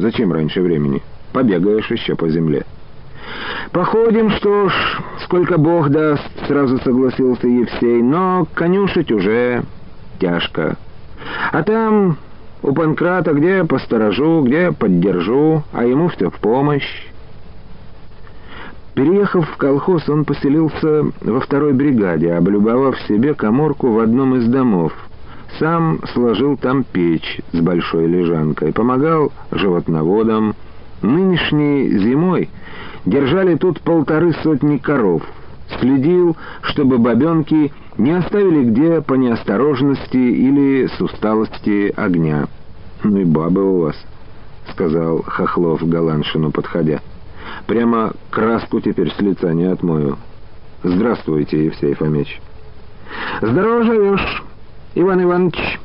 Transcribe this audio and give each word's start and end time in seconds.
Зачем 0.00 0.32
раньше 0.32 0.62
времени? 0.62 1.02
Побегаешь 1.32 1.90
еще 1.90 2.14
по 2.14 2.28
земле». 2.28 2.64
«Походим, 3.72 4.30
что 4.30 4.68
ж, 4.68 4.72
сколько 5.24 5.58
Бог 5.58 5.90
даст»,— 5.90 6.28
сразу 6.48 6.78
согласился 6.78 7.46
Евсей, 7.46 8.02
«но 8.02 8.46
конюшить 8.54 9.12
уже 9.12 9.62
тяжко. 10.18 10.76
А 11.52 11.62
там 11.62 12.16
у 12.62 12.72
Панкрата 12.72 13.32
где 13.32 13.64
посторожу, 13.64 14.42
где 14.42 14.72
поддержу, 14.72 15.62
а 15.72 15.84
ему 15.84 16.08
все 16.08 16.30
в 16.30 16.38
помощь». 16.40 17.06
Переехав 18.94 19.48
в 19.48 19.56
колхоз, 19.56 20.08
он 20.08 20.24
поселился 20.24 21.04
во 21.20 21.40
второй 21.40 21.72
бригаде, 21.72 22.34
облюбовав 22.34 23.00
себе 23.02 23.34
коморку 23.34 23.92
в 23.92 24.00
одном 24.00 24.34
из 24.36 24.48
домов. 24.48 24.92
Сам 25.58 26.00
сложил 26.12 26.56
там 26.56 26.84
печь 26.84 27.40
с 27.52 27.60
большой 27.60 28.06
лежанкой, 28.06 28.72
помогал 28.72 29.32
животноводам. 29.50 30.54
Нынешней 31.02 31.98
зимой 31.98 32.50
держали 33.06 33.56
тут 33.56 33.80
полторы 33.80 34.32
сотни 34.42 34.78
коров. 34.78 35.22
Следил, 35.80 36.36
чтобы 36.62 36.98
бабенки 36.98 37.72
не 37.96 38.12
оставили 38.12 38.64
где 38.64 39.00
по 39.00 39.14
неосторожности 39.14 40.16
или 40.16 40.86
с 40.86 41.00
усталости 41.00 41.92
огня. 41.96 42.48
«Ну 43.02 43.18
и 43.18 43.24
бабы 43.24 43.64
у 43.64 43.80
вас»,— 43.80 43.96
сказал 44.72 45.22
Хохлов 45.22 45.86
Галаншину, 45.88 46.50
подходя. 46.50 47.00
Прямо 47.66 48.12
краску 48.30 48.80
теперь 48.80 49.12
с 49.12 49.20
лица 49.20 49.52
не 49.52 49.64
отмою. 49.64 50.18
Здравствуйте, 50.82 51.66
Евсей 51.66 51.94
Фомич. 51.94 52.40
Здорово 53.40 53.84
живешь, 53.84 54.42
Иван 54.94 55.22
Иванович. 55.22 55.80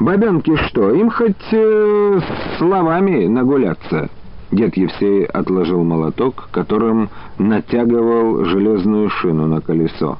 Бабенки 0.00 0.56
что, 0.68 0.90
им 0.90 1.10
хоть 1.10 1.34
э, 1.52 2.20
словами 2.58 3.26
нагуляться? 3.26 4.08
Дед 4.50 4.76
Евсей 4.76 5.24
отложил 5.24 5.82
молоток, 5.82 6.48
которым 6.52 7.10
натягивал 7.38 8.44
железную 8.44 9.10
шину 9.10 9.46
на 9.46 9.60
колесо. 9.60 10.18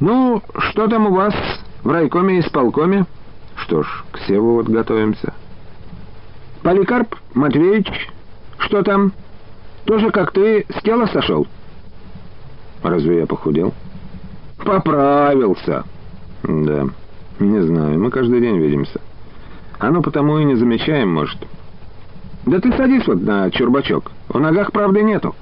«Ну, 0.00 0.42
что 0.58 0.86
там 0.86 1.06
у 1.06 1.14
вас 1.14 1.34
в 1.82 1.90
райкоме 1.90 2.36
и 2.36 2.40
исполкоме?» 2.40 3.06
«Что 3.56 3.82
ж, 3.82 4.04
к 4.10 4.18
Севу 4.26 4.54
вот 4.54 4.68
готовимся». 4.68 5.32
«Поликарп 6.62 7.16
Матвеевич, 7.34 8.10
что 8.58 8.82
там?» 8.82 9.12
Тоже 9.84 10.10
как 10.10 10.32
ты 10.32 10.64
с 10.68 10.82
тела 10.82 11.06
сошел? 11.06 11.46
Разве 12.82 13.20
я 13.20 13.26
похудел? 13.26 13.74
Поправился. 14.64 15.84
Да, 16.44 16.86
не 17.38 17.60
знаю, 17.60 18.00
мы 18.00 18.10
каждый 18.10 18.40
день 18.40 18.58
видимся. 18.58 19.00
Ну 19.80 20.02
потому 20.02 20.38
и 20.38 20.44
не 20.44 20.54
замечаем, 20.54 21.12
может. 21.12 21.38
Да 22.46 22.60
ты 22.60 22.72
садись 22.72 23.06
вот 23.06 23.22
на 23.22 23.50
чурбачок. 23.50 24.10
В 24.28 24.38
ногах 24.38 24.72
правды 24.72 25.02
нету. 25.02 25.34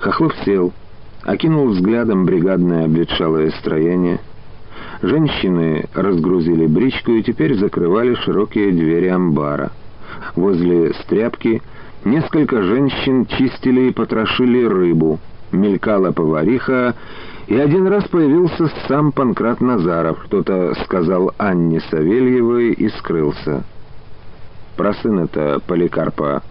Хохлов 0.00 0.34
сел, 0.44 0.72
окинул 1.22 1.68
взглядом 1.68 2.24
бригадное 2.24 2.84
обветшалое 2.86 3.50
строение. 3.52 4.20
Женщины 5.02 5.84
разгрузили 5.94 6.66
бричку 6.66 7.12
и 7.12 7.22
теперь 7.22 7.54
закрывали 7.56 8.14
широкие 8.14 8.72
двери 8.72 9.08
амбара. 9.08 9.72
Возле 10.34 10.94
стряпки 10.94 11.62
Несколько 12.04 12.62
женщин 12.62 13.24
чистили 13.24 13.88
и 13.88 13.92
потрошили 13.92 14.62
рыбу. 14.62 15.20
Мелькала 15.52 16.12
повариха, 16.12 16.94
и 17.46 17.56
один 17.56 17.86
раз 17.86 18.08
появился 18.08 18.70
сам 18.88 19.12
Панкрат 19.12 19.60
Назаров. 19.60 20.18
Кто-то 20.24 20.74
сказал 20.84 21.32
Анне 21.38 21.80
Савельевой 21.90 22.72
и 22.72 22.88
скрылся. 22.88 23.64
Про 24.76 24.94
сына-то 24.94 25.60
Поликарпа 25.66 26.42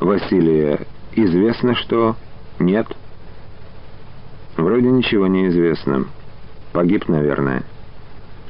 Василия 0.00 0.80
известно 1.14 1.74
что? 1.74 2.16
Нет? 2.58 2.86
Вроде 4.56 4.90
ничего 4.90 5.26
не 5.26 5.48
известно. 5.48 6.06
Погиб, 6.72 7.08
наверное. 7.08 7.62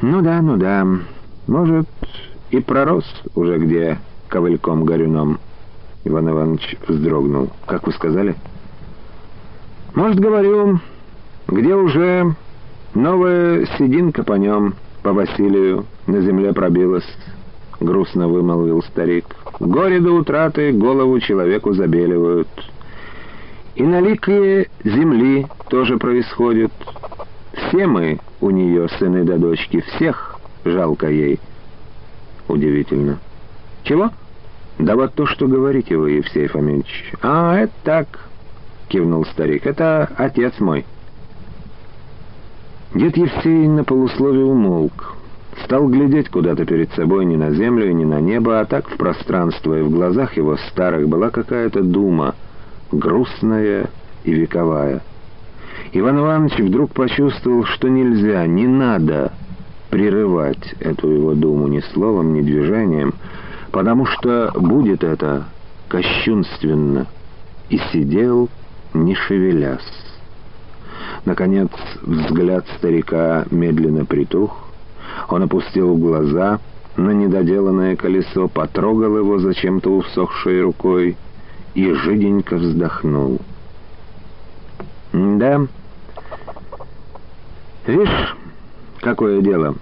Ну 0.00 0.22
да, 0.22 0.40
ну 0.40 0.56
да. 0.56 0.86
Может, 1.46 1.88
и 2.50 2.60
пророс 2.60 3.04
уже 3.34 3.58
где 3.58 3.98
ковыльком-горюном. 4.28 5.38
Иван 6.04 6.30
Иванович 6.30 6.76
вздрогнул. 6.86 7.50
«Как 7.66 7.86
вы 7.86 7.92
сказали?» 7.92 8.36
«Может, 9.94 10.20
говорю, 10.20 10.78
где 11.48 11.74
уже 11.74 12.34
новая 12.94 13.66
сединка 13.78 14.24
по 14.24 14.34
нем, 14.34 14.74
по 15.02 15.12
Василию, 15.12 15.86
на 16.06 16.20
земле 16.20 16.52
пробилась?»— 16.52 17.06
грустно 17.80 18.28
вымолвил 18.28 18.82
старик. 18.82 19.26
«Горе 19.60 20.00
до 20.00 20.12
утраты 20.12 20.72
голову 20.72 21.20
человеку 21.20 21.72
забеливают. 21.72 22.48
И 23.74 23.82
на 23.82 24.00
лике 24.00 24.68
земли 24.82 25.46
тоже 25.68 25.98
происходит. 25.98 26.72
Все 27.52 27.86
мы 27.86 28.18
у 28.40 28.50
нее, 28.50 28.88
сыны 28.98 29.24
да 29.24 29.36
дочки, 29.36 29.80
всех 29.80 30.36
жалко 30.64 31.10
ей». 31.10 31.38
«Удивительно». 32.48 33.18
«Чего?» 33.84 34.10
«Да 34.78 34.94
вот 34.94 35.14
то, 35.14 35.26
что 35.26 35.46
говорите 35.46 35.96
вы, 35.96 36.12
Евсей 36.12 36.48
Фомич». 36.48 37.12
«А, 37.22 37.56
это 37.56 37.72
так»,— 37.82 38.06
кивнул 38.88 39.24
старик,— 39.24 39.64
«это 39.66 40.10
отец 40.16 40.52
мой». 40.60 40.84
Дед 42.94 43.16
Евсей 43.16 43.68
на 43.68 43.84
полусловие 43.84 44.44
умолк. 44.44 45.16
Стал 45.64 45.88
глядеть 45.88 46.28
куда-то 46.28 46.64
перед 46.64 46.92
собой 46.92 47.24
не 47.24 47.36
на 47.36 47.50
землю 47.52 47.90
и 47.90 47.94
не 47.94 48.04
на 48.04 48.20
небо, 48.20 48.60
а 48.60 48.64
так 48.64 48.88
в 48.88 48.96
пространство, 48.96 49.78
и 49.78 49.82
в 49.82 49.90
глазах 49.90 50.36
его 50.36 50.56
старых 50.56 51.08
была 51.08 51.30
какая-то 51.30 51.82
дума, 51.82 52.34
грустная 52.92 53.90
и 54.24 54.32
вековая. 54.32 55.02
Иван 55.92 56.20
Иванович 56.20 56.58
вдруг 56.58 56.92
почувствовал, 56.92 57.64
что 57.64 57.88
нельзя, 57.88 58.46
не 58.46 58.66
надо 58.66 59.32
прерывать 59.90 60.74
эту 60.80 61.08
его 61.08 61.34
думу 61.34 61.68
ни 61.68 61.80
словом, 61.92 62.34
ни 62.34 62.42
движением, 62.42 63.14
потому 63.72 64.06
что 64.06 64.52
будет 64.54 65.02
это 65.04 65.44
кощунственно, 65.88 67.06
и 67.68 67.78
сидел, 67.92 68.48
не 68.94 69.14
шевелясь. 69.14 70.05
Наконец 71.24 71.70
взгляд 72.02 72.66
старика 72.78 73.44
медленно 73.50 74.04
притух, 74.04 74.68
он 75.28 75.42
опустил 75.42 75.96
глаза 75.96 76.60
на 76.96 77.10
недоделанное 77.10 77.96
колесо, 77.96 78.48
потрогал 78.48 79.16
его 79.18 79.38
зачем-то 79.38 79.90
усохшей 79.90 80.62
рукой 80.62 81.16
и 81.74 81.92
жиденько 81.92 82.56
вздохнул. 82.56 83.40
«Да, 85.12 85.66
видишь, 87.86 88.36
какое 89.00 89.40
дело?» 89.40 89.74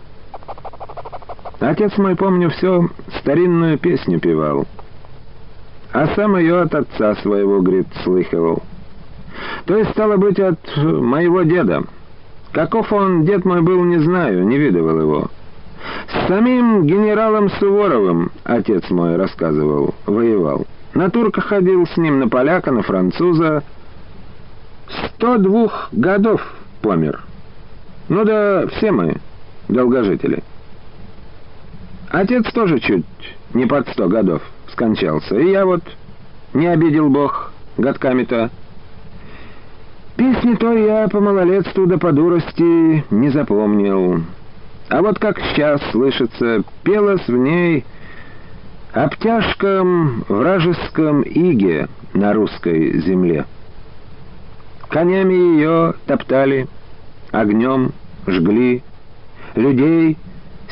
Отец 1.60 1.96
мой, 1.96 2.14
помню, 2.14 2.50
все 2.50 2.88
старинную 3.20 3.78
песню 3.78 4.20
певал. 4.20 4.66
А 5.92 6.08
сам 6.14 6.36
ее 6.36 6.60
от 6.60 6.74
отца 6.74 7.14
своего, 7.16 7.62
говорит, 7.62 7.86
слыхивал. 8.02 8.62
То 9.66 9.76
есть, 9.76 9.90
стало 9.90 10.16
быть, 10.16 10.38
от 10.38 10.58
моего 10.76 11.42
деда. 11.42 11.84
Каков 12.52 12.92
он, 12.92 13.24
дед 13.24 13.44
мой, 13.44 13.62
был, 13.62 13.82
не 13.84 13.98
знаю, 13.98 14.46
не 14.46 14.58
видывал 14.58 15.00
его. 15.00 15.30
С 16.08 16.28
самим 16.28 16.86
генералом 16.86 17.50
Суворовым, 17.50 18.30
отец 18.44 18.88
мой 18.90 19.16
рассказывал, 19.16 19.94
воевал. 20.06 20.66
На 20.94 21.10
турка 21.10 21.40
ходил 21.40 21.86
с 21.86 21.96
ним, 21.96 22.20
на 22.20 22.28
поляка, 22.28 22.70
на 22.70 22.82
француза. 22.82 23.64
Сто 24.88 25.38
двух 25.38 25.88
годов 25.92 26.40
помер. 26.82 27.20
Ну 28.08 28.24
да 28.24 28.66
все 28.68 28.92
мы 28.92 29.16
долгожители. 29.68 30.42
Отец 32.10 32.44
тоже 32.52 32.78
чуть 32.78 33.04
не 33.54 33.66
под 33.66 33.88
сто 33.88 34.08
годов 34.08 34.42
скончался, 34.70 35.36
и 35.36 35.50
я 35.50 35.64
вот 35.64 35.82
не 36.52 36.66
обидел 36.66 37.08
Бог 37.08 37.50
годками-то. 37.76 38.50
Песни 40.16 40.54
то 40.54 40.72
я 40.72 41.08
по 41.08 41.20
малолетству 41.20 41.86
да 41.86 41.98
по 41.98 42.12
дурости 42.12 43.04
не 43.10 43.30
запомнил. 43.30 44.22
А 44.88 45.02
вот 45.02 45.18
как 45.18 45.40
сейчас 45.40 45.80
слышится, 45.90 46.62
пелось 46.84 47.26
в 47.26 47.36
ней 47.36 47.84
об 48.92 49.16
тяжком 49.16 50.24
вражеском 50.28 51.22
иге 51.22 51.88
на 52.12 52.32
русской 52.32 53.00
земле. 53.00 53.44
Конями 54.88 55.34
ее 55.34 55.94
топтали, 56.06 56.68
огнем 57.32 57.90
жгли, 58.28 58.84
людей 59.56 60.16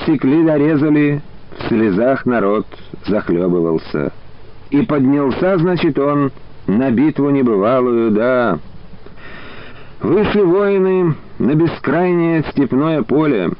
секли 0.07 0.45
дорезали, 0.45 1.21
в 1.59 1.69
слезах 1.69 2.27
народ 2.27 2.67
захлебывался. 3.07 4.13
И 4.71 4.83
поднялся, 4.83 5.59
значит, 5.59 5.99
он 5.99 6.31
на 6.69 6.91
битву 6.93 7.31
небывалую, 7.31 8.13
да. 8.13 8.59
Вышли 10.03 10.41
воины 10.41 11.15
на 11.39 11.55
бескрайнее 11.55 12.43
степное 12.51 13.03
поле, 13.03 13.51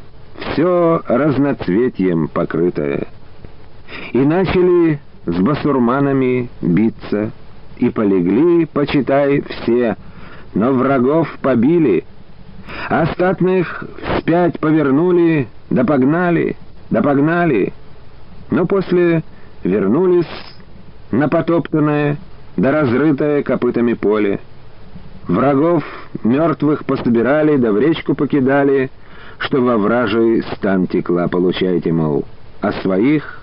все 0.41 1.01
разноцветьем 1.07 2.27
покрытое. 2.27 3.07
И 4.13 4.19
начали 4.19 4.99
с 5.25 5.37
басурманами 5.37 6.51
биться. 6.61 7.31
И 7.77 7.91
полегли, 7.91 8.67
почитай, 8.67 9.43
все, 9.43 9.97
но 10.55 10.73
врагов 10.73 11.29
побили. 11.43 12.05
Остатных 12.89 13.85
вспять 14.17 14.59
повернули, 14.59 15.47
да 15.71 15.85
погнали, 15.85 16.57
да 16.91 17.03
погнали. 17.03 17.73
Но 18.51 18.67
после 18.67 19.23
вернулись 19.63 20.27
на 21.13 21.29
потоптанное, 21.29 22.17
да 22.57 22.73
разрытое 22.73 23.45
копытами 23.45 23.95
поле. 23.95 24.41
Врагов 25.29 25.85
мертвых 26.25 26.85
пособирали, 26.85 27.57
да 27.57 27.73
в 27.73 27.79
речку 27.79 28.15
покидали, 28.15 28.91
что 29.39 29.61
во 29.61 29.77
вражий 29.77 30.43
стан 30.55 30.87
текла, 30.87 31.29
получайте, 31.29 31.93
мол, 31.93 32.25
а 32.61 32.73
своих 32.73 33.41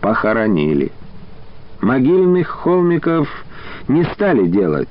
похоронили. 0.00 0.92
Могильных 1.80 2.48
холмиков 2.48 3.28
не 3.88 4.04
стали 4.04 4.46
делать, 4.46 4.88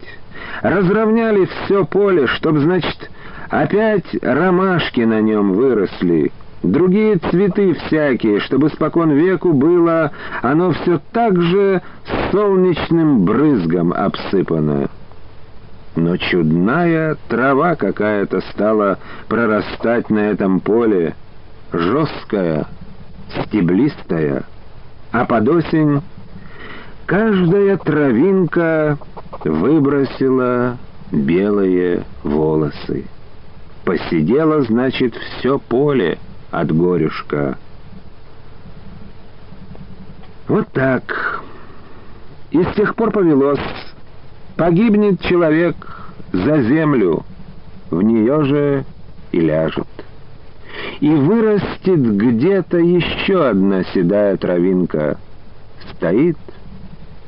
разровняли 0.62 1.46
все 1.46 1.86
поле, 1.86 2.28
чтоб, 2.28 2.58
значит, 2.58 3.10
опять 3.50 4.06
ромашки 4.22 5.02
на 5.02 5.22
нем 5.22 5.54
выросли, 5.54 6.32
другие 6.64 7.18
цветы 7.18 7.74
всякие, 7.74 8.40
чтобы 8.40 8.70
спокон 8.70 9.12
веку 9.12 9.54
было 9.54 10.12
оно 10.42 10.72
все 10.72 11.00
так 11.12 11.40
же 11.40 11.82
солнечным 12.32 13.24
брызгом 13.24 13.94
обсыпано. 13.94 14.90
Но 15.96 16.18
чудная 16.18 17.18
трава 17.28 17.76
какая-то 17.76 18.42
стала 18.52 18.98
прорастать 19.28 20.10
на 20.10 20.20
этом 20.20 20.60
поле, 20.60 21.16
жесткая, 21.72 22.66
стеблистая, 23.44 24.44
а 25.12 25.26
под 25.26 25.48
осень 25.50 26.02
каждая 27.06 27.78
травинка 27.78 28.98
выбросила 29.44 30.78
белые 31.12 32.06
волосы. 32.24 33.06
Посидело, 33.86 34.62
значит, 34.62 35.16
все 35.16 35.60
поле 35.60 36.18
от 36.50 36.76
горюшка. 36.76 37.58
Вот 40.48 40.68
так. 40.70 41.42
И 42.50 42.64
с 42.64 42.74
тех 42.76 42.96
пор 42.96 43.12
повелось 43.12 43.60
Погибнет 44.64 45.20
человек 45.20 45.76
за 46.32 46.62
землю, 46.64 47.26
в 47.92 48.02
нее 48.02 48.46
же 48.46 48.86
и 49.34 49.42
ляжет. 49.42 49.90
И 51.02 51.10
вырастет 51.10 52.16
где-то 52.16 52.78
еще 52.78 53.46
одна 53.50 53.84
седая 53.84 54.38
травинка. 54.38 55.18
Стоит, 55.92 56.38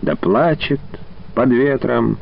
да 0.01 0.15
плачет 0.15 0.79
под 1.33 1.49
ветром. 1.49 2.19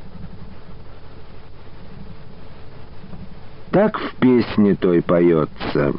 Так 3.70 4.00
в 4.00 4.16
песне 4.16 4.74
той 4.74 5.04
поется. 5.04 5.94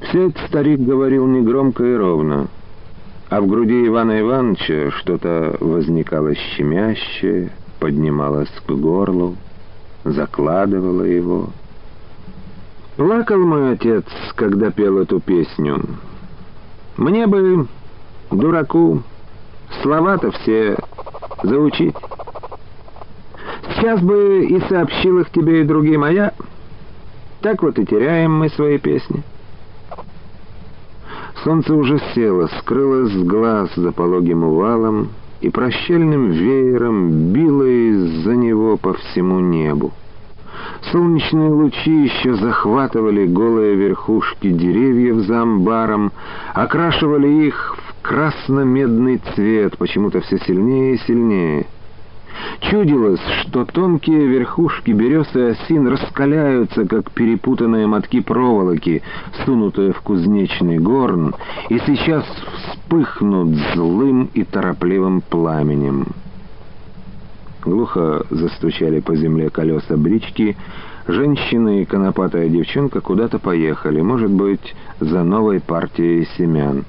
Все 0.00 0.30
это 0.30 0.48
старик 0.48 0.80
говорил 0.80 1.28
негромко 1.28 1.84
и 1.84 1.94
ровно 1.94 2.48
а 3.28 3.40
в 3.40 3.46
груди 3.46 3.86
Ивана 3.86 4.20
Ивановича 4.20 4.92
что-то 4.98 5.56
возникало 5.60 6.34
щемящее, 6.34 7.50
поднималось 7.80 8.52
к 8.66 8.70
горлу, 8.70 9.36
закладывало 10.04 11.02
его. 11.02 11.50
Плакал 12.96 13.38
мой 13.38 13.72
отец, 13.72 14.04
когда 14.36 14.70
пел 14.70 14.98
эту 14.98 15.20
песню. 15.20 15.82
Мне 16.96 17.26
бы, 17.26 17.66
дураку, 18.30 19.02
слова-то 19.82 20.30
все 20.30 20.76
заучить. 21.42 21.96
Сейчас 23.74 24.00
бы 24.00 24.46
и 24.46 24.60
сообщил 24.68 25.18
их 25.18 25.30
тебе 25.30 25.60
и 25.62 25.64
другим, 25.64 26.04
а 26.04 26.10
я... 26.10 26.32
Так 27.42 27.62
вот 27.62 27.78
и 27.78 27.84
теряем 27.84 28.32
мы 28.32 28.48
свои 28.48 28.78
песни. 28.78 29.22
Солнце 31.46 31.72
уже 31.76 32.00
село, 32.12 32.48
скрылось 32.58 33.12
с 33.12 33.22
глаз 33.22 33.70
за 33.76 33.92
пологим 33.92 34.42
увалом 34.42 35.10
и 35.40 35.48
прощальным 35.48 36.32
веером 36.32 37.32
било 37.32 37.62
из-за 37.62 38.34
него 38.34 38.76
по 38.76 38.94
всему 38.94 39.38
небу. 39.38 39.92
Солнечные 40.90 41.50
лучи 41.50 42.02
еще 42.02 42.34
захватывали 42.34 43.26
голые 43.26 43.76
верхушки 43.76 44.50
деревьев 44.50 45.18
за 45.18 45.42
амбаром, 45.42 46.10
окрашивали 46.52 47.28
их 47.46 47.76
в 47.78 48.02
красно-медный 48.02 49.22
цвет, 49.36 49.78
почему-то 49.78 50.22
все 50.22 50.38
сильнее 50.38 50.94
и 50.94 50.98
сильнее— 51.06 51.66
Чудилось, 52.60 53.20
что 53.42 53.64
тонкие 53.64 54.26
верхушки 54.26 54.90
берез 54.90 55.26
и 55.34 55.40
осин 55.40 55.88
раскаляются, 55.88 56.86
как 56.86 57.10
перепутанные 57.12 57.86
мотки 57.86 58.20
проволоки, 58.20 59.02
сунутые 59.44 59.92
в 59.92 60.00
кузнечный 60.00 60.78
горн, 60.78 61.34
и 61.68 61.78
сейчас 61.86 62.24
вспыхнут 62.56 63.54
злым 63.74 64.30
и 64.34 64.44
торопливым 64.44 65.20
пламенем. 65.20 66.06
Глухо 67.64 68.24
застучали 68.30 69.00
по 69.00 69.16
земле 69.16 69.50
колеса 69.50 69.96
брички, 69.96 70.56
женщина 71.08 71.80
и 71.80 71.84
конопатая 71.84 72.48
девчонка 72.48 73.00
куда-то 73.00 73.38
поехали, 73.38 74.00
может 74.00 74.30
быть, 74.30 74.74
за 75.00 75.24
новой 75.24 75.60
партией 75.60 76.28
семян. 76.36 76.84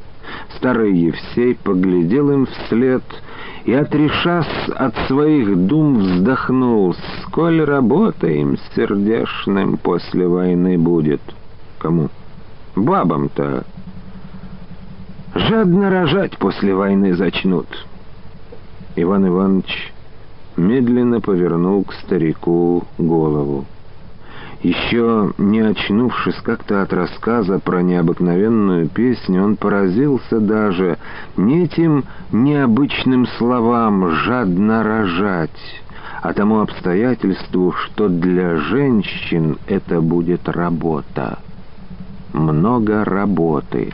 Старый 0.58 0.94
Евсей 0.96 1.56
поглядел 1.56 2.32
им 2.32 2.46
вслед 2.46 3.04
и, 3.66 3.74
отрешась 3.74 4.70
от 4.76 4.96
своих 5.08 5.56
дум, 5.68 6.00
вздохнул. 6.00 6.96
«Сколь 7.24 7.62
работы 7.62 8.40
им 8.40 8.58
сердешным 8.76 9.78
после 9.78 10.28
войны 10.28 10.78
будет?» 10.78 11.22
«Кому?» 11.80 12.10
«Бабам-то. 12.76 13.64
Жадно 15.36 15.90
рожать 15.90 16.38
после 16.38 16.74
войны 16.74 17.16
зачнут». 17.16 17.68
Иван 18.96 19.28
Иванович 19.28 19.94
медленно 20.56 21.22
повернул 21.22 21.84
к 21.84 21.94
старику 21.94 22.84
голову. 22.98 23.66
Еще 24.68 25.32
не 25.38 25.62
очнувшись 25.62 26.42
как-то 26.44 26.82
от 26.82 26.92
рассказа 26.92 27.58
про 27.58 27.82
необыкновенную 27.82 28.90
песню, 28.90 29.42
он 29.42 29.56
поразился 29.56 30.42
даже 30.42 30.98
не 31.38 31.64
этим 31.64 32.04
необычным 32.34 33.28
словам 33.38 34.10
«жадно 34.10 34.84
рожать», 34.84 35.82
а 36.22 36.34
тому 36.34 36.60
обстоятельству, 36.60 37.72
что 37.72 38.10
для 38.10 38.58
женщин 38.58 39.58
это 39.68 40.02
будет 40.02 40.50
работа. 40.50 41.40
Много 42.34 43.06
работы. 43.06 43.94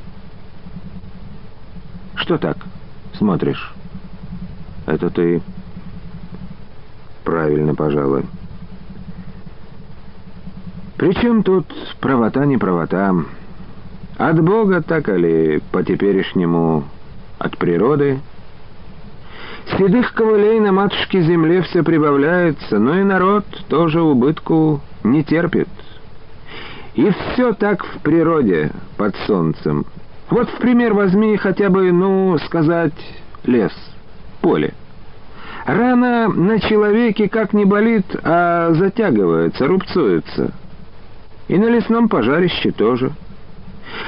Что 2.16 2.40
так 2.40 2.58
смотришь? 3.20 3.76
Это 4.88 5.12
ты 5.12 5.44
правильно, 7.24 7.76
пожалуй. 7.76 8.26
Причем 11.04 11.44
тут 11.44 11.66
правота 12.00 12.46
не 12.46 12.58
правота? 12.58 13.14
От 14.16 14.42
Бога 14.42 14.82
так 14.82 15.10
или 15.10 15.62
по-теперешнему 15.74 16.86
от 17.40 17.58
природы? 17.58 18.22
Седых 19.78 20.14
ковылей 20.14 20.62
на 20.62 20.72
матушке 20.72 21.22
земле 21.24 21.62
все 21.64 21.84
прибавляется, 21.84 22.80
но 22.80 22.98
и 22.98 23.04
народ 23.04 23.44
тоже 23.68 24.02
убытку 24.02 24.80
не 25.04 25.26
терпит. 25.26 25.68
И 26.94 27.10
все 27.10 27.52
так 27.52 27.84
в 27.84 28.00
природе, 28.00 28.72
под 28.96 29.14
солнцем. 29.28 29.86
Вот 30.30 30.48
в 30.52 30.58
пример 30.60 30.94
возьми 30.94 31.36
хотя 31.36 31.70
бы, 31.70 31.92
ну, 31.92 32.38
сказать, 32.46 32.94
лес, 33.44 33.74
поле. 34.40 34.74
Рана 35.66 36.30
на 36.30 36.62
человеке 36.62 37.28
как 37.28 37.52
не 37.52 37.66
болит, 37.66 38.06
а 38.24 38.72
затягивается, 38.72 39.68
рубцуется. 39.68 40.54
И 41.54 41.58
на 41.60 41.68
лесном 41.68 42.10
пожарище 42.10 42.72
тоже. 42.72 43.12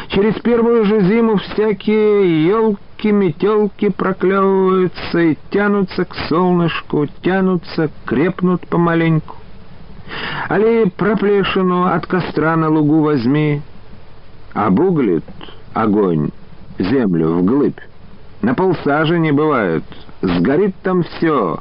Через 0.08 0.34
первую 0.42 0.84
же 0.86 1.02
зиму 1.02 1.38
всякие 1.38 2.48
елки, 2.48 3.12
метелки 3.12 3.90
проклевываются 3.90 5.20
и 5.20 5.38
тянутся 5.52 6.06
к 6.06 6.16
солнышку, 6.28 7.06
тянутся, 7.22 7.92
крепнут 8.04 8.66
помаленьку. 8.68 9.36
Али 10.50 10.90
проплешину 10.90 11.86
от 11.86 12.08
костра 12.08 12.56
на 12.56 12.68
лугу 12.68 13.02
возьми, 13.02 13.62
обуглит 14.56 15.24
огонь 15.76 16.32
землю 16.80 17.34
вглыбь. 17.34 17.80
На 18.42 18.56
полсажи 18.56 19.20
не 19.20 19.32
бывает, 19.32 19.84
сгорит 20.24 20.74
там 20.82 21.04
все, 21.04 21.60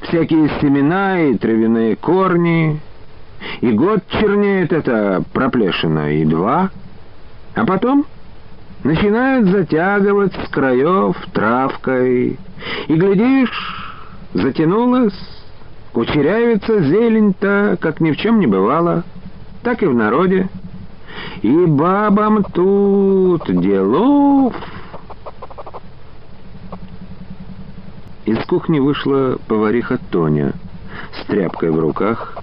всякие 0.00 0.48
семена 0.62 1.20
и 1.20 1.34
травяные 1.36 1.96
корни, 1.96 2.80
и 3.60 3.70
год 3.72 4.00
чернеет 4.08 4.72
это 4.72 5.22
проплешина, 5.32 6.14
и 6.14 6.24
два. 6.24 6.70
А 7.54 7.66
потом 7.66 8.06
начинают 8.84 9.48
затягивать 9.48 10.34
с 10.34 10.48
краев 10.48 11.16
травкой. 11.32 12.38
И, 12.88 12.94
глядишь, 12.94 14.02
затянулась, 14.34 15.18
кучерявится 15.92 16.80
зелень-то, 16.82 17.78
как 17.80 18.00
ни 18.00 18.12
в 18.12 18.16
чем 18.16 18.40
не 18.40 18.46
бывало, 18.46 19.04
так 19.62 19.82
и 19.82 19.86
в 19.86 19.94
народе. 19.94 20.48
И 21.42 21.66
бабам 21.66 22.44
тут 22.44 23.44
делов... 23.60 24.54
Из 28.26 28.38
кухни 28.44 28.78
вышла 28.78 29.38
повариха 29.48 29.98
Тоня 30.12 30.52
с 31.14 31.26
тряпкой 31.26 31.70
в 31.70 31.80
руках, 31.80 32.38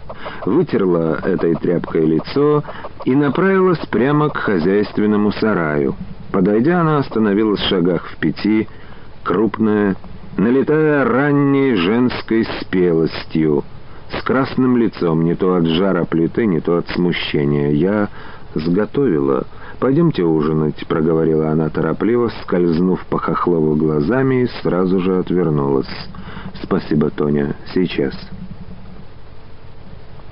вытерла 0.46 1.20
этой 1.24 1.56
тряпкой 1.56 2.06
лицо 2.06 2.64
и 3.06 3.16
направилась 3.16 3.80
прямо 3.90 4.30
к 4.30 4.38
хозяйственному 4.38 5.32
сараю. 5.32 5.96
Подойдя, 6.32 6.82
она 6.82 7.00
остановилась 7.00 7.60
в 7.60 7.70
шагах 7.70 8.06
в 8.08 8.18
пяти, 8.18 8.68
крупная, 9.24 9.96
налетая 10.38 11.04
ранней 11.06 11.76
женской 11.76 12.46
спелостью, 12.62 13.64
с 14.10 14.24
красным 14.24 14.78
лицом, 14.78 15.24
не 15.24 15.36
то 15.36 15.56
от 15.56 15.66
жара 15.66 16.06
плиты, 16.06 16.46
не 16.46 16.60
то 16.60 16.78
от 16.78 16.88
смущения. 16.90 17.72
«Я 17.72 18.10
сготовила. 18.56 19.46
Пойдемте 19.80 20.24
ужинать»,— 20.24 20.86
проговорила 20.88 21.50
она 21.50 21.70
торопливо, 21.70 22.32
скользнув 22.44 23.06
по 23.06 23.20
Хохлову 23.20 23.76
глазами 23.76 24.44
и 24.44 24.48
сразу 24.62 25.00
же 25.00 25.18
отвернулась. 25.18 25.88
«Спасибо, 26.64 27.10
Тоня. 27.10 27.56
Сейчас». 27.74 28.14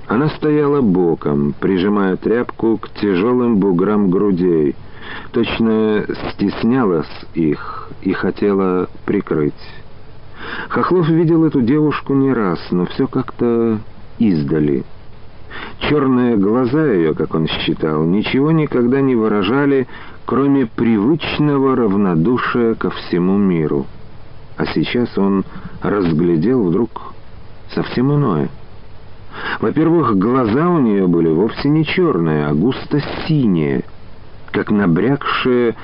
Она 0.08 0.30
стояла 0.30 0.82
боком, 0.82 1.54
прижимая 1.60 2.16
тряпку 2.16 2.78
к 2.78 2.90
тяжелым 2.90 3.58
буграм 3.58 4.10
грудей, 4.12 4.76
точно 5.32 6.06
стеснялась 6.32 7.26
их 7.34 7.90
и 8.02 8.14
хотела 8.14 8.88
прикрыть. 9.06 9.54
Хохлов 10.70 11.10
видел 11.10 11.44
эту 11.46 11.62
девушку 11.62 12.14
не 12.14 12.32
раз, 12.32 12.60
но 12.70 12.86
все 12.86 13.08
как-то 13.08 13.80
издали. 14.20 14.84
Черные 15.80 16.38
глаза 16.38 16.86
ее, 16.86 17.16
как 17.16 17.34
он 17.34 17.48
считал, 17.48 18.04
ничего 18.04 18.52
никогда 18.52 19.02
не 19.02 19.16
выражали, 19.16 19.88
кроме 20.26 20.68
привычного 20.68 21.76
равнодушия 21.76 22.76
ко 22.76 22.92
всему 22.92 23.38
миру. 23.38 23.86
А 24.58 24.66
сейчас 24.68 25.18
он 25.18 25.46
разглядел 25.82 26.64
вдруг 26.64 27.14
совсем 27.74 28.14
иное. 28.14 28.50
Во-первых, 29.60 30.18
глаза 30.18 30.70
у 30.70 30.80
нее 30.80 31.08
были 31.08 31.30
вовсе 31.30 31.70
не 31.70 31.86
черные, 31.86 32.48
а 32.48 32.54
густо-синие, 32.54 33.84
как 34.52 34.72
набрякшие 34.72 35.76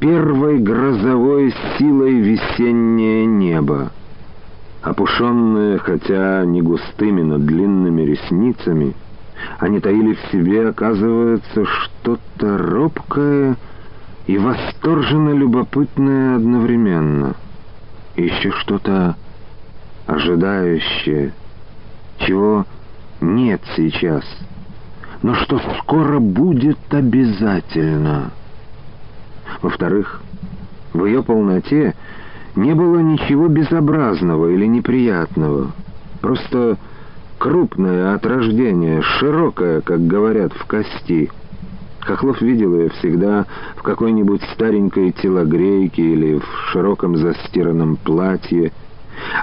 первой 0.00 0.58
грозовой 0.58 1.54
силой 1.76 2.14
весеннее 2.14 3.26
небо. 3.26 3.90
Опушенные, 4.82 5.78
хотя 5.78 6.44
не 6.44 6.62
густыми, 6.62 7.22
но 7.22 7.38
длинными 7.38 8.02
ресницами, 8.02 8.94
они 9.58 9.80
таили 9.80 10.14
в 10.14 10.32
себе, 10.32 10.68
оказывается, 10.68 11.64
что-то 11.64 12.58
робкое 12.58 13.56
и 14.26 14.38
восторженно 14.38 15.30
любопытное 15.30 16.36
одновременно. 16.36 17.34
еще 18.16 18.50
что-то 18.52 19.16
ожидающее, 20.06 21.32
чего 22.18 22.66
нет 23.20 23.60
сейчас, 23.76 24.24
но 25.22 25.34
что 25.34 25.60
скоро 25.80 26.18
будет 26.18 26.78
обязательно. 26.90 28.30
Во-вторых, 29.62 30.22
в 30.92 31.04
ее 31.04 31.22
полноте 31.22 31.94
не 32.54 32.74
было 32.74 32.98
ничего 32.98 33.48
безобразного 33.48 34.48
или 34.50 34.66
неприятного. 34.66 35.72
Просто 36.20 36.76
крупное 37.38 38.14
от 38.14 38.26
рождения, 38.26 39.00
широкое, 39.02 39.80
как 39.80 40.06
говорят, 40.06 40.52
в 40.52 40.66
кости. 40.66 41.30
Хохлов 42.00 42.40
видел 42.40 42.74
ее 42.74 42.88
всегда 42.90 43.46
в 43.76 43.82
какой-нибудь 43.82 44.42
старенькой 44.54 45.12
телогрейке 45.12 46.02
или 46.02 46.38
в 46.38 46.70
широком 46.72 47.16
застиранном 47.16 47.96
платье. 47.96 48.72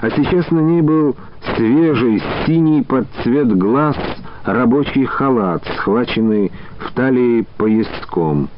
А 0.00 0.10
сейчас 0.10 0.50
на 0.50 0.60
ней 0.60 0.82
был 0.82 1.16
свежий, 1.54 2.22
синий 2.46 2.82
под 2.82 3.06
цвет 3.22 3.56
глаз 3.56 3.96
рабочий 4.44 5.04
халат, 5.04 5.62
схваченный 5.76 6.52
в 6.78 6.92
талии 6.92 7.46
пояском 7.56 8.48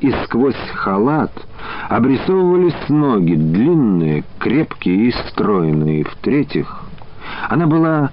и 0.00 0.12
сквозь 0.24 0.56
халат 0.74 1.32
обрисовывались 1.88 2.88
ноги, 2.88 3.34
длинные, 3.34 4.24
крепкие 4.38 5.08
и 5.08 5.12
стройные. 5.28 6.04
В-третьих, 6.04 6.82
она 7.48 7.66
была 7.66 8.10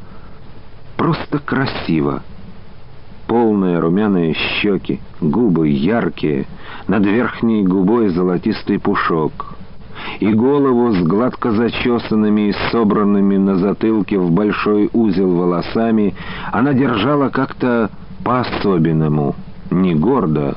просто 0.98 1.40
красива. 1.40 2.24
Полные 3.28 3.80
румяные 3.80 4.34
щеки, 4.34 5.00
губы 5.22 5.68
яркие, 5.70 6.46
над 6.88 7.06
верхней 7.06 7.64
губой 7.64 8.10
золотистый 8.10 8.80
пушок. 8.80 9.56
И 10.20 10.32
голову 10.34 10.94
с 10.94 11.02
гладко 11.04 11.52
зачесанными 11.52 12.50
и 12.50 12.56
собранными 12.72 13.38
на 13.38 13.56
затылке 13.58 14.18
в 14.18 14.32
большой 14.32 14.90
узел 14.94 15.36
волосами 15.36 16.14
она 16.52 16.74
держала 16.74 17.30
как-то 17.30 17.90
по-особенному, 18.24 19.36
не 19.72 19.96
гордо, 19.96 20.56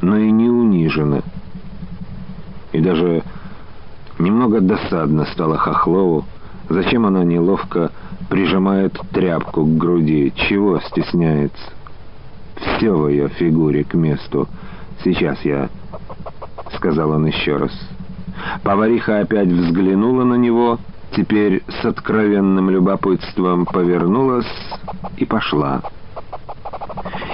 но 0.00 0.16
и 0.16 0.30
не 0.30 0.48
унижена. 0.48 1.22
И 2.72 2.80
даже 2.80 3.22
немного 4.18 4.60
досадно 4.60 5.24
стало 5.26 5.56
Хохлову, 5.58 6.24
зачем 6.68 7.06
она 7.06 7.24
неловко 7.24 7.90
прижимает 8.28 8.98
тряпку 9.12 9.64
к 9.64 9.76
груди, 9.76 10.32
чего 10.36 10.78
стесняется. 10.80 11.72
Все 12.56 12.92
в 12.92 13.08
ее 13.08 13.28
фигуре 13.28 13.84
к 13.84 13.94
месту. 13.94 14.48
«Сейчас 15.02 15.40
я...»— 15.44 15.70
сказал 16.76 17.10
он 17.12 17.26
еще 17.26 17.56
раз. 17.56 17.72
Повариха 18.62 19.20
опять 19.20 19.48
взглянула 19.48 20.24
на 20.24 20.34
него, 20.34 20.78
теперь 21.16 21.62
с 21.68 21.84
откровенным 21.84 22.70
любопытством 22.70 23.66
повернулась 23.66 24.46
и 25.16 25.24
пошла. 25.24 25.82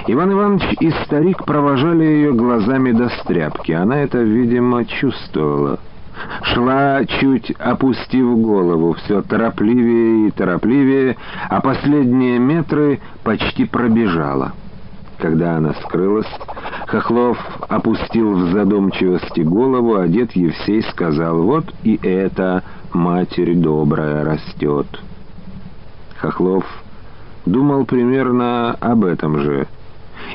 Иван 0.07 0.31
Иванович 0.31 0.77
и 0.79 0.89
старик 1.05 1.43
провожали 1.43 2.03
ее 2.03 2.33
глазами 2.33 2.93
до 2.93 3.09
стряпки. 3.09 3.73
Она 3.73 3.99
это, 3.99 4.19
видимо, 4.19 4.85
чувствовала. 4.85 5.79
Шла, 6.43 7.05
чуть 7.05 7.51
опустив 7.59 8.37
голову, 8.39 8.93
все 8.93 9.21
торопливее 9.21 10.29
и 10.29 10.31
торопливее, 10.31 11.17
а 11.49 11.61
последние 11.61 12.39
метры 12.39 12.99
почти 13.23 13.65
пробежала. 13.65 14.53
Когда 15.19 15.57
она 15.57 15.73
скрылась, 15.73 16.31
Хохлов 16.87 17.37
опустил 17.67 18.33
в 18.33 18.51
задумчивости 18.53 19.41
голову, 19.41 19.97
а 19.97 20.07
дед 20.07 20.31
Евсей 20.37 20.81
сказал, 20.83 21.41
«Вот 21.41 21.65
и 21.83 21.99
эта 22.01 22.63
Матерь 22.93 23.55
добрая 23.55 24.23
растет». 24.23 24.87
Хохлов 26.17 26.63
думал 27.45 27.85
примерно 27.85 28.71
об 28.79 29.03
этом 29.03 29.37
же. 29.39 29.67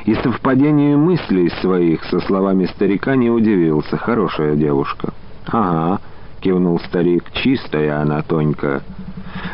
И 0.04 0.14
совпадению 0.14 0.99
мыслей 0.99 1.49
своих 1.62 2.04
со 2.04 2.21
словами 2.21 2.66
старика 2.66 3.16
не 3.16 3.30
удивился. 3.30 3.97
Хорошая 3.97 4.54
девушка. 4.54 5.14
«Ага»,— 5.47 6.00
кивнул 6.40 6.78
старик,— 6.80 7.25
«чистая 7.32 8.00
она, 8.00 8.21
Тонька. 8.23 8.82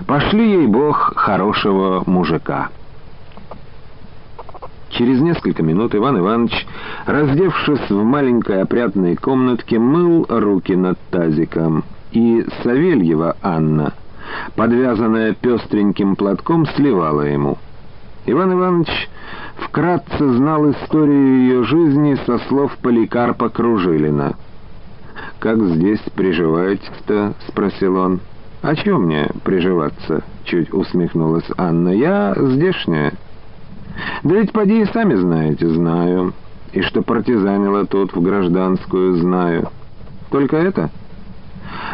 Пошли 0.06 0.50
ей 0.50 0.66
Бог 0.66 1.14
хорошего 1.14 2.02
мужика». 2.06 2.70
Через 4.90 5.20
несколько 5.20 5.62
минут 5.62 5.94
Иван 5.94 6.18
Иванович, 6.18 6.66
раздевшись 7.06 7.90
в 7.90 8.02
маленькой 8.02 8.62
опрятной 8.62 9.16
комнатке, 9.16 9.78
мыл 9.78 10.26
руки 10.28 10.74
над 10.74 10.98
тазиком, 11.10 11.84
и 12.12 12.44
Савельева 12.62 13.36
Анна— 13.42 13.92
подвязанная 14.56 15.34
пестреньким 15.34 16.16
платком, 16.16 16.66
сливала 16.66 17.22
ему. 17.22 17.58
Иван 18.26 18.52
Иванович 18.52 19.08
вкратце 19.56 20.32
знал 20.32 20.70
историю 20.70 21.38
ее 21.38 21.64
жизни 21.64 22.18
со 22.26 22.38
слов 22.46 22.76
Поликарпа 22.82 23.48
Кружилина. 23.48 24.34
«Как 25.38 25.60
здесь 25.60 26.02
приживаетесь-то?»— 26.14 27.34
спросил 27.48 27.96
он. 27.96 28.20
«А 28.60 28.74
чего 28.74 28.98
мне 28.98 29.28
приживаться?»— 29.44 30.22
чуть 30.44 30.72
усмехнулась 30.72 31.48
Анна. 31.56 31.90
«Я 31.90 32.34
здешняя». 32.36 33.12
«Да 34.22 34.34
ведь 34.34 34.52
поди 34.52 34.82
и 34.82 34.86
сами 34.86 35.14
знаете». 35.14 35.68
«Знаю. 35.68 36.32
И 36.72 36.82
что 36.82 37.02
партизанила 37.02 37.86
тут 37.86 38.14
в 38.14 38.20
гражданскую, 38.20 39.16
знаю. 39.16 39.68
Только 40.30 40.56
это?» 40.56 40.90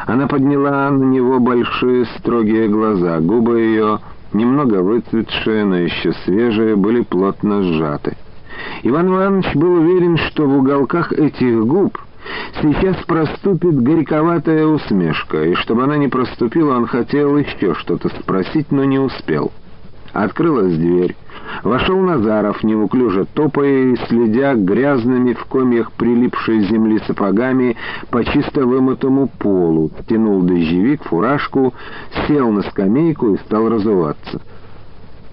Она 0.07 0.27
подняла 0.27 0.91
на 0.91 1.05
него 1.05 1.41
большие 1.41 2.07
строгие 2.19 2.69
глаза. 2.69 3.21
Губы 3.21 3.61
ее, 3.61 4.01
немного 4.33 4.83
выцветшие, 4.83 5.65
но 5.65 5.77
еще 5.77 6.13
свежие, 6.25 6.77
были 6.77 7.03
плотно 7.03 7.63
сжаты. 7.63 8.17
Иван 8.83 9.09
Иванович 9.09 9.55
был 9.55 9.75
уверен, 9.75 10.17
что 10.17 10.47
в 10.47 10.59
уголках 10.59 11.13
этих 11.13 11.65
губ 11.65 11.99
Сейчас 12.63 12.97
проступит 13.07 13.83
горьковатая 13.83 14.65
усмешка, 14.65 15.45
и 15.45 15.55
чтобы 15.55 15.85
она 15.85 15.97
не 15.97 16.09
проступила, 16.09 16.77
он 16.77 16.87
хотел 16.87 17.37
еще 17.37 17.75
что-то 17.75 18.09
спросить, 18.09 18.71
но 18.71 18.85
не 18.85 18.99
успел. 18.99 19.53
Открылась 20.13 20.75
дверь. 20.77 21.17
Вошел 21.63 21.99
Назаров, 22.01 22.63
неуклюже 22.63 23.27
топая 23.35 23.97
следя 24.09 24.55
грязными 24.55 25.33
в 25.33 25.45
комьях 25.47 25.93
прилипшей 25.93 26.61
земли 26.67 27.01
сапогами 27.07 27.77
по 28.11 28.25
чисто 28.25 28.67
вымытому 28.67 29.29
полу, 29.39 29.91
тянул 30.09 30.43
дождевик, 30.43 31.03
фуражку, 31.05 31.75
сел 32.27 32.51
на 32.51 32.63
скамейку 32.63 33.35
и 33.35 33.39
стал 33.39 33.69
разуваться. 33.69 34.41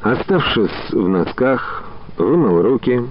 Оставшись 0.02 0.92
в 0.92 1.08
носках, 1.08 1.84
вымыл 2.18 2.62
руки, 2.62 3.02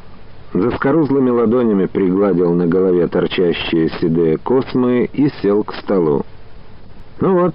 заскорузлыми 0.52 1.30
ладонями 1.30 1.87
пригладил 1.87 2.52
на 2.54 2.66
голове 2.66 3.07
торчащие 3.07 3.90
седые 4.00 4.38
космы 4.38 5.09
и 5.12 5.28
сел 5.40 5.62
к 5.62 5.75
столу. 5.75 6.25
Ну 7.21 7.38
вот, 7.38 7.54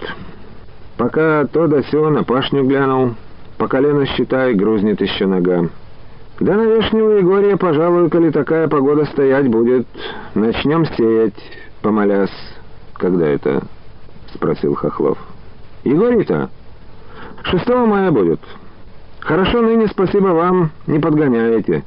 пока 0.98 1.46
то 1.46 1.68
да 1.68 1.82
сё 1.84 2.10
на 2.10 2.24
пашню 2.24 2.64
глянул, 2.64 3.16
по 3.58 3.68
колено, 3.68 4.06
считай, 4.06 4.54
грузнет 4.54 5.02
еще 5.02 5.26
нога. 5.26 5.70
Да 6.40 6.56
на 6.56 6.66
Вешнего 6.66 7.12
Егория, 7.12 7.56
пожалуй, 7.56 8.10
коли 8.10 8.30
такая 8.30 8.68
погода 8.68 9.06
стоять 9.06 9.48
будет, 9.48 9.88
начнем 10.34 10.86
сеять, 10.98 11.34
помолясь. 11.82 12.30
Когда 12.94 13.28
это? 13.28 13.64
Спросил 14.34 14.76
Хохлов. 14.76 15.18
Егорий-то? 15.84 16.50
6 17.44 17.68
мая 17.68 18.12
будет. 18.12 18.40
Хорошо 19.20 19.62
ныне, 19.62 19.88
спасибо 19.88 20.28
вам, 20.28 20.72
не 20.88 21.00
подгоняете. 21.00 21.84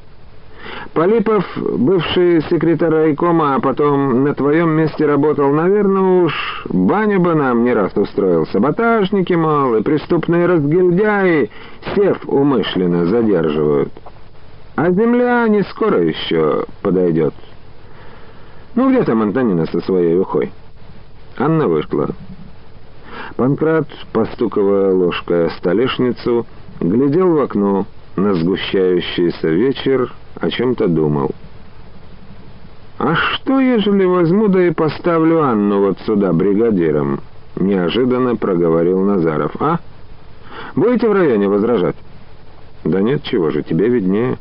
Полипов, 0.93 1.45
бывший 1.57 2.43
секретарь 2.43 2.91
райкома, 2.91 3.55
а 3.55 3.61
потом 3.61 4.25
на 4.25 4.35
твоем 4.35 4.71
месте 4.71 5.07
работал, 5.07 5.53
наверное, 5.53 6.25
уж 6.25 6.65
баню 6.69 7.21
бы 7.21 7.35
нам 7.35 7.65
не 7.65 7.73
раз 7.73 7.93
устроил. 7.97 8.47
Саботажники, 8.47 9.35
мол, 9.35 9.77
и 9.77 9.83
преступные 9.83 10.47
разгильдяи 10.47 11.51
сев 11.95 12.19
умышленно 12.27 13.07
задерживают. 13.07 13.93
А 14.77 14.91
земля 14.91 15.47
не 15.49 15.63
скоро 15.63 16.03
еще 16.03 16.65
подойдет. 16.83 17.35
Ну, 18.75 18.91
где 18.91 19.03
там 19.03 19.23
Антонина 19.23 19.67
со 19.67 19.81
своей 19.81 20.19
ухой? 20.19 20.53
Анна 21.37 21.67
вышла. 21.67 22.09
Панкрат, 23.37 23.89
постуковая 24.13 24.93
ложкой 24.93 25.47
о 25.47 25.51
столешницу, 25.51 26.47
глядел 26.81 27.35
в 27.35 27.41
окно 27.41 27.87
на 28.17 28.35
сгущающийся 28.35 29.49
вечер, 29.49 30.13
о 30.41 30.51
чем-то 30.51 30.89
думал. 30.89 31.31
«А 32.99 33.15
что, 33.15 33.61
ежели 33.61 34.05
возьму 34.05 34.49
да 34.49 34.67
и 34.67 34.73
поставлю 34.73 35.43
Анну 35.43 35.81
вот 35.81 35.99
сюда 36.01 36.33
бригадиром?»— 36.33 37.21
неожиданно 37.57 38.37
проговорил 38.37 39.01
Назаров. 39.05 39.53
«А? 39.61 39.79
Будете 40.75 41.09
в 41.09 41.13
районе 41.13 41.49
возражать?» 41.49 41.97
«Да 42.85 43.01
нет, 43.01 43.23
чего 43.23 43.51
же, 43.51 43.63
тебе 43.63 43.89
виднее». 43.89 44.37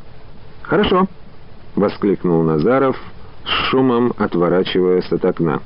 «Хорошо»,— 0.64 1.08
воскликнул 1.76 2.42
Назаров, 2.44 2.98
с 3.46 3.70
шумом 3.70 4.14
отворачиваясь 4.18 5.12
от 5.12 5.24
окна. 5.24 5.62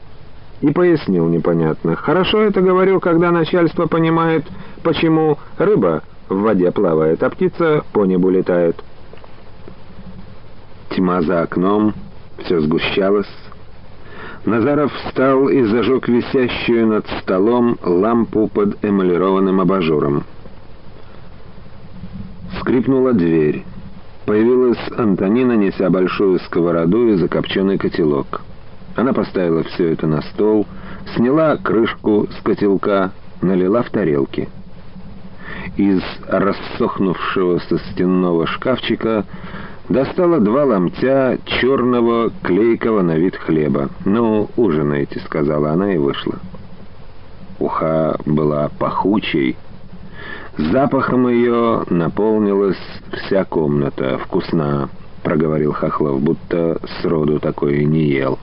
И 0.59 0.71
пояснил 0.71 1.27
непонятно. 1.27 1.95
«Хорошо 1.95 2.41
это 2.41 2.61
говорю, 2.61 2.99
когда 2.99 3.31
начальство 3.31 3.87
понимает, 3.87 4.45
почему 4.83 5.37
рыба 5.57 6.03
в 6.27 6.41
воде 6.41 6.71
плавает, 6.71 7.23
а 7.23 7.29
птица 7.29 7.83
по 7.93 8.05
небу 8.05 8.29
летает». 8.29 8.75
Тьма 10.95 11.21
за 11.21 11.43
окном, 11.43 11.93
все 12.39 12.59
сгущалось. 12.59 13.31
Назаров 14.45 14.91
встал 14.93 15.47
и 15.47 15.63
зажег 15.63 16.07
висящую 16.07 16.87
над 16.87 17.07
столом 17.21 17.77
лампу 17.81 18.47
под 18.47 18.83
эмалированным 18.83 19.61
абажуром. 19.61 20.23
Скрипнула 22.59 23.13
дверь. 23.13 23.63
Появилась 24.25 24.79
Антонина, 24.97 25.53
неся 25.53 25.89
большую 25.89 26.39
сковороду 26.39 27.07
и 27.09 27.15
закопченный 27.15 27.77
котелок. 27.77 28.41
Она 28.95 29.13
поставила 29.13 29.63
все 29.63 29.93
это 29.93 30.07
на 30.07 30.21
стол, 30.21 30.67
сняла 31.15 31.55
крышку 31.57 32.27
с 32.27 32.43
котелка, 32.43 33.11
налила 33.41 33.83
в 33.83 33.89
тарелки. 33.89 34.49
Из 35.77 36.01
рассохнувшегося 36.27 37.77
стенного 37.91 38.45
шкафчика 38.47 39.25
Достала 39.91 40.39
два 40.39 40.63
ломтя 40.63 41.37
черного 41.43 42.31
клейкого 42.43 43.01
на 43.01 43.17
вид 43.17 43.35
хлеба. 43.35 43.89
«Ну, 44.05 44.49
ужинайте»,— 44.55 45.19
сказала 45.25 45.71
она 45.71 45.93
и 45.93 45.97
вышла. 45.97 46.35
Уха 47.59 48.17
была 48.25 48.69
пахучей. 48.79 49.57
Запахом 50.57 51.27
ее 51.27 51.83
наполнилась 51.89 52.79
вся 53.11 53.43
комната. 53.43 54.17
«Вкусна»,— 54.19 54.87
проговорил 55.23 55.73
Хохлов, 55.73 56.21
будто 56.21 56.79
сроду 57.01 57.41
такое 57.41 57.83
не 57.83 58.05
ел. 58.05 58.39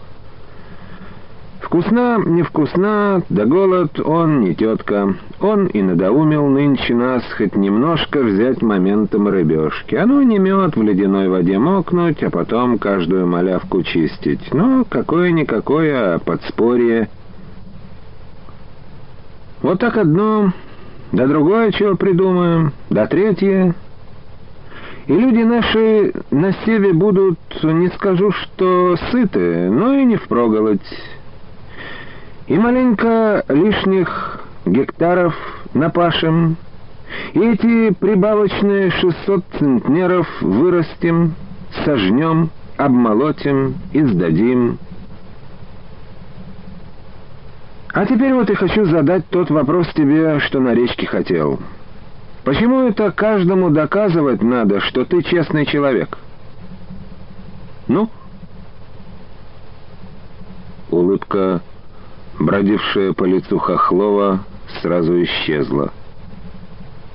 Вкусна, 1.68 2.16
невкусна, 2.24 3.22
да 3.28 3.44
голод 3.44 4.00
он 4.00 4.40
не 4.40 4.54
тетка. 4.54 5.14
Он 5.38 5.66
и 5.66 5.82
надоумил 5.82 6.46
нынче 6.46 6.94
нас 6.94 7.22
хоть 7.36 7.54
немножко 7.54 8.22
взять 8.22 8.62
моментом 8.62 9.28
рыбешки. 9.28 9.94
Ну 9.94 10.22
не 10.22 10.38
мед 10.38 10.76
в 10.76 10.82
ледяной 10.82 11.28
воде 11.28 11.58
мокнуть, 11.58 12.22
а 12.22 12.30
потом 12.30 12.78
каждую 12.78 13.26
малявку 13.26 13.82
чистить. 13.82 14.40
Ну, 14.50 14.86
какое-никакое 14.88 16.18
подспорье. 16.20 17.10
Вот 19.60 19.78
так 19.78 19.98
одно, 19.98 20.54
да 21.12 21.26
другое 21.26 21.70
чего 21.72 21.96
придумаем, 21.96 22.72
да 22.88 23.06
третье. 23.06 23.74
И 25.06 25.12
люди 25.12 25.42
наши 25.42 26.14
на 26.30 26.52
севе 26.64 26.94
будут, 26.94 27.38
не 27.62 27.88
скажу, 27.88 28.30
что 28.32 28.96
сыты, 29.10 29.68
но 29.68 29.92
и 29.92 30.06
не 30.06 30.16
впроголодь 30.16 30.80
и 32.48 32.56
маленько 32.56 33.44
лишних 33.48 34.40
гектаров 34.64 35.34
напашем, 35.74 36.56
и 37.34 37.40
эти 37.40 37.92
прибавочные 37.94 38.90
600 38.90 39.44
центнеров 39.58 40.26
вырастим, 40.40 41.34
сожнем, 41.84 42.50
обмолотим 42.76 43.74
и 43.92 44.02
сдадим. 44.02 44.78
А 47.92 48.06
теперь 48.06 48.32
вот 48.32 48.48
и 48.50 48.54
хочу 48.54 48.84
задать 48.86 49.26
тот 49.28 49.50
вопрос 49.50 49.88
тебе, 49.94 50.40
что 50.40 50.60
на 50.60 50.74
речке 50.74 51.06
хотел. 51.06 51.58
Почему 52.44 52.82
это 52.82 53.10
каждому 53.10 53.70
доказывать 53.70 54.42
надо, 54.42 54.80
что 54.80 55.04
ты 55.04 55.22
честный 55.22 55.66
человек? 55.66 56.16
Ну? 57.88 58.08
Улыбка 60.90 61.60
бродившая 62.38 63.12
по 63.12 63.24
лицу 63.24 63.58
Хохлова, 63.58 64.40
сразу 64.80 65.22
исчезла. 65.22 65.92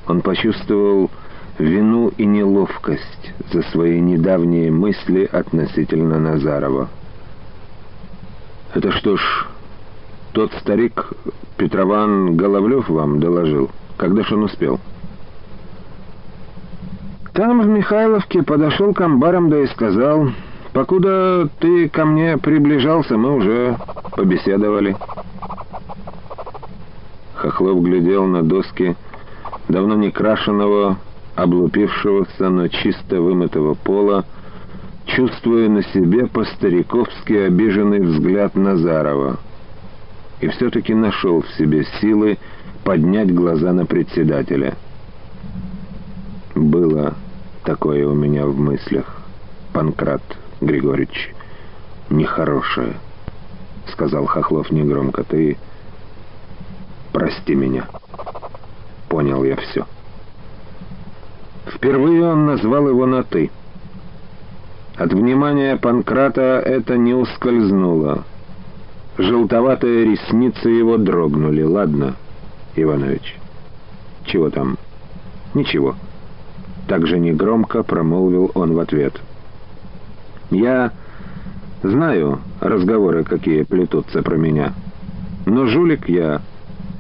Он 0.08 0.22
почувствовал 0.22 1.10
вину 1.58 2.10
и 2.18 2.26
неловкость 2.26 3.34
за 3.52 3.62
свои 3.64 4.00
недавние 4.00 4.72
мысли 4.72 5.30
относительно 5.32 6.20
Назарова. 6.20 6.90
«Это 8.74 8.92
что 8.92 9.18
ж, 9.18 9.48
тот 10.34 10.52
старик 10.60 11.14
Петрован 11.58 12.36
Головлев 12.36 12.90
вам 12.90 13.20
доложил? 13.20 13.70
Когда 13.98 14.24
ж 14.24 14.32
он 14.34 14.44
успел?» 14.44 14.80
«Там, 17.34 17.62
в 17.62 17.68
Михайловке, 17.68 18.44
подошел 18.44 18.94
к 18.94 19.02
амбарам, 19.02 19.50
да 19.50 19.60
и 19.60 19.68
сказал...» 19.68 20.30
Покуда 20.74 21.48
ты 21.60 21.88
ко 21.88 22.04
мне 22.04 22.38
приближался, 22.38 23.16
мы 23.16 23.36
уже 23.36 23.78
побеседовали. 24.16 24.96
Хохлов 27.36 27.84
глядел 27.84 28.26
на 28.26 28.42
доски 28.42 28.96
давно 29.70 29.96
не 29.96 30.12
крашеного, 30.12 30.98
облупившегося, 31.36 32.50
но 32.50 32.68
чисто 32.68 33.22
вымытого 33.22 33.76
пола, 33.76 34.26
чувствуя 35.06 35.70
на 35.70 35.84
себе 35.84 36.28
по-стариковски 36.28 37.34
обиженный 37.34 38.02
взгляд 38.02 38.56
Назарова. 38.56 39.38
И 40.42 40.48
все-таки 40.48 40.94
нашел 40.94 41.42
в 41.42 41.50
себе 41.58 41.86
силы 42.02 42.38
поднять 42.84 43.34
глаза 43.34 43.74
на 43.74 43.86
председателя. 43.86 44.76
Было 46.56 47.14
такое 47.64 48.08
у 48.08 48.14
меня 48.14 48.46
в 48.46 48.58
мыслях, 48.58 49.22
Панкрат. 49.72 50.43
Григорьевич, 50.66 51.34
нехорошее»,— 52.10 52.94
сказал 53.92 54.26
Хохлов 54.26 54.72
негромко. 54.72 55.24
«Ты 55.24 55.58
прости 57.12 57.56
меня. 57.56 57.88
Понял 59.10 59.44
я 59.44 59.56
все». 59.58 59.86
Впервые 61.68 62.26
он 62.26 62.46
назвал 62.46 62.88
его 62.88 63.06
на 63.06 63.24
«ты». 63.24 63.52
От 64.96 65.12
внимания 65.12 65.76
Панкрата 65.76 66.62
это 66.64 66.98
не 66.98 67.14
ускользнуло. 67.14 68.24
Желтоватые 69.18 70.06
ресницы 70.06 70.70
его 70.70 70.98
дрогнули. 70.98 71.64
«Ладно, 71.64 72.16
Иванович. 72.76 73.38
Чего 74.26 74.50
там?» 74.50 74.78
«Ничего». 75.54 75.96
Так 76.88 77.08
же 77.08 77.18
негромко 77.20 77.84
промолвил 77.84 78.52
он 78.56 78.74
в 78.74 78.80
ответ. 78.80 79.20
«Я 80.54 80.92
знаю 81.82 82.40
разговоры, 82.62 83.24
какие 83.24 83.64
плетутся 83.64 84.22
про 84.22 84.36
меня. 84.38 84.74
Но 85.48 85.66
жулик 85.66 86.08
я, 86.08 86.42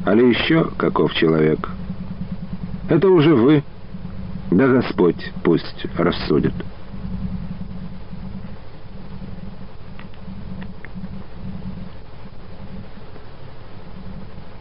али 0.06 0.28
еще 0.28 0.66
каков 0.76 1.14
человек. 1.14 1.70
Это 2.90 3.10
уже 3.10 3.36
вы, 3.36 3.64
да 4.50 4.68
Господь 4.68 5.32
пусть 5.44 5.86
рассудит». 5.98 6.54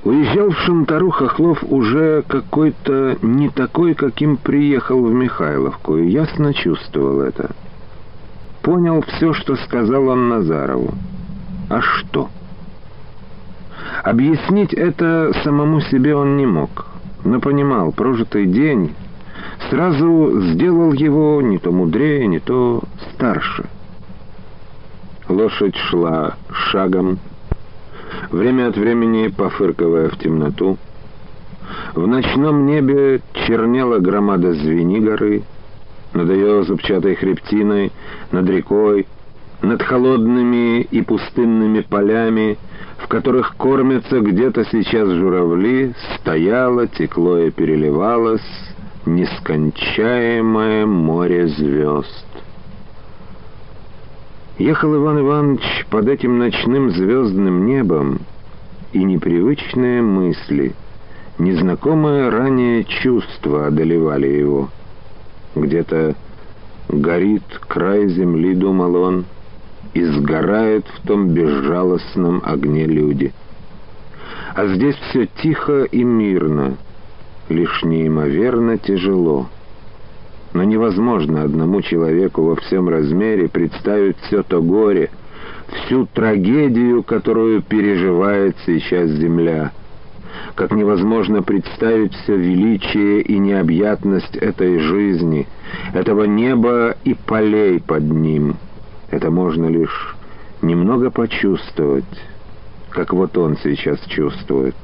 Уезжал 0.04 0.50
в 0.50 0.58
Шантару 0.58 1.10
Хохлов 1.10 1.64
уже 1.64 2.22
какой-то 2.28 3.16
не 3.22 3.48
такой, 3.48 3.94
каким 3.94 4.36
приехал 4.36 5.02
в 5.02 5.10
Михайловку, 5.12 5.96
и 5.96 6.10
ясно 6.10 6.52
чувствовал 6.52 7.22
это. 7.22 7.54
Понял 8.62 9.02
все, 9.02 9.32
что 9.32 9.56
сказал 9.56 10.08
он 10.08 10.28
Назарову. 10.28 10.94
А 11.68 11.80
что? 11.80 12.28
Объяснить 14.04 14.72
это 14.72 15.32
самому 15.42 15.80
себе 15.80 16.14
он 16.14 16.36
не 16.36 16.46
мог, 16.46 16.86
но 17.24 17.40
понимал, 17.40 17.92
прожитый 17.92 18.46
день 18.46 18.94
сразу 19.68 20.40
сделал 20.40 20.92
его 20.92 21.40
не 21.42 21.58
то 21.58 21.72
мудрее, 21.72 22.26
не 22.26 22.38
то 22.38 22.82
старше. 23.12 23.64
Лошадь 25.28 25.76
шла 25.76 26.34
шагом, 26.50 27.18
время 28.30 28.68
от 28.68 28.76
времени 28.76 29.28
пофырковая 29.28 30.08
в 30.08 30.18
темноту. 30.18 30.78
В 31.94 32.06
ночном 32.06 32.66
небе 32.66 33.22
чернела 33.46 33.98
громада 33.98 34.52
Звени 34.52 35.00
горы, 35.00 35.42
над 36.14 36.30
ее 36.30 36.62
зубчатой 36.64 37.14
хребтиной, 37.14 37.92
над 38.30 38.48
рекой, 38.48 39.06
над 39.62 39.82
холодными 39.82 40.82
и 40.82 41.02
пустынными 41.02 41.80
полями, 41.80 42.58
в 42.98 43.08
которых 43.08 43.56
кормятся 43.56 44.20
где-то 44.20 44.64
сейчас 44.64 45.08
журавли, 45.08 45.94
стояло, 46.16 46.86
текло 46.86 47.38
и 47.38 47.50
переливалось 47.50 48.42
нескончаемое 49.06 50.86
море 50.86 51.48
звезд. 51.48 52.26
Ехал 54.58 54.94
Иван 54.94 55.20
Иванович 55.20 55.86
под 55.90 56.08
этим 56.08 56.38
ночным 56.38 56.90
звездным 56.90 57.66
небом, 57.66 58.20
и 58.92 59.02
непривычные 59.02 60.02
мысли, 60.02 60.74
незнакомое 61.38 62.30
ранее 62.30 62.84
чувство 62.84 63.68
одолевали 63.68 64.28
его. 64.28 64.68
Где-то 65.54 66.14
горит 66.88 67.42
край 67.68 68.08
земли, 68.08 68.54
думал 68.54 68.96
он, 68.96 69.24
и 69.94 70.04
сгорает 70.04 70.86
в 70.86 71.06
том 71.06 71.28
безжалостном 71.28 72.42
огне 72.44 72.86
люди. 72.86 73.32
А 74.54 74.66
здесь 74.66 74.96
все 75.10 75.26
тихо 75.42 75.84
и 75.84 76.02
мирно, 76.02 76.76
лишь 77.48 77.82
неимоверно 77.82 78.78
тяжело— 78.78 79.48
но 80.54 80.64
невозможно 80.64 81.42
одному 81.42 81.80
человеку 81.82 82.42
во 82.42 82.56
всем 82.56 82.88
размере 82.88 83.48
представить 83.48 84.18
все 84.22 84.42
то 84.42 84.60
горе, 84.60 85.10
всю 85.68 86.06
трагедию, 86.06 87.02
которую 87.02 87.62
переживает 87.62 88.56
сейчас 88.66 89.10
Земля. 89.10 89.72
Как 90.54 90.72
невозможно 90.72 91.42
представить 91.42 92.14
все 92.14 92.36
величие 92.36 93.22
и 93.22 93.38
необъятность 93.38 94.36
этой 94.36 94.78
жизни, 94.78 95.46
этого 95.92 96.24
неба 96.24 96.96
и 97.04 97.14
полей 97.14 97.80
под 97.80 98.04
ним. 98.04 98.56
Это 99.10 99.30
можно 99.30 99.66
лишь 99.66 100.16
немного 100.60 101.10
почувствовать, 101.10 102.04
как 102.90 103.12
вот 103.12 103.36
он 103.36 103.56
сейчас 103.62 104.00
чувствует. 104.06 104.76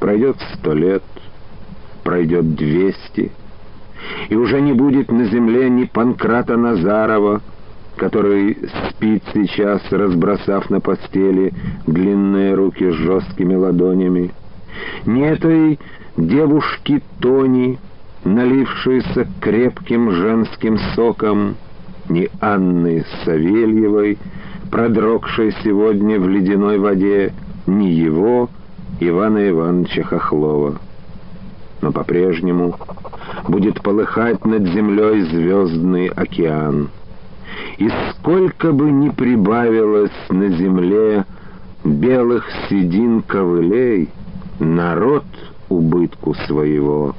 Пройдет 0.00 0.36
сто 0.54 0.72
лет, 0.72 1.02
пройдет 2.02 2.54
двести 2.54 3.32
и 4.28 4.34
уже 4.36 4.60
не 4.60 4.72
будет 4.72 5.10
на 5.10 5.24
земле 5.26 5.68
ни 5.70 5.84
Панкрата 5.84 6.56
Назарова, 6.56 7.42
который 7.96 8.58
спит 8.88 9.22
сейчас, 9.32 9.80
разбросав 9.90 10.68
на 10.70 10.80
постели 10.80 11.52
длинные 11.86 12.54
руки 12.54 12.90
с 12.90 12.94
жесткими 12.94 13.54
ладонями, 13.54 14.32
ни 15.06 15.24
этой 15.24 15.78
девушки 16.16 17.02
Тони, 17.20 17.78
налившейся 18.24 19.28
крепким 19.40 20.10
женским 20.10 20.78
соком, 20.94 21.56
ни 22.08 22.28
Анны 22.40 23.04
Савельевой, 23.24 24.18
продрогшей 24.70 25.54
сегодня 25.62 26.18
в 26.18 26.28
ледяной 26.28 26.78
воде, 26.78 27.32
ни 27.66 27.86
его, 27.86 28.50
Ивана 29.00 29.48
Ивановича 29.48 30.02
Хохлова 30.04 30.78
но 31.84 31.92
по-прежнему 31.92 32.74
будет 33.46 33.82
полыхать 33.82 34.42
над 34.46 34.66
землей 34.68 35.20
звездный 35.20 36.06
океан. 36.06 36.88
И 37.78 37.88
сколько 38.10 38.72
бы 38.72 38.90
ни 38.90 39.10
прибавилось 39.10 40.12
на 40.30 40.48
земле 40.48 41.24
белых 41.84 42.48
седин 42.68 43.22
ковылей, 43.22 44.10
народ 44.58 45.24
убытку 45.68 46.34
своего 46.46 47.14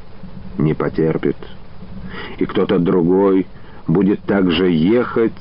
не 0.58 0.74
потерпит. 0.74 1.38
И 2.38 2.46
кто-то 2.46 2.80
другой 2.80 3.48
будет 3.88 4.22
также 4.22 4.70
ехать 4.70 5.34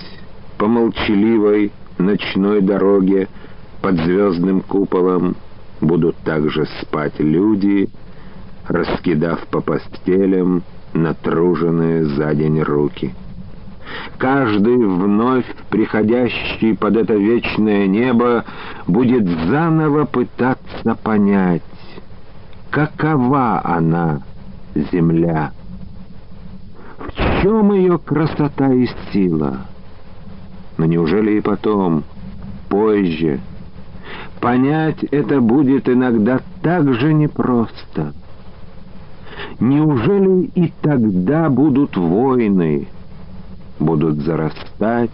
по 0.58 0.66
молчаливой 0.66 1.72
ночной 1.98 2.60
дороге 2.60 3.28
под 3.80 3.96
звездным 3.96 4.60
куполом, 4.60 5.36
будут 5.80 6.16
также 6.18 6.66
спать 6.80 7.18
люди— 7.18 7.88
раскидав 8.68 9.46
по 9.48 9.60
постелям 9.60 10.62
натруженные 10.92 12.04
за 12.04 12.34
день 12.34 12.60
руки. 12.62 13.14
Каждый 14.18 14.76
вновь 14.76 15.46
приходящий 15.70 16.76
под 16.76 16.96
это 16.96 17.14
вечное 17.14 17.86
небо 17.86 18.44
будет 18.86 19.26
заново 19.26 20.04
пытаться 20.04 20.94
понять, 21.02 21.62
какова 22.70 23.60
она, 23.64 24.22
земля, 24.74 25.52
в 26.98 27.42
чем 27.42 27.72
ее 27.72 27.98
красота 27.98 28.72
и 28.72 28.88
сила. 29.12 29.58
Но 30.78 30.86
неужели 30.86 31.38
и 31.38 31.40
потом, 31.40 32.04
позже, 32.68 33.40
понять 34.40 35.02
это 35.04 35.40
будет 35.40 35.88
иногда 35.88 36.40
так 36.62 36.92
же 36.94 37.12
непросто— 37.12 38.12
Неужели 39.60 40.50
и 40.54 40.72
тогда 40.82 41.48
будут 41.48 41.96
войны, 41.96 42.88
будут 43.78 44.20
зарастать 44.20 45.10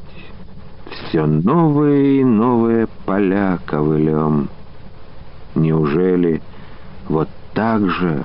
все 0.90 1.26
новые 1.26 2.20
и 2.20 2.24
новые 2.24 2.88
поля 3.06 3.58
ковылем? 3.66 4.48
Неужели 5.54 6.42
вот 7.08 7.28
так 7.54 7.88
же 7.88 8.24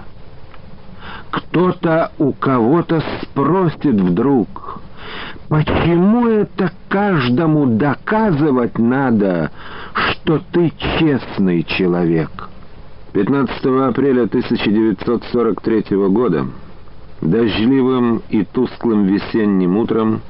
кто-то 1.32 2.12
у 2.18 2.32
кого-то 2.32 3.04
спросит 3.22 4.00
вдруг, 4.00 4.80
почему 5.50 6.28
это 6.28 6.72
каждому 6.88 7.66
доказывать 7.66 8.78
надо, 8.78 9.52
что 9.94 10.42
ты 10.52 10.72
честный 11.00 11.64
человек?» 11.64 12.50
15 13.14 13.66
апреля 13.90 14.24
1943 14.24 15.98
года, 16.10 16.48
дождливым 17.26 18.22
и 18.30 18.44
тусклым 18.44 19.06
весенним 19.06 19.78
утром, 19.78 20.22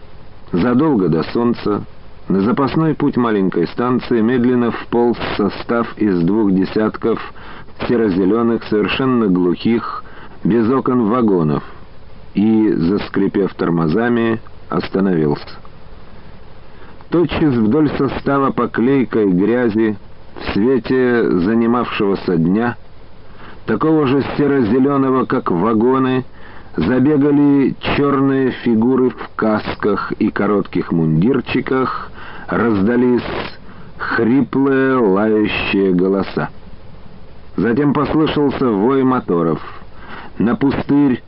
задолго 0.51 1.09
до 1.09 1.23
солнца, 1.23 1.83
на 2.27 2.41
запасной 2.41 2.95
путь 2.95 3.17
маленькой 3.17 3.67
станции 3.67 4.21
медленно 4.21 4.71
вполз 4.71 5.17
состав 5.37 5.95
из 5.97 6.21
двух 6.23 6.51
десятков 6.51 7.19
серо-зеленых, 7.87 8.63
совершенно 8.63 9.27
глухих, 9.27 10.03
без 10.43 10.69
окон 10.69 11.09
вагонов 11.09 11.63
и, 12.33 12.71
заскрипев 12.73 13.53
тормозами, 13.53 14.39
остановился. 14.69 15.59
Тотчас 17.09 17.55
вдоль 17.55 17.89
состава 17.97 18.51
по 18.51 18.67
клейкой 18.67 19.31
грязи 19.31 19.97
в 20.35 20.53
свете 20.53 21.29
занимавшегося 21.39 22.37
дня, 22.37 22.75
такого 23.65 24.07
же 24.07 24.23
серо-зеленого, 24.37 25.25
как 25.25 25.51
вагоны, 25.51 26.25
забегали 26.77 27.75
черные 27.95 28.51
фигуры 28.51 29.09
в 29.09 29.29
касках 29.35 30.11
и 30.13 30.29
коротких 30.29 30.91
мундирчиках, 30.91 32.11
раздались 32.47 33.21
хриплые 33.97 34.97
лающие 34.97 35.93
голоса. 35.93 36.49
Затем 37.55 37.93
послышался 37.93 38.69
вой 38.69 39.03
моторов. 39.03 39.61
На 40.37 40.55
пустырь 40.55 41.23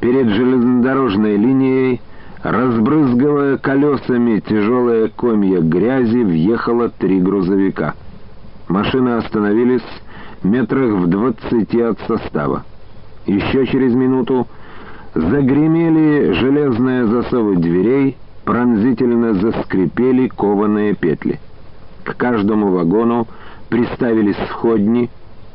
перед 0.00 0.28
железнодорожной 0.28 1.36
линией, 1.36 2.00
разбрызгивая 2.42 3.58
колесами 3.58 4.40
тяжелые 4.40 5.08
комья 5.08 5.60
грязи, 5.60 6.22
въехало 6.22 6.88
три 6.88 7.20
грузовика. 7.20 7.94
Машины 8.68 9.16
остановились 9.16 9.82
метрах 10.42 10.94
в 10.94 11.06
двадцати 11.06 11.80
от 11.80 11.98
состава. 12.06 12.64
Еще 13.26 13.66
через 13.66 13.92
минуту 13.92 14.46
загремели 15.16 16.32
железные 16.32 17.06
засовы 17.06 17.56
дверей, 17.56 18.16
пронзительно 18.44 19.34
заскрипели 19.34 20.28
кованые 20.28 20.94
петли. 20.94 21.40
К 22.04 22.14
каждому 22.16 22.70
вагону 22.70 23.26
приставились 23.68 24.36
сходни, 24.50 25.10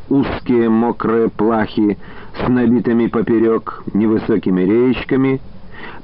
узкие 0.10 0.70
мокрые 0.70 1.30
плахи 1.30 1.98
с 2.44 2.48
набитыми 2.48 3.08
поперек 3.08 3.84
невысокими 3.94 4.62
реечками. 4.62 5.40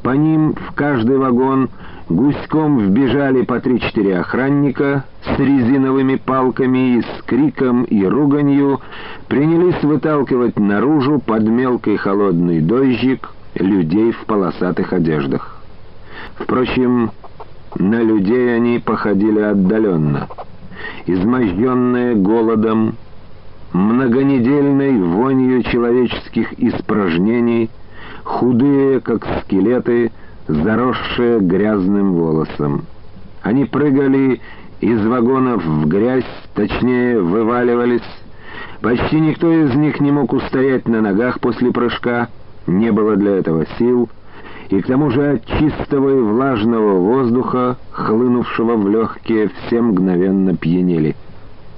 По 0.03 0.11
ним 0.11 0.53
в 0.53 0.73
каждый 0.73 1.17
вагон 1.17 1.69
гуськом 2.09 2.79
вбежали 2.79 3.41
по 3.41 3.59
три-четыре 3.59 4.19
охранника 4.19 5.03
с 5.23 5.39
резиновыми 5.39 6.15
палками 6.15 6.97
и 6.97 7.01
с 7.01 7.23
криком 7.25 7.83
и 7.83 8.05
руганью 8.05 8.81
принялись 9.27 9.83
выталкивать 9.83 10.57
наружу 10.57 11.19
под 11.19 11.43
мелкий 11.43 11.97
холодный 11.97 12.61
дождик 12.61 13.31
людей 13.57 14.11
в 14.11 14.25
полосатых 14.25 14.93
одеждах. 14.93 15.61
Впрочем, 16.35 17.11
на 17.75 18.01
людей 18.01 18.55
они 18.55 18.79
походили 18.79 19.39
отдаленно. 19.39 20.27
Изможденные 21.05 22.15
голодом, 22.15 22.95
многонедельной 23.73 25.01
вонью 25.01 25.63
человеческих 25.63 26.53
испражнений, 26.59 27.69
худые, 28.23 28.99
как 29.01 29.25
скелеты, 29.41 30.11
заросшие 30.47 31.39
грязным 31.39 32.13
волосом. 32.13 32.85
Они 33.41 33.65
прыгали 33.65 34.41
из 34.79 35.05
вагонов 35.05 35.65
в 35.65 35.87
грязь, 35.87 36.25
точнее, 36.53 37.19
вываливались. 37.19 38.01
Почти 38.81 39.19
никто 39.19 39.51
из 39.51 39.73
них 39.75 39.99
не 39.99 40.11
мог 40.11 40.33
устоять 40.33 40.87
на 40.87 41.01
ногах 41.01 41.39
после 41.39 41.71
прыжка, 41.71 42.29
не 42.67 42.91
было 42.91 43.15
для 43.15 43.37
этого 43.37 43.65
сил, 43.77 44.09
и 44.69 44.81
к 44.81 44.87
тому 44.87 45.09
же 45.09 45.31
от 45.31 45.45
чистого 45.45 46.09
и 46.09 46.21
влажного 46.21 46.99
воздуха, 46.99 47.77
хлынувшего 47.91 48.75
в 48.75 48.89
легкие, 48.89 49.49
все 49.49 49.81
мгновенно 49.81 50.55
пьянели. 50.55 51.15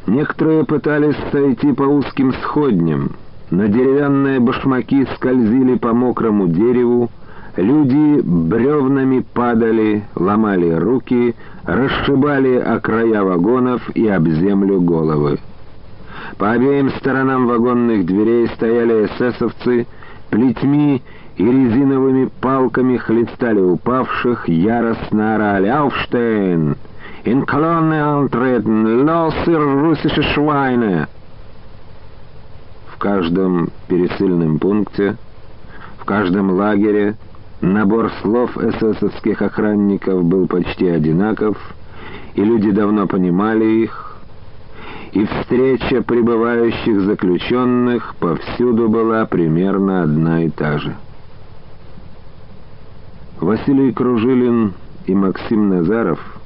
Некоторые 0.07 0.65
пытались 0.65 1.15
сойти 1.31 1.71
по 1.71 1.83
узким 1.83 2.33
сходням. 2.33 3.11
На 3.51 3.67
деревянные 3.67 4.39
башмаки 4.39 5.07
скользили 5.15 5.75
по 5.75 5.93
мокрому 5.93 6.47
дереву, 6.47 7.09
люди 7.57 8.21
бревнами 8.21 9.23
падали, 9.33 10.03
ломали 10.15 10.71
руки, 10.71 11.35
расшибали 11.65 12.55
о 12.55 12.79
края 12.79 13.23
вагонов 13.23 13.87
и 13.95 14.07
об 14.07 14.27
землю 14.27 14.81
головы. 14.81 15.39
По 16.37 16.51
обеим 16.51 16.91
сторонам 16.91 17.47
вагонных 17.47 18.05
дверей 18.05 18.47
стояли 18.55 19.05
эсэсовцы, 19.05 19.87
плетьми 20.29 21.01
и 21.37 21.43
резиновыми 21.43 22.29
палками 22.41 22.97
хлестали 22.97 23.59
упавших, 23.59 24.47
яростно 24.47 25.35
орали 25.35 25.67
«Ауфштейн!» 25.67 26.75
Antreten! 27.25 29.05
Los, 29.05 29.35
ihr 29.45 29.59
russische 29.59 30.23
Schweine!» 30.23 31.07
В 32.87 32.97
каждом 32.97 33.69
пересыльном 33.87 34.59
пункте, 34.59 35.15
в 35.99 36.05
каждом 36.05 36.51
лагере 36.51 37.15
набор 37.61 38.11
слов 38.21 38.57
эсэсовских 38.57 39.41
охранников 39.41 40.23
был 40.23 40.47
почти 40.47 40.87
одинаков, 40.87 41.57
и 42.35 42.43
люди 42.43 42.71
давно 42.71 43.07
понимали 43.07 43.65
их, 43.83 44.08
и 45.11 45.25
встреча 45.25 46.01
прибывающих 46.01 47.01
заключенных 47.01 48.15
повсюду 48.15 48.89
была 48.89 49.25
примерно 49.25 50.03
одна 50.03 50.43
и 50.43 50.49
та 50.49 50.77
же. 50.77 50.95
Василий 53.39 53.91
Кружилин 53.93 54.73
и 55.05 55.15
Максим 55.15 55.69
Назаров— 55.69 56.19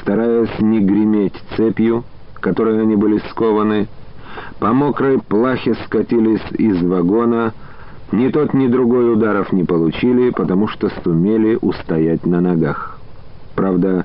стараясь 0.00 0.58
не 0.60 0.80
греметь 0.80 1.34
цепью, 1.56 2.04
которой 2.40 2.80
они 2.80 2.96
были 2.96 3.18
скованы, 3.30 3.88
по 4.58 4.72
мокрой 4.72 5.18
плахе 5.20 5.74
скатились 5.86 6.44
из 6.52 6.82
вагона, 6.82 7.52
ни 8.10 8.28
тот, 8.28 8.54
ни 8.54 8.66
другой 8.66 9.12
ударов 9.12 9.52
не 9.52 9.64
получили, 9.64 10.30
потому 10.30 10.68
что 10.68 10.90
сумели 11.02 11.58
устоять 11.60 12.26
на 12.26 12.40
ногах. 12.40 12.98
Правда, 13.54 14.04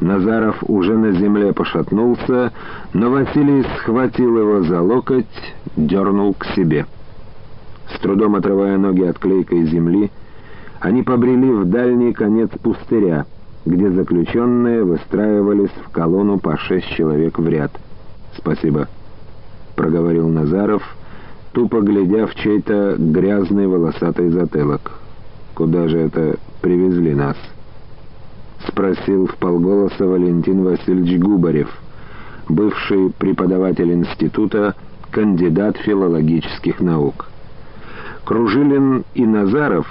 Назаров 0.00 0.56
уже 0.68 0.96
на 0.96 1.12
земле 1.12 1.52
пошатнулся, 1.52 2.52
но 2.92 3.10
Василий 3.10 3.64
схватил 3.78 4.38
его 4.38 4.62
за 4.62 4.82
локоть, 4.82 5.54
дернул 5.76 6.34
к 6.34 6.44
себе. 6.54 6.86
С 7.94 8.00
трудом 8.00 8.34
отрывая 8.34 8.76
ноги 8.76 9.04
от 9.04 9.18
клейкой 9.18 9.64
земли, 9.66 10.10
они 10.80 11.02
побрели 11.02 11.50
в 11.50 11.64
дальний 11.64 12.12
конец 12.12 12.50
пустыря— 12.62 13.24
где 13.66 13.90
заключенные 13.90 14.84
выстраивались 14.84 15.72
в 15.84 15.90
колонну 15.90 16.38
по 16.38 16.56
шесть 16.56 16.88
человек 16.90 17.38
в 17.38 17.48
ряд. 17.48 17.72
«Спасибо»,— 18.36 18.88
проговорил 19.76 20.28
Назаров, 20.28 20.82
тупо 21.52 21.80
глядя 21.80 22.28
в 22.28 22.34
чей-то 22.36 22.94
грязный 22.96 23.66
волосатый 23.66 24.30
затылок. 24.30 25.00
«Куда 25.54 25.88
же 25.88 25.98
это 25.98 26.36
привезли 26.62 27.12
нас?»— 27.12 27.36
спросил 28.66 29.26
в 29.26 29.36
полголоса 29.36 30.06
Валентин 30.06 30.64
Васильевич 30.64 31.18
Губарев, 31.20 31.68
бывший 32.48 33.10
преподаватель 33.18 33.92
института, 33.92 34.74
кандидат 35.10 35.76
филологических 35.78 36.80
наук. 36.80 37.26
Кружилин 38.24 39.04
и 39.14 39.24
Назаров 39.24 39.86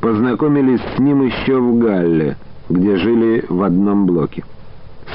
познакомились 0.00 0.80
с 0.96 0.98
ним 0.98 1.24
еще 1.26 1.58
в 1.58 1.78
Галле— 1.78 2.36
где 2.68 2.96
жили 2.96 3.44
в 3.48 3.62
одном 3.62 4.06
блоке. 4.06 4.44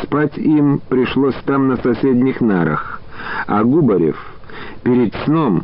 Спать 0.04 0.38
им 0.38 0.82
пришлось 0.90 1.36
там 1.46 1.68
на 1.68 1.78
соседних 1.78 2.42
нарах, 2.42 3.02
а 3.48 3.64
Губарев 3.64 4.18
перед 4.84 5.14
сном, 5.26 5.64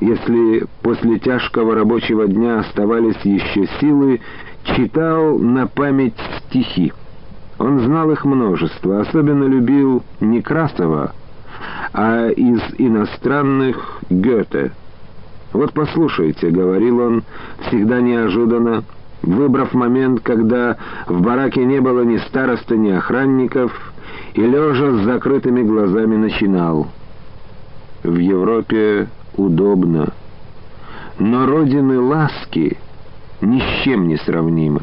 если 0.00 0.66
после 0.82 1.18
тяжкого 1.18 1.74
рабочего 1.74 2.26
дня 2.26 2.60
оставались 2.60 3.20
еще 3.22 3.66
силы, 3.80 4.20
читал 4.76 5.38
на 5.38 5.66
память 5.66 6.18
стихи. 6.46 6.92
Он 7.58 7.80
знал 7.80 8.10
их 8.10 8.24
множество, 8.24 9.00
особенно 9.00 9.44
любил 9.44 10.02
Некрасова, 10.20 11.12
а 11.92 12.28
из 12.28 12.60
иностранных— 12.78 14.00
Гёте. 14.10 14.72
«Вот 15.52 15.72
послушайте»,— 15.72 16.50
говорил 16.50 17.00
он, 17.00 17.22
всегда 17.66 18.00
неожиданно,— 18.00 18.84
выбрав 19.22 19.74
момент, 19.74 20.20
когда 20.22 20.76
в 21.06 21.20
бараке 21.20 21.64
не 21.64 21.80
было 21.80 22.02
ни 22.02 22.18
староста, 22.18 22.76
ни 22.76 22.90
охранников, 22.90 23.72
и 24.34 24.40
лежа 24.40 24.92
с 24.92 25.04
закрытыми 25.04 25.62
глазами 25.62 26.16
начинал. 26.16 26.88
В 28.02 28.16
Европе 28.16 29.08
удобно, 29.36 30.12
но 31.18 31.46
родины 31.46 31.98
ласки 32.00 32.78
ни 33.40 33.60
с 33.60 33.82
чем 33.84 34.08
не 34.08 34.16
сравнимы. 34.16 34.82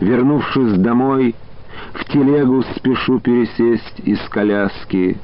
Вернувшись 0.00 0.78
домой, 0.78 1.34
в 1.94 2.04
телегу 2.06 2.62
спешу 2.76 3.20
пересесть 3.20 4.00
из 4.00 4.20
коляски 4.28 5.18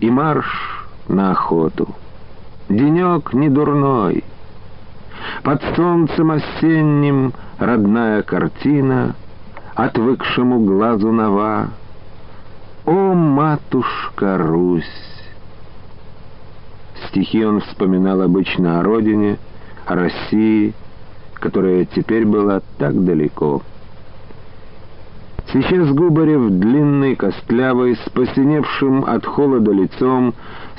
и 0.00 0.10
марш 0.10 0.88
на 1.08 1.32
охоту. 1.32 1.94
Денек 2.68 3.32
не 3.32 3.48
дурной, 3.48 4.24
под 5.42 5.62
солнцем 5.74 6.30
осенним 6.30 7.32
родная 7.58 8.22
картина, 8.22 9.14
Отвыкшему 9.74 10.60
глазу 10.66 11.10
нова. 11.10 11.70
О, 12.84 13.14
матушка 13.14 14.36
Русь! 14.36 14.84
Стихи 17.08 17.44
он 17.44 17.60
вспоминал 17.60 18.20
обычно 18.20 18.80
о 18.80 18.82
родине, 18.82 19.38
о 19.86 19.94
России, 19.94 20.74
которая 21.40 21.86
теперь 21.86 22.24
была 22.24 22.60
так 22.78 23.04
далеко. 23.04 23.62
Сейчас 25.52 25.90
Губарев, 25.92 26.48
длинный, 26.50 27.16
костлявый, 27.16 27.96
с 27.96 28.10
посиневшим 28.10 29.04
от 29.04 29.26
холода 29.26 29.72
лицом, 29.72 30.34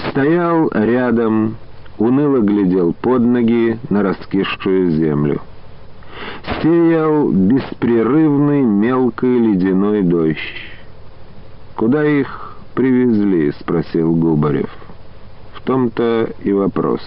стоял 0.10 0.70
рядом, 0.74 1.58
уныло 1.98 2.40
глядел 2.40 2.94
под 2.94 3.22
ноги 3.24 3.78
на 3.90 4.02
раскисшую 4.02 4.92
землю. 4.92 5.42
Сеял 6.62 7.32
беспрерывный 7.32 8.62
мелкий 8.62 9.40
ледяной 9.40 10.04
дождь. 10.04 10.38
Куда 11.76 12.06
их 12.06 12.56
привезли?»— 12.76 13.52
спросил 13.60 14.16
Губарев. 14.16 14.70
«В 15.54 15.62
том-то 15.62 16.30
и 16.44 16.54
вопрос». 16.54 17.02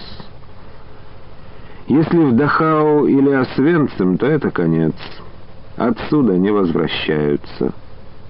Если 1.87 2.17
в 2.17 2.35
Дахау 2.35 3.05
или 3.05 3.31
Освенцим, 3.31 4.17
то 4.17 4.25
это 4.25 4.49
конец. 4.49 4.95
Отсюда 5.77 6.37
не 6.37 6.49
возвращаются. 6.49 7.73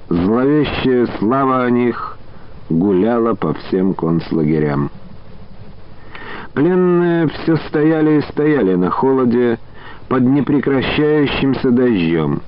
Зловещая 0.09 1.07
слава 1.19 1.63
о 1.63 1.69
них 1.69 2.17
гуляла 2.69 3.33
по 3.33 3.53
всем 3.53 3.93
концлагерям. 3.93 4.91
Пленные 6.53 7.27
все 7.27 7.57
стояли 7.67 8.19
и 8.19 8.31
стояли 8.31 8.75
на 8.75 8.89
холоде 8.89 9.59
под 10.09 10.23
непрекращающимся 10.23 11.71
дождем. 11.71 12.41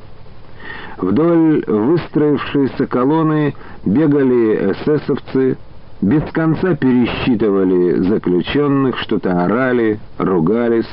Вдоль 0.97 1.63
выстроившейся 1.67 2.87
колонны 2.87 3.53
бегали 3.85 4.71
эсэсовцы, 4.71 5.57
без 6.01 6.23
конца 6.31 6.75
пересчитывали 6.75 8.01
заключенных, 8.01 8.97
что-то 8.99 9.43
орали, 9.43 9.99
ругались. 10.17 10.85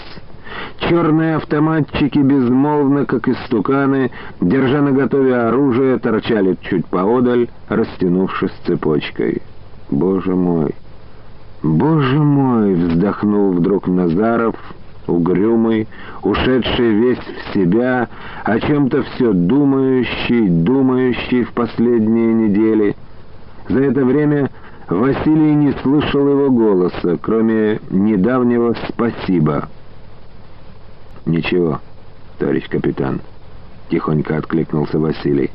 Черные 0.79 1.37
автоматчики 1.37 2.19
безмолвно, 2.19 3.07
как 3.07 3.29
истуканы, 3.29 4.11
держа 4.41 4.83
наготове 4.83 5.35
оружие, 5.35 5.99
торчали 5.99 6.57
чуть 6.63 6.87
поодаль, 6.87 7.49
растянувшись 7.69 8.53
цепочкой. 8.67 9.43
«Боже 9.91 10.35
мой! 10.35 10.75
Боже 11.63 12.19
мой!»— 12.19 12.75
вздохнул 12.75 13.53
вдруг 13.53 13.89
Назаров, 13.89 14.55
угрюмый, 15.07 15.87
ушедший 16.23 16.95
весь 16.95 17.19
в 17.19 17.55
себя, 17.55 18.09
о 18.45 18.59
чем-то 18.61 19.03
все 19.03 19.33
думающий, 19.33 20.49
думающий 20.49 21.45
в 21.45 21.53
последние 21.53 22.35
недели. 22.35 22.97
За 23.69 23.81
это 23.81 24.05
время 24.05 24.51
Василий 24.89 25.55
не 25.55 25.73
слышал 25.73 26.29
его 26.29 26.51
голоса, 26.51 27.17
кроме 27.17 27.81
недавнего 27.91 28.75
«спасибо». 28.89 29.69
«Ничего, 31.25 31.81
товарищ 32.39 32.69
капитан»,— 32.69 33.21
тихонько 33.89 34.37
откликнулся 34.37 34.99
Василий. 34.99 35.51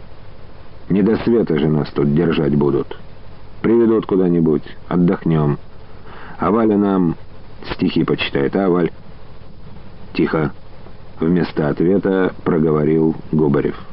«Не 0.89 1.03
до 1.03 1.17
света 1.17 1.59
же 1.59 1.67
нас 1.67 1.91
тут 1.91 2.15
держать 2.15 2.55
будут. 2.55 2.97
Приведут 3.61 4.07
куда-нибудь, 4.07 4.63
отдохнем. 4.87 5.59
А 6.39 6.49
Валя 6.49 6.77
нам 6.77 7.15
стихи 7.73 8.03
почитает, 8.03 8.55
а, 8.55 8.67
Валь?» 8.67 8.89
«Тихо»,— 10.13 10.53
вместо 11.19 11.69
ответа 11.69 12.33
проговорил 12.43 13.15
Губарев. 13.31 13.88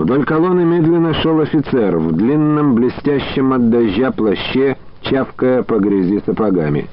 Вдоль 0.00 0.24
колонны 0.24 0.64
медленно 0.64 1.12
шел 1.12 1.40
офицер 1.40 1.98
в 1.98 2.12
длинном, 2.12 2.74
блестящем 2.74 3.52
от 3.52 3.68
дождя 3.68 4.10
плаще, 4.10 4.78
чавкая 5.02 5.62
по 5.62 5.78
грязи 5.78 6.22
сапогами. 6.24 6.86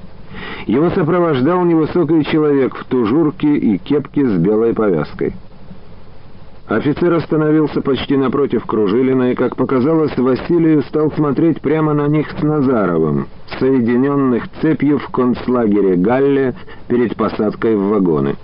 Его 0.66 0.90
сопровождал 0.90 1.64
невысокий 1.64 2.22
человек 2.26 2.76
в 2.76 2.84
тужурке 2.84 3.56
и 3.56 3.78
кепке 3.78 4.28
с 4.28 4.36
белой 4.36 4.74
повязкой. 4.74 5.32
Офицер 6.66 7.14
остановился 7.14 7.80
почти 7.80 8.14
напротив 8.14 8.66
Кружилина 8.66 9.32
и, 9.32 9.34
как 9.34 9.56
показалось, 9.56 10.14
Василию 10.18 10.82
стал 10.82 11.10
смотреть 11.12 11.62
прямо 11.62 11.94
на 11.94 12.08
них 12.08 12.30
с 12.38 12.42
Назаровым, 12.42 13.28
соединенных 13.58 14.50
цепью 14.60 14.98
в 14.98 15.08
концлагере 15.08 15.96
Галле 15.96 16.54
перед 16.88 17.16
посадкой 17.16 17.74
в 17.74 17.88
вагоны. 17.88 18.36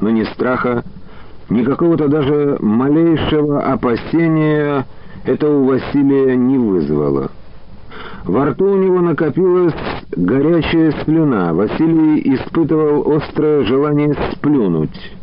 Но 0.00 0.08
ни 0.08 0.24
страха, 0.24 0.82
Никакого-то 1.50 2.08
даже 2.08 2.58
малейшего 2.60 3.62
опасения 3.62 4.86
это 5.24 5.48
у 5.48 5.64
Василия 5.64 6.36
не 6.36 6.58
вызвало. 6.58 7.30
Во 8.24 8.46
рту 8.46 8.72
у 8.72 8.76
него 8.76 9.00
накопилась 9.00 9.74
горячая 10.14 10.92
слюна. 11.04 11.54
Василий 11.54 12.34
испытывал 12.34 13.16
острое 13.16 13.64
желание 13.64 14.14
сплюнуть. 14.32 15.16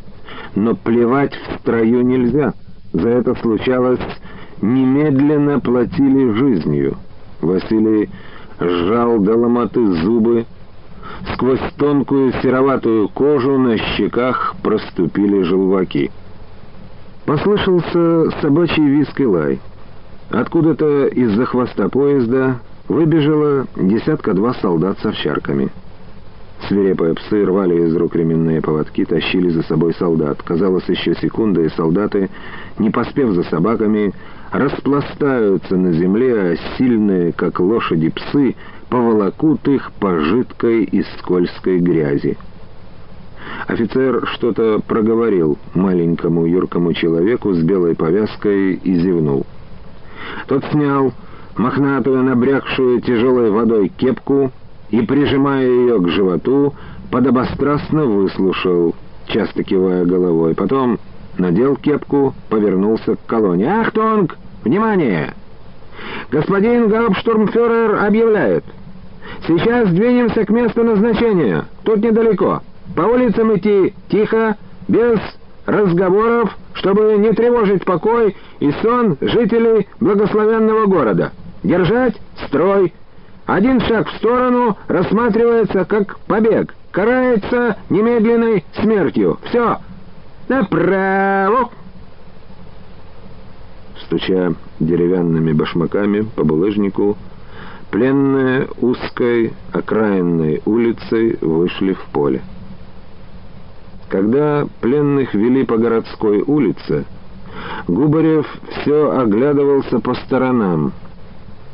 Но 0.55 0.73
плевать 0.73 1.33
в 1.33 1.59
строю 1.59 2.01
нельзя. 2.01 2.53
За 2.93 3.09
это 3.09 3.35
случалось, 3.35 3.99
немедленно 4.61 5.59
платили 5.59 6.31
жизнью. 6.31 6.97
Василий 7.41 8.09
сжал 8.59 9.19
до 9.19 9.35
ломоты 9.37 9.85
зубы. 10.01 10.45
Сквозь 11.33 11.61
тонкую 11.77 12.33
сероватую 12.41 13.09
кожу 13.09 13.57
на 13.57 13.77
щеках 13.77 14.55
проступили 14.61 15.43
желваки. 15.43 16.11
Послышался 17.25 18.31
собачий 18.41 18.85
визг 18.85 19.19
и 19.19 19.25
лай. 19.25 19.59
Откуда-то 20.29 21.07
из-за 21.07 21.45
хвоста 21.45 21.89
поезда 21.89 22.59
выбежало 22.87 23.65
десятка-два 23.75 24.53
солдат 24.55 24.99
с 24.99 25.05
овчарками. 25.05 25.71
Свирепые 26.67 27.13
псы 27.13 27.45
рвали 27.45 27.85
из 27.85 27.95
рук 27.95 28.15
ременные 28.15 28.61
поводки, 28.61 29.05
тащили 29.05 29.49
за 29.49 29.61
собой 29.63 29.93
солдат. 29.95 30.41
Казалось, 30.41 30.87
еще 30.87 31.13
секунда, 31.15 31.61
и 31.61 31.69
солдаты, 31.69 32.29
не 32.79 32.89
поспев 32.89 33.33
за 33.33 33.43
собаками, 33.43 34.13
распластаются 34.51 35.75
на 35.75 35.91
земле, 35.93 36.33
а 36.33 36.55
сильные, 36.77 37.33
как 37.33 37.59
лошади, 37.59 38.09
псы 38.09 38.55
поволокут 38.89 39.67
их 39.67 39.91
по 39.99 40.19
жидкой 40.19 40.83
и 40.83 41.03
скользкой 41.17 41.79
грязи. 41.79 42.37
Офицер 43.67 44.27
что-то 44.33 44.79
проговорил 44.85 45.57
маленькому 45.73 46.45
юркому 46.45 46.93
человеку 46.93 47.53
с 47.53 47.61
белой 47.61 47.95
повязкой 47.95 48.73
и 48.73 48.95
зевнул. 48.95 49.45
Тот 50.47 50.63
снял 50.71 51.13
мохнатую, 51.55 52.23
набрякшую 52.23 53.01
тяжелой 53.01 53.51
водой 53.51 53.89
кепку 53.89 54.51
и, 54.89 55.01
прижимая 55.01 55.67
ее 55.67 55.99
к 55.99 56.07
животу, 56.09 56.73
подобострастно 57.11 58.05
выслушал, 58.05 58.95
часто 59.27 59.63
кивая 59.63 60.05
головой. 60.05 60.53
Потом 60.55 60.99
надел 61.37 61.75
кепку, 61.75 62.33
повернулся 62.49 63.15
к 63.15 63.25
колонне. 63.25 63.67
«Ахтонг! 63.67 64.37
Внимание! 64.63 65.33
Господин 66.31 66.87
Гауптштурмфюрер 66.89 68.03
объявляет. 68.03 68.63
Сейчас 69.47 69.89
двинемся 69.89 70.45
к 70.45 70.49
месту 70.49 70.83
назначения. 70.83 71.65
Тут 71.83 71.97
недалеко». 71.97 72.61
По 72.93 73.01
улицам 73.01 73.55
идти 73.55 73.93
тихо, 74.09 74.55
без 74.87 75.19
разговоров, 75.65 76.55
чтобы 76.73 77.15
не 77.17 77.31
тревожить 77.31 77.83
покой 77.83 78.35
и 78.59 78.71
сон 78.81 79.17
жителей 79.21 79.87
благословенного 79.99 80.85
города. 80.85 81.31
Держать 81.63 82.15
строй. 82.45 82.93
Один 83.47 83.79
шаг 83.81 84.07
в 84.07 84.17
сторону 84.17 84.77
рассматривается 84.87 85.85
как 85.85 86.19
побег, 86.27 86.75
карается 86.91 87.77
немедленной 87.89 88.63
смертью. 88.75 89.39
Все. 89.49 89.77
Направо. 90.47 91.69
Стуча 94.05 94.53
деревянными 94.79 95.51
башмаками 95.53 96.27
по 96.35 96.43
булыжнику, 96.43 97.17
пленные 97.89 98.67
узкой 98.81 99.53
окраинной 99.71 100.61
улицей 100.65 101.37
вышли 101.41 101.93
в 101.93 102.05
поле. 102.11 102.41
Когда 104.09 104.67
пленных 104.81 105.33
вели 105.33 105.65
по 105.65 105.77
городской 105.77 106.41
улице, 106.41 107.05
Губарев 107.87 108.45
все 108.69 109.11
оглядывался 109.11 109.99
по 109.99 110.13
сторонам, 110.13 110.93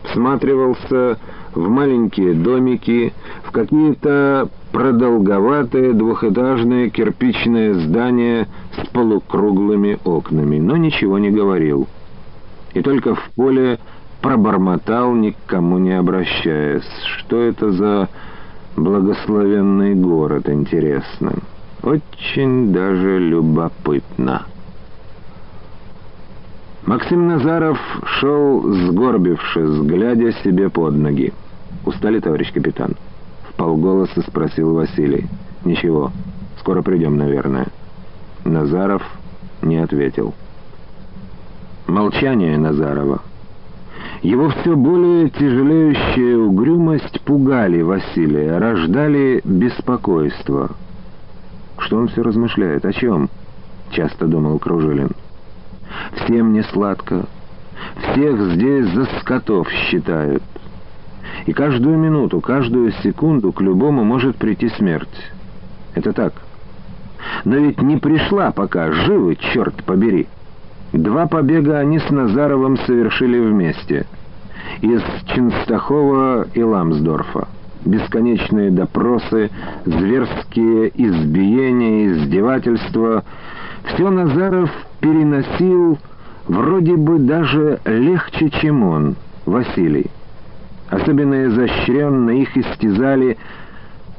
всматривался 0.03 1.17
в 1.53 1.67
маленькие 1.67 2.33
домики, 2.33 3.13
в 3.43 3.51
какие-то 3.51 4.47
продолговатые 4.71 5.91
двухэтажные 5.91 6.91
кирпичные 6.91 7.73
здания 7.73 8.47
с 8.81 8.87
полукруглыми 8.87 9.99
окнами, 10.05 10.59
но 10.59 10.77
ничего 10.77 11.17
не 11.17 11.29
говорил. 11.29 11.87
И 12.73 12.81
только 12.81 13.15
в 13.15 13.29
поле 13.35 13.79
пробормотал, 14.21 15.13
никому 15.13 15.77
не 15.77 15.97
обращаясь. 15.97 16.87
Что 17.17 17.41
это 17.41 17.71
за 17.71 18.09
благословенный 18.75 19.95
город, 19.95 20.49
интересно? 20.49 21.33
Очень 21.83 22.71
даже 22.71 23.19
любопытно. 23.19 24.43
Максим 26.85 27.27
Назаров 27.27 27.79
шел, 28.19 28.61
сгорбившись, 28.87 29.81
глядя 29.81 30.31
себе 30.43 30.69
под 30.69 30.95
ноги. 30.95 31.33
«Устали, 31.85 32.19
товарищ 32.19 32.51
капитан?» 32.51 32.95
В 33.49 33.53
полголоса 33.53 34.21
спросил 34.21 34.73
Василий. 34.73 35.27
«Ничего, 35.63 36.11
скоро 36.59 36.81
придем, 36.81 37.17
наверное». 37.17 37.67
Назаров 38.45 39.03
не 39.61 39.77
ответил. 39.77 40.33
Молчание 41.87 42.57
Назарова. 42.57 43.21
Его 44.21 44.49
все 44.49 44.75
более 44.75 45.29
тяжелеющая 45.29 46.37
угрюмость 46.37 47.21
пугали 47.21 47.81
Василия, 47.81 48.57
рождали 48.59 49.41
беспокойство. 49.43 50.71
Что 51.79 51.97
он 51.97 52.07
все 52.09 52.21
размышляет? 52.21 52.85
О 52.85 52.93
чем? 52.93 53.29
Часто 53.89 54.27
думал 54.27 54.59
Кружилин. 54.59 55.09
Всем 56.13 56.53
не 56.53 56.61
сладко. 56.63 57.25
Всех 57.97 58.39
здесь 58.53 58.87
за 58.93 59.05
скотов 59.19 59.69
считают. 59.71 60.43
И 61.45 61.53
каждую 61.53 61.97
минуту, 61.97 62.41
каждую 62.41 62.91
секунду 63.03 63.51
к 63.51 63.61
любому 63.61 64.03
может 64.03 64.37
прийти 64.37 64.69
смерть. 64.69 65.31
Это 65.95 66.13
так. 66.13 66.33
Но 67.43 67.55
ведь 67.55 67.81
не 67.81 67.97
пришла 67.97 68.51
пока, 68.51 68.91
живы, 68.91 69.35
черт 69.35 69.83
побери. 69.83 70.27
Два 70.93 71.25
побега 71.25 71.79
они 71.79 71.99
с 71.99 72.09
Назаровым 72.09 72.77
совершили 72.79 73.39
вместе. 73.39 74.05
Из 74.81 75.01
Ченстахова 75.25 76.47
и 76.53 76.61
Ламсдорфа. 76.61 77.47
Бесконечные 77.85 78.71
допросы, 78.71 79.49
зверские 79.85 80.91
избиения, 80.93 82.07
издевательства. 82.07 83.23
Все 83.85 84.09
Назаров 84.09 84.69
переносил 84.99 85.97
вроде 86.47 86.95
бы 86.97 87.19
даже 87.19 87.79
легче, 87.85 88.49
чем 88.49 88.83
он, 88.83 89.15
Василий. 89.45 90.07
Особенно 90.89 91.45
изощренно 91.45 92.31
их 92.31 92.55
истязали 92.57 93.37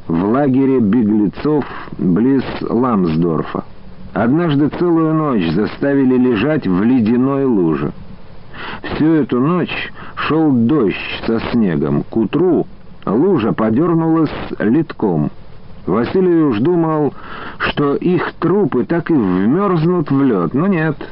в 0.09 0.25
лагере 0.25 0.81
беглецов 0.81 1.67
близ 1.99 2.45
Ламсдорфа. 2.63 3.65
Однажды 4.15 4.69
целую 4.69 5.15
ночь 5.15 5.51
заставили 5.53 6.17
лежать 6.17 6.67
в 6.67 6.83
ледяной 6.83 7.45
луже. 7.45 7.93
Всю 8.83 9.07
эту 9.15 9.41
ночь 9.41 9.93
шел 10.15 10.53
дождь 10.53 10.97
со 11.27 11.41
снегом. 11.51 12.05
К 12.05 12.17
утру 12.17 12.67
лужа 13.07 13.53
подернулась 13.53 14.31
литком. 14.59 15.31
Василий 15.87 16.43
уж 16.43 16.59
думал, 16.59 17.15
что 17.59 17.97
их 17.97 18.33
трупы 18.35 18.85
так 18.85 19.11
и 19.11 19.15
вмерзнут 19.15 20.11
в 20.11 20.23
лед, 20.23 20.55
но 20.55 20.67
нет— 20.67 20.97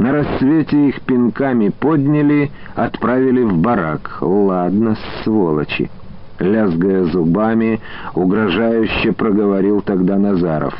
на 0.00 0.12
рассвете 0.12 0.88
их 0.88 1.02
пинками 1.02 1.68
подняли, 1.68 2.50
отправили 2.74 3.42
в 3.42 3.58
барак. 3.58 4.16
Ладно, 4.22 4.96
сволочи. 5.22 5.90
Лязгая 6.38 7.04
зубами, 7.04 7.80
угрожающе 8.14 9.12
проговорил 9.12 9.82
тогда 9.82 10.16
Назаров. 10.16 10.72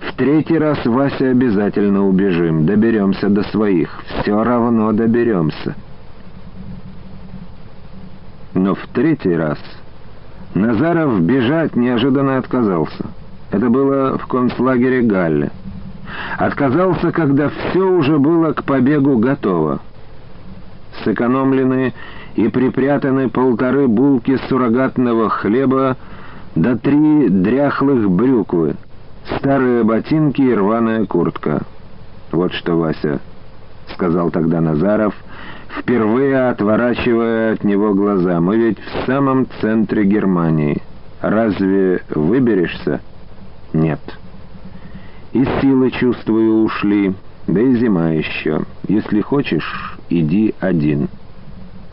В 0.00 0.12
третий 0.16 0.58
раз, 0.58 0.84
Вася, 0.84 1.30
обязательно 1.30 2.06
убежим. 2.06 2.66
Доберемся 2.66 3.28
до 3.28 3.42
своих. 3.44 3.90
Все 4.20 4.42
равно 4.42 4.92
доберемся. 4.92 5.74
Но 8.54 8.74
в 8.74 8.86
третий 8.94 9.36
раз 9.36 9.58
Назаров 10.54 11.20
бежать 11.20 11.76
неожиданно 11.76 12.38
отказался. 12.38 13.06
Это 13.50 13.68
было 13.68 14.16
в 14.16 14.26
концлагере 14.26 15.02
Галле. 15.02 15.50
Отказался, 16.38 17.12
когда 17.12 17.50
все 17.50 17.86
уже 17.86 18.18
было 18.18 18.52
к 18.52 18.64
побегу 18.64 19.18
готово. 19.18 19.80
Сэкономлены 21.04 21.92
и 22.36 22.48
припрятаны 22.48 23.28
полторы 23.28 23.86
булки 23.86 24.38
суррогатного 24.48 25.28
хлеба 25.28 25.96
да 26.54 26.76
три 26.76 27.28
дряхлых 27.28 28.10
брюквы, 28.10 28.76
старые 29.38 29.84
ботинки 29.84 30.42
и 30.42 30.54
рваная 30.54 31.06
куртка. 31.06 31.62
«Вот 32.32 32.52
что, 32.52 32.76
Вася»,— 32.76 33.20
сказал 33.94 34.30
тогда 34.30 34.60
Назаров, 34.60 35.14
впервые 35.78 36.48
отворачивая 36.48 37.54
от 37.54 37.64
него 37.64 37.94
глаза, 37.94 38.40
«мы 38.40 38.56
ведь 38.56 38.78
в 38.78 39.06
самом 39.06 39.46
центре 39.60 40.04
Германии. 40.04 40.82
Разве 41.20 42.02
выберешься?» 42.10 43.00
«Нет». 43.72 44.00
И 45.32 45.44
силы, 45.60 45.90
чувствую, 45.90 46.62
ушли, 46.64 47.14
да 47.46 47.60
и 47.60 47.74
зима 47.76 48.08
еще. 48.08 48.62
Если 48.88 49.20
хочешь, 49.20 49.98
иди 50.08 50.54
один. 50.60 51.08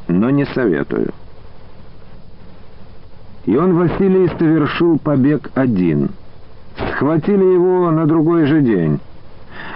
Но 0.08 0.30
не 0.30 0.46
советую. 0.46 1.14
И 3.46 3.58
он, 3.58 3.74
Василий, 3.74 4.30
совершил 4.40 4.98
побег 4.98 5.52
один. 5.56 6.12
Схватили 6.94 7.44
его 7.44 7.90
на 7.92 8.06
другой 8.06 8.46
же 8.46 8.62
день. 8.62 9.00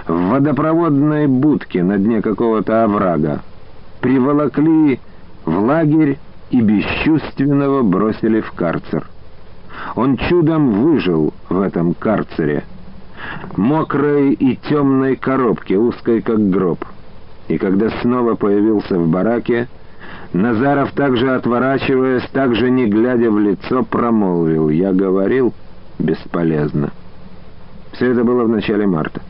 В 0.06 0.30
водопроводной 0.30 1.26
будке 1.26 1.82
на 1.82 1.98
дне 1.98 2.22
какого-то 2.22 2.84
оврага. 2.84 3.42
Приволокли 4.00 5.00
в 5.44 5.58
лагерь 5.58 6.18
и 6.50 6.60
бесчувственного 6.60 7.82
бросили 7.82 8.40
в 8.40 8.52
карцер. 8.52 9.04
Он 9.96 10.16
чудом 10.16 10.70
выжил 10.82 11.34
в 11.48 11.60
этом 11.60 11.94
карцере— 11.94 12.64
мокрой 13.56 14.32
и 14.32 14.56
темной 14.56 15.16
коробке, 15.16 15.76
узкой 15.76 16.22
как 16.22 16.50
гроб. 16.50 16.84
И 17.48 17.58
когда 17.58 17.90
снова 18.02 18.34
появился 18.34 18.98
в 18.98 19.08
бараке, 19.08 19.68
Назаров 20.32 20.92
также 20.92 21.34
отворачиваясь, 21.34 22.28
также 22.32 22.70
не 22.70 22.86
глядя 22.86 23.30
в 23.30 23.38
лицо, 23.38 23.82
промолвил. 23.82 24.68
«Я 24.68 24.92
говорил, 24.92 25.54
бесполезно». 25.98 26.92
Все 27.92 28.12
это 28.12 28.24
было 28.24 28.44
в 28.44 28.48
начале 28.48 28.86
марта. 28.86 29.20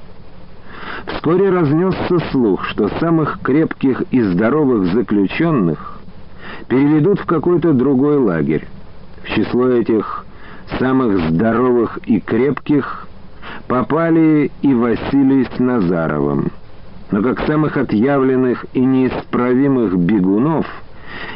Вскоре 1.06 1.50
разнесся 1.50 2.18
слух, 2.30 2.64
что 2.66 2.88
самых 3.00 3.40
крепких 3.42 4.02
и 4.10 4.20
здоровых 4.20 4.92
заключенных 4.92 6.00
переведут 6.68 7.20
в 7.20 7.26
какой-то 7.26 7.72
другой 7.72 8.18
лагерь. 8.18 8.66
В 9.24 9.28
число 9.28 9.68
этих 9.68 10.24
самых 10.78 11.30
здоровых 11.30 11.98
и 12.06 12.20
крепких 12.20 13.06
попали 13.68 14.50
и 14.62 14.74
Василий 14.74 15.46
с 15.56 15.58
Назаровым. 15.58 16.50
Но 17.10 17.22
как 17.22 17.40
самых 17.46 17.76
отъявленных 17.76 18.66
и 18.74 18.80
неисправимых 18.80 19.96
бегунов, 19.96 20.66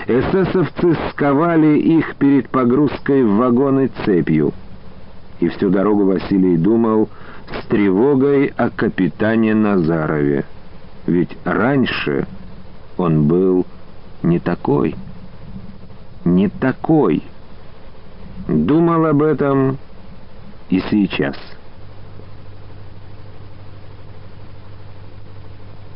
эсэсовцы 0.06 0.96
сковали 1.10 1.78
их 1.78 2.16
перед 2.16 2.48
погрузкой 2.48 3.24
в 3.24 3.36
вагоны 3.36 3.90
цепью. 4.04 4.52
И 5.42 5.48
всю 5.48 5.70
дорогу 5.70 6.04
Василий 6.04 6.56
думал 6.56 7.08
с 7.50 7.66
тревогой 7.66 8.52
о 8.56 8.70
капитане 8.70 9.56
Назарове. 9.56 10.44
Ведь 11.04 11.36
раньше 11.42 12.28
он 12.96 13.26
был 13.26 13.66
не 14.22 14.38
такой. 14.38 14.94
Не 16.24 16.48
такой. 16.48 17.24
Думал 18.46 19.04
об 19.06 19.20
этом 19.20 19.78
и 20.70 20.78
сейчас. 20.78 21.36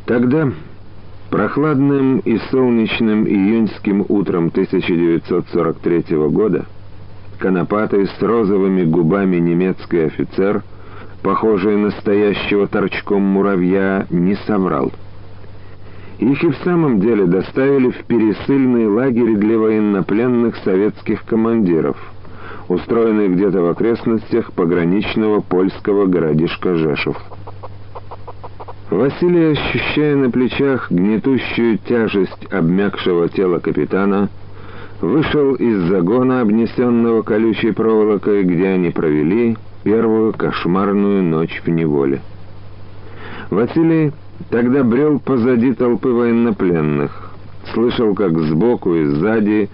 Тогда, 0.06 0.50
прохладным 1.30 2.18
и 2.18 2.36
солнечным 2.50 3.28
июньским 3.28 4.04
утром 4.08 4.48
1943 4.48 6.16
года, 6.30 6.66
конопатый 7.38 8.06
с 8.06 8.22
розовыми 8.22 8.84
губами 8.84 9.36
немецкий 9.36 10.04
офицер, 10.04 10.62
похожий 11.22 11.76
на 11.76 11.86
настоящего 11.86 12.66
торчком 12.66 13.22
муравья, 13.22 14.06
не 14.10 14.34
соврал. 14.46 14.92
Их 16.18 16.42
и 16.42 16.48
в 16.48 16.56
самом 16.64 17.00
деле 17.00 17.26
доставили 17.26 17.90
в 17.90 18.04
пересыльный 18.04 18.86
лагерь 18.86 19.36
для 19.36 19.58
военнопленных 19.58 20.56
советских 20.64 21.24
командиров, 21.24 21.96
устроенный 22.68 23.28
где-то 23.28 23.60
в 23.60 23.68
окрестностях 23.68 24.52
пограничного 24.52 25.40
польского 25.40 26.06
городишка 26.06 26.74
Жешев. 26.74 27.16
Василий, 28.90 29.52
ощущая 29.52 30.14
на 30.16 30.30
плечах 30.30 30.90
гнетущую 30.90 31.78
тяжесть 31.78 32.46
обмякшего 32.50 33.28
тела 33.28 33.58
капитана, 33.58 34.30
вышел 35.06 35.54
из 35.54 35.88
загона, 35.88 36.40
обнесенного 36.40 37.22
колючей 37.22 37.72
проволокой, 37.72 38.42
где 38.42 38.68
они 38.68 38.90
провели 38.90 39.56
первую 39.84 40.32
кошмарную 40.32 41.22
ночь 41.22 41.62
в 41.64 41.68
неволе. 41.70 42.20
Василий 43.50 44.12
тогда 44.50 44.82
брел 44.82 45.20
позади 45.20 45.72
толпы 45.72 46.08
военнопленных, 46.08 47.30
слышал, 47.72 48.14
как 48.14 48.36
сбоку 48.38 48.94
и 48.94 49.04
сзади 49.04 49.70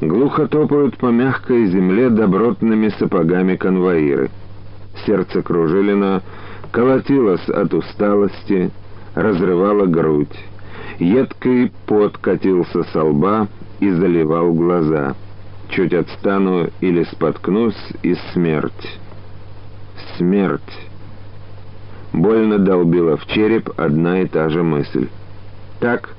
глухо 0.00 0.48
топают 0.48 0.96
по 0.96 1.06
мягкой 1.06 1.66
земле 1.66 2.10
добротными 2.10 2.88
сапогами 2.98 3.56
конвоиры. 3.56 4.30
Сердце 5.06 5.42
Кружилина 5.42 6.22
колотилась 6.72 7.48
от 7.48 7.72
усталости, 7.72 8.70
разрывала 9.14 9.86
грудь. 9.86 10.36
Едкий 10.98 11.72
пот 11.86 12.18
катился 12.18 12.82
со 12.92 13.04
лба 13.04 13.48
и 13.82 13.90
заливал 13.90 14.52
глаза. 14.52 15.16
Чуть 15.70 15.92
отстану 15.92 16.68
или 16.80 17.02
споткнусь, 17.02 17.92
и 18.04 18.14
смерть. 18.32 19.00
Смерть. 20.16 20.88
Больно 22.12 22.58
долбила 22.58 23.16
в 23.16 23.26
череп 23.26 23.70
одна 23.76 24.20
и 24.20 24.26
та 24.26 24.50
же 24.50 24.62
мысль. 24.62 25.08
Так, 25.80 26.10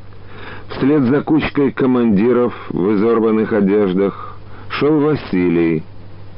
вслед 0.71 1.03
за 1.03 1.21
кучкой 1.21 1.71
командиров 1.71 2.53
в 2.69 2.95
изорванных 2.95 3.53
одеждах 3.53 4.37
шел 4.67 4.99
Василий. 4.99 5.83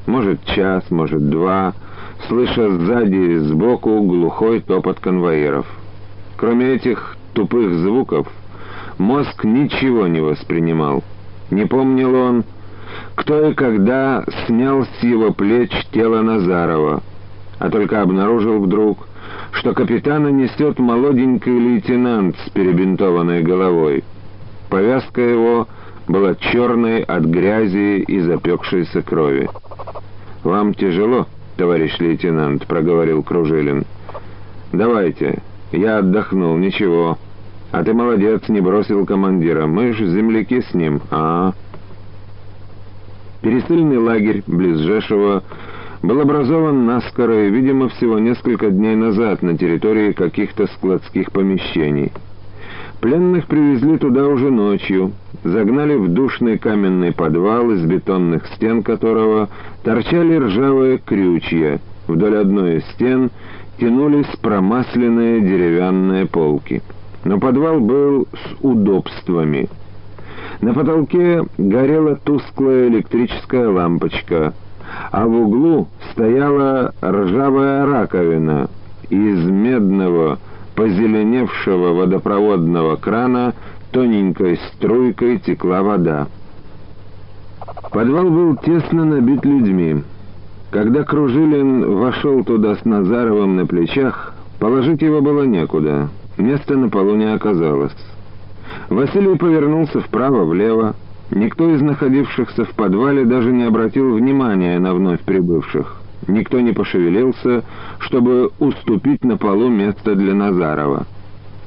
Может, 0.05 0.45
час, 0.45 0.83
может, 0.91 1.27
два, 1.27 1.73
слыша 2.27 2.69
сзади 2.69 3.15
и 3.15 3.37
сбоку 3.37 3.99
глухой 4.03 4.59
топот 4.59 4.99
конвоиров. 4.99 5.65
Кроме 6.37 6.73
этих 6.73 7.17
тупых 7.33 7.73
звуков, 7.73 8.27
Мозг 8.97 9.43
ничего 9.43 10.07
не 10.07 10.21
воспринимал. 10.21 11.03
Не 11.51 11.65
помнил 11.65 12.15
он, 12.15 12.43
кто 13.15 13.49
и 13.49 13.53
когда 13.53 14.23
снял 14.45 14.85
с 14.85 15.03
его 15.03 15.31
плеч 15.31 15.71
тело 15.91 16.21
Назарова, 16.21 17.01
а 17.59 17.69
только 17.69 18.01
обнаружил 18.01 18.59
вдруг, 18.59 19.07
что 19.51 19.73
капитана 19.73 20.29
несет 20.29 20.79
молоденький 20.79 21.57
лейтенант 21.57 22.35
с 22.45 22.49
перебинтованной 22.49 23.41
головой. 23.41 24.03
Повязка 24.69 25.21
его 25.21 25.67
была 26.07 26.35
черной 26.35 27.01
от 27.03 27.23
грязи 27.23 27.99
и 27.99 28.19
запекшейся 28.19 29.01
крови. 29.01 29.49
«Вам 30.43 30.73
тяжело, 30.73 31.27
товарищ 31.57 31.97
лейтенант»,— 31.99 32.65
проговорил 32.67 33.23
Кружилин. 33.23 33.85
«Давайте, 34.71 35.41
я 35.71 35.99
отдохнул, 35.99 36.57
ничего. 36.57 37.17
А 37.75 37.83
ты 37.83 37.93
молодец, 37.93 38.47
не 38.47 38.61
бросил 38.61 39.05
командира. 39.05 39.67
Мы 39.67 39.91
ж 39.91 40.05
земляки 40.05 40.61
с 40.61 40.73
ним, 40.73 41.01
-а. 41.11 41.51
Пересыльный 43.41 43.97
лагерь 43.97 44.43
близ 44.47 44.77
Жешева 44.77 45.43
был 46.01 46.21
образован 46.21 46.85
наскоро 46.85 47.47
и, 47.47 47.49
видимо, 47.49 47.89
всего 47.89 48.17
несколько 48.17 48.69
дней 48.69 48.95
назад 48.95 49.41
на 49.41 49.57
территории 49.57 50.13
каких-то 50.13 50.67
складских 50.67 51.33
помещений. 51.33 52.13
Пленных 53.01 53.45
привезли 53.47 53.97
туда 53.97 54.25
уже 54.25 54.51
ночью, 54.51 55.11
загнали 55.43 55.95
в 55.95 56.07
душный 56.07 56.57
каменный 56.57 57.11
подвал, 57.11 57.71
из 57.71 57.83
бетонных 57.83 58.47
стен 58.55 58.83
которого 58.83 59.49
торчали 59.83 60.37
ржавые 60.37 60.97
крючья. 60.99 61.81
Вдоль 62.07 62.37
одной 62.37 62.77
из 62.77 62.85
стен 62.93 63.31
тянулись 63.77 64.33
промасленные 64.41 65.41
деревянные 65.41 66.25
полки. 66.25 66.81
Но 67.25 67.39
подвал 67.39 67.79
был 67.79 68.27
с 68.31 68.63
удобствами. 68.63 69.67
На 70.61 70.73
потолке 70.73 71.43
горела 71.57 72.15
тусклая 72.15 72.87
электрическая 72.87 73.67
лампочка, 73.67 74.53
а 75.11 75.25
в 75.25 75.33
углу 75.33 75.87
стояла 76.11 76.93
ржавая 77.03 77.85
раковина 77.87 78.69
из 79.09 79.43
медного, 79.43 80.37
позеленевшего 80.75 81.93
водопроводного 81.93 82.95
крана 82.95 83.53
тоненькой 83.91 84.59
струйкой 84.73 85.39
текла 85.39 85.81
вода. 85.81 86.27
Подвал 87.91 88.29
был 88.29 88.55
тесно 88.57 89.03
набит 89.03 89.43
людьми. 89.43 90.03
Когда 90.69 91.03
Кружилин 91.03 91.97
вошел 91.97 92.43
туда 92.43 92.75
с 92.75 92.85
Назаровым 92.85 93.55
на 93.55 93.65
плечах, 93.65 94.35
положить 94.59 95.01
его 95.01 95.21
было 95.21 95.43
некуда. 95.43 96.09
Места 96.37 96.75
на 96.75 96.89
полу 96.89 97.15
не 97.15 97.33
оказалось. 97.33 97.95
Василий 98.89 99.37
повернулся 99.37 100.01
вправо-влево. 100.01 100.95
Никто 101.31 101.69
из 101.73 101.81
находившихся 101.81 102.65
в 102.65 102.71
подвале 102.71 103.25
даже 103.25 103.51
не 103.51 103.63
обратил 103.63 104.15
внимания 104.15 104.77
на 104.79 104.93
вновь 104.93 105.21
прибывших. 105.21 106.01
Никто 106.27 106.59
не 106.59 106.71
пошевелился, 106.71 107.63
чтобы 107.99 108.51
уступить 108.59 109.23
на 109.23 109.37
полу 109.37 109.69
место 109.69 110.15
для 110.15 110.33
Назарова. 110.33 111.05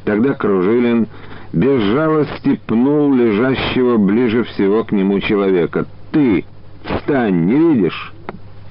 Тогда 0.05 0.35
Кружилин 0.35 1.07
без 1.53 1.83
жалости 1.83 2.61
пнул 2.67 3.13
лежащего 3.15 3.97
ближе 3.97 4.45
всего 4.45 4.85
к 4.85 4.93
нему 4.93 5.21
человека. 5.21 5.87
«Ты! 6.13 6.45
Встань! 6.85 7.47
Не 7.47 7.75
видишь?» 7.75 8.13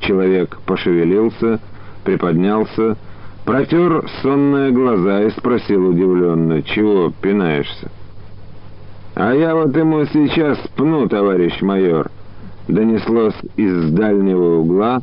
Человек 0.02 0.60
пошевелился, 0.66 1.60
приподнялся, 2.04 2.98
протер 3.48 4.04
сонные 4.22 4.72
глаза 4.72 5.24
и 5.24 5.30
спросил 5.32 5.88
удивленно, 5.88 6.62
«Чего 6.64 7.14
пинаешься?» 7.22 7.89
«А 9.16 9.34
я 9.34 9.56
вот 9.56 9.76
ему 9.76 10.04
сейчас 10.06 10.60
пну, 10.76 11.08
товарищ 11.08 11.62
майор»,— 11.62 12.12
донеслось 12.68 13.38
из 13.56 13.89
дальнего 13.91 14.58
угла, 14.58 15.02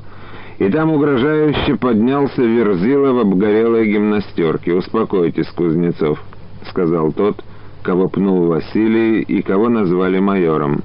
и 0.58 0.68
там 0.68 0.92
угрожающе 0.92 1.76
поднялся 1.76 2.42
Верзила 2.42 3.12
в 3.14 3.20
обгорелой 3.20 3.90
гимнастерке. 3.90 4.74
«Успокойтесь, 4.74 5.48
Кузнецов»,— 5.48 6.22
сказал 6.68 7.12
тот, 7.12 7.42
кого 7.82 8.08
пнул 8.08 8.46
Василий 8.46 9.22
и 9.22 9.40
кого 9.40 9.70
назвали 9.70 10.18
майором. 10.18 10.82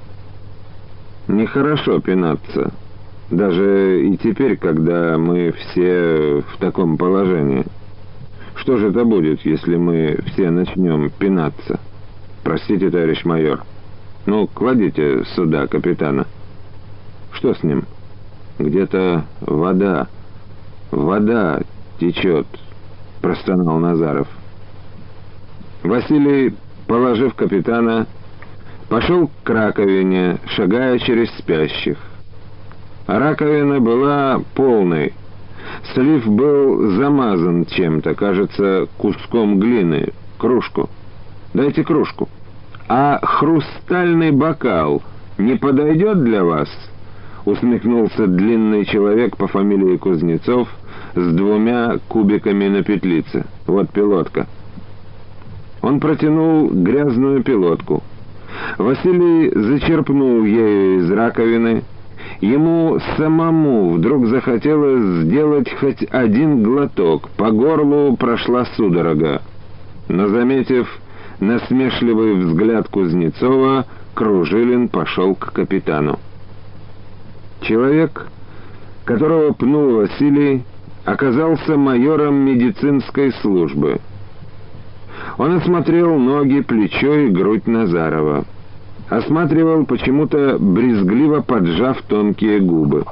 «Нехорошо 1.27 1.99
пинаться, 1.99 2.71
даже 3.31 4.05
и 4.05 4.17
теперь, 4.17 4.57
когда 4.57 5.17
мы 5.17 5.51
все 5.51 6.43
в 6.53 6.57
таком 6.59 6.97
положении. 6.97 7.65
Что 8.55 8.77
же 8.77 8.89
это 8.89 9.05
будет, 9.05 9.45
если 9.45 9.77
мы 9.77 10.19
все 10.27 10.49
начнем 10.49 11.09
пинаться? 11.11 11.79
Простите, 12.43 12.89
товарищ 12.89 13.23
майор. 13.25 13.63
Ну, 14.25 14.47
кладите 14.47 15.23
сюда 15.35 15.67
капитана. 15.67 16.25
Что 17.31 17.53
с 17.53 17.63
ним?» 17.63 17.85
Где-то 18.59 19.23
вода, 19.39 20.07
вода 20.91 21.61
течет, 21.97 22.45
простонал 23.21 23.79
Назаров. 23.79 24.27
Василий, 25.81 26.53
положив 26.85 27.35
капитана, 27.35 28.05
пошел 28.89 29.31
к 29.43 29.49
раковине, 29.49 30.39
шагая 30.47 30.99
через 30.99 31.29
спящих. 31.37 31.97
Раковина 33.17 33.79
была 33.79 34.41
полной. 34.53 35.13
Слив 35.93 36.27
был 36.27 36.91
замазан 36.91 37.65
чем-то, 37.65 38.13
кажется, 38.13 38.87
куском 38.97 39.59
глины. 39.59 40.09
Кружку. 40.37 40.89
Дайте 41.53 41.83
кружку. 41.83 42.29
А 42.87 43.19
хрустальный 43.23 44.31
бокал 44.31 45.01
не 45.37 45.55
подойдет 45.55 46.23
для 46.23 46.43
вас?» 46.43 46.69
усмехнулся 47.45 48.27
длинный 48.27 48.85
человек 48.85 49.37
по 49.37 49.47
фамилии 49.47 49.97
Кузнецов 49.97 50.69
с 51.15 51.33
двумя 51.33 51.97
кубиками 52.07 52.67
на 52.67 52.83
петлице. 52.83 53.45
Вот 53.67 53.89
пилотка. 53.91 54.47
Он 55.81 55.99
протянул 55.99 56.69
грязную 56.69 57.43
пилотку. 57.43 58.03
Василий 58.77 59.51
зачерпнул 59.53 60.43
ею 60.43 60.99
из 60.99 61.11
раковины. 61.11 61.83
Ему 62.41 62.99
самому 63.17 63.93
вдруг 63.93 64.27
захотелось 64.27 65.25
сделать 65.25 65.69
хоть 65.79 66.03
один 66.09 66.63
глоток. 66.63 67.29
По 67.31 67.51
горлу 67.51 68.15
прошла 68.15 68.65
судорога. 68.77 69.41
Но, 70.07 70.27
заметив 70.29 70.87
насмешливый 71.39 72.35
взгляд 72.35 72.87
Кузнецова, 72.87 73.85
Кружилин 74.13 74.87
пошел 74.87 75.35
к 75.35 75.51
капитану. 75.53 76.19
Человек, 77.61 78.27
которого 79.05 79.53
пнул 79.53 79.97
Василий, 79.97 80.63
оказался 81.05 81.77
майором 81.77 82.35
медицинской 82.35 83.33
службы. 83.41 83.99
Он 85.37 85.57
осмотрел 85.57 86.17
ноги, 86.17 86.61
плечо 86.61 87.13
и 87.15 87.29
грудь 87.29 87.67
Назарова. 87.67 88.45
Осматривал, 89.09 89.85
почему-то 89.85 90.57
брезгливо 90.59 91.41
поджав 91.41 92.01
тонкие 92.03 92.59
губы. 92.59 93.05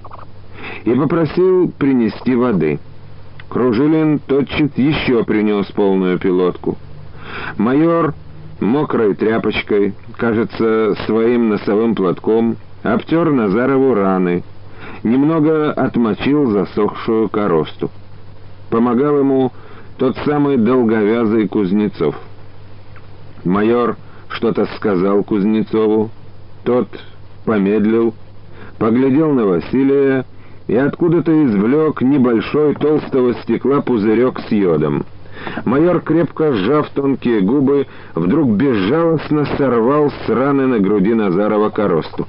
И 0.85 0.93
попросил 0.93 1.71
принести 1.71 2.35
воды. 2.35 2.79
Кружилин 3.49 4.19
тотчас 4.19 4.71
еще 4.75 5.23
принес 5.23 5.65
полную 5.67 6.19
пилотку. 6.19 6.77
Майор 7.57 8.13
мокрой 8.59 9.15
тряпочкой, 9.15 9.93
кажется, 10.17 10.95
своим 11.05 11.49
носовым 11.49 11.95
платком, 11.95 12.57
обтер 12.83 13.31
Назарову 13.31 13.93
раны, 13.93 14.43
немного 15.03 15.71
отмочил 15.71 16.51
засохшую 16.51 17.29
коросту. 17.29 17.89
Помогал 18.69 19.19
ему 19.19 19.51
тот 19.97 20.15
самый 20.25 20.57
долговязый 20.57 21.47
Кузнецов. 21.47 22.15
Майор 23.43 23.97
что-то 24.29 24.65
сказал 24.77 25.23
Кузнецову, 25.23 26.09
тот 26.63 26.87
помедлил, 27.45 28.13
поглядел 28.77 29.31
на 29.33 29.45
Василия 29.45 30.25
и 30.67 30.75
откуда-то 30.75 31.31
извлек 31.45 32.01
небольшой 32.01 32.75
толстого 32.75 33.33
стекла 33.35 33.81
пузырек 33.81 34.39
с 34.39 34.51
йодом. 34.51 35.05
Майор, 35.65 36.01
крепко 36.01 36.53
сжав 36.53 36.89
тонкие 36.89 37.41
губы, 37.41 37.87
вдруг 38.15 38.51
безжалостно 38.51 39.45
сорвал 39.57 40.11
с 40.11 40.29
раны 40.29 40.67
на 40.67 40.79
груди 40.79 41.13
Назарова 41.13 41.69
коросту. 41.69 42.25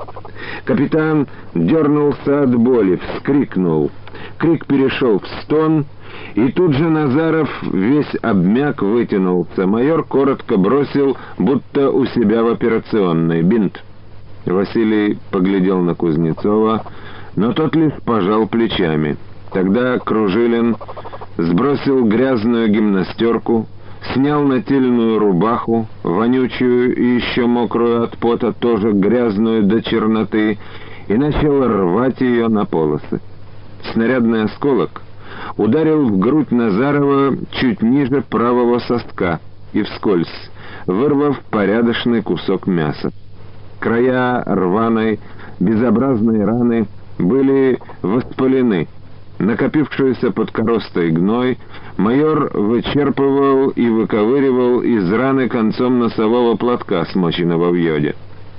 Капитан 0.64 1.26
дернулся 1.54 2.42
от 2.42 2.54
боли, 2.54 2.96
вскрикнул. 2.96 3.90
Крик 4.38 4.66
перешел 4.66 5.18
в 5.20 5.26
стон, 5.42 5.86
и 6.34 6.52
тут 6.52 6.74
же 6.74 6.88
Назаров 6.88 7.48
весь 7.62 8.14
обмяк 8.22 8.82
вытянулся. 8.82 9.66
Майор 9.66 10.04
коротко 10.04 10.56
бросил, 10.56 11.16
будто 11.36 11.90
у 11.90 12.06
себя 12.06 12.42
в 12.42 12.48
операционной, 12.48 13.42
бинт. 13.42 13.82
Василий 14.46 15.18
поглядел 15.30 15.80
на 15.80 15.94
Кузнецова, 15.94 16.84
но 17.36 17.52
тот 17.52 17.74
лишь 17.74 17.94
пожал 18.04 18.46
плечами. 18.46 19.16
Тогда 19.52 19.98
Кружилин 19.98 20.76
сбросил 21.36 22.04
грязную 22.04 22.68
гимнастерку, 22.68 23.66
снял 24.12 24.42
нательную 24.42 25.18
рубаху, 25.18 25.86
вонючую 26.02 26.94
и 26.94 27.16
еще 27.16 27.46
мокрую 27.46 28.04
от 28.04 28.16
пота, 28.18 28.52
тоже 28.52 28.92
грязную 28.92 29.64
до 29.64 29.82
черноты, 29.82 30.58
и 31.08 31.14
начал 31.14 31.66
рвать 31.66 32.20
ее 32.20 32.48
на 32.48 32.64
полосы. 32.64 33.20
Снарядный 33.92 34.44
осколок 34.44 35.02
ударил 35.56 36.08
в 36.08 36.18
грудь 36.18 36.50
Назарова 36.50 37.36
чуть 37.52 37.82
ниже 37.82 38.22
правого 38.22 38.78
соска 38.80 39.40
и 39.72 39.82
вскользь, 39.82 40.50
вырвав 40.86 41.40
порядочный 41.50 42.22
кусок 42.22 42.66
мяса. 42.66 43.10
Края 43.80 44.42
рваной, 44.44 45.20
безобразной 45.60 46.44
раны 46.44 46.86
были 47.18 47.78
воспалены. 48.02 48.88
Накопившийся 49.38 50.32
под 50.32 50.50
коростой 50.50 51.10
гной 51.10 51.58
майор 51.96 52.50
вычерпывал 52.54 53.68
и 53.68 53.88
выковыривал 53.88 54.80
из 54.82 55.10
раны 55.12 55.48
концом 55.48 56.00
носового 56.00 56.56
платка, 56.56 57.04
смоченного 57.12 57.70
в 57.70 57.74
йоде. 57.74 58.16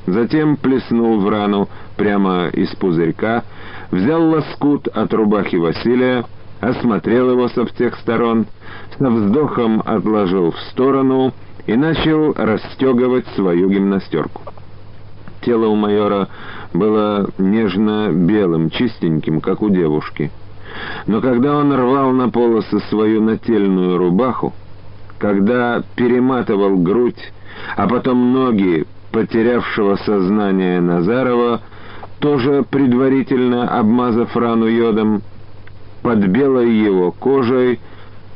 Затем 0.08 0.56
плеснул 0.56 1.20
в 1.20 1.30
рану 1.30 1.68
прямо 1.98 2.48
из 2.48 2.74
пузырька, 2.76 3.44
взял 3.92 4.24
лоскут 4.30 4.88
от 4.88 5.14
рубахи 5.14 5.58
Василия, 5.58 6.24
осмотрел 6.60 7.32
его 7.32 7.48
со 7.50 7.66
всех 7.66 7.96
сторон, 7.98 8.48
со 8.98 9.10
вздохом 9.10 9.82
отложил 9.86 10.52
в 10.52 10.60
сторону 10.72 11.34
и 11.66 11.76
начал 11.76 12.34
расстегивать 12.34 13.28
свою 13.36 13.70
гимнастерку. 13.70 14.42
Тело 15.42 15.68
у 15.68 15.76
майора 15.76 16.28
было 16.74 17.30
нежно-белым, 17.38 18.70
чистеньким, 18.70 19.42
как 19.42 19.62
у 19.62 19.70
девушки. 19.70 20.32
Но 21.08 21.22
когда 21.22 21.58
он 21.58 21.74
рвал 21.74 22.12
на 22.12 22.30
полосы 22.30 22.80
свою 22.90 23.22
нательную 23.22 23.98
рубаху, 23.98 24.54
когда 25.18 25.82
перематывал 25.96 26.78
грудь, 26.78 27.32
а 27.76 27.88
потом 27.88 28.34
ноги 28.34 28.86
потерявшего 29.12 29.96
сознание 29.98 30.80
Назарова, 30.82 31.62
тоже 32.20 32.64
предварительно 32.70 33.80
обмазав 33.80 34.36
рану 34.36 34.68
йодом, 34.68 35.22
под 36.02 36.20
белой 36.28 36.72
его 36.72 37.12
кожей 37.12 37.80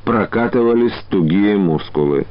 прокатывались 0.06 0.94
тугие 1.10 1.58
мускулы. 1.58 2.26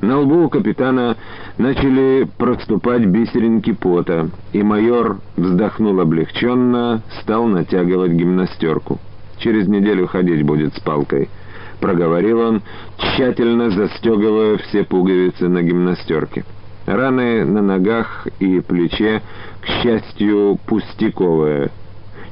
На 0.00 0.20
лбу 0.20 0.44
у 0.44 0.48
капитана 0.48 1.16
начали 1.58 2.28
проступать 2.36 3.04
бисеринки 3.06 3.72
пота, 3.72 4.30
и 4.52 4.62
майор 4.62 5.18
вздохнул 5.36 5.98
облегченно, 6.00 7.02
стал 7.20 7.46
натягивать 7.46 8.12
гимнастерку. 8.12 8.98
«Через 9.38 9.68
неделю 9.68 10.06
ходить 10.06 10.42
будет 10.44 10.74
с 10.74 10.80
палкой»,— 10.80 11.28
проговорил 11.80 12.40
он, 12.40 12.62
тщательно 12.98 13.70
застегивая 13.70 14.58
все 14.58 14.84
пуговицы 14.84 15.48
на 15.48 15.62
гимнастерке. 15.62 16.44
Раны 16.86 17.44
на 17.44 17.62
ногах 17.62 18.26
и 18.38 18.60
плече, 18.60 19.22
к 19.60 19.66
счастью, 19.66 20.58
пустяковые, 20.66 21.70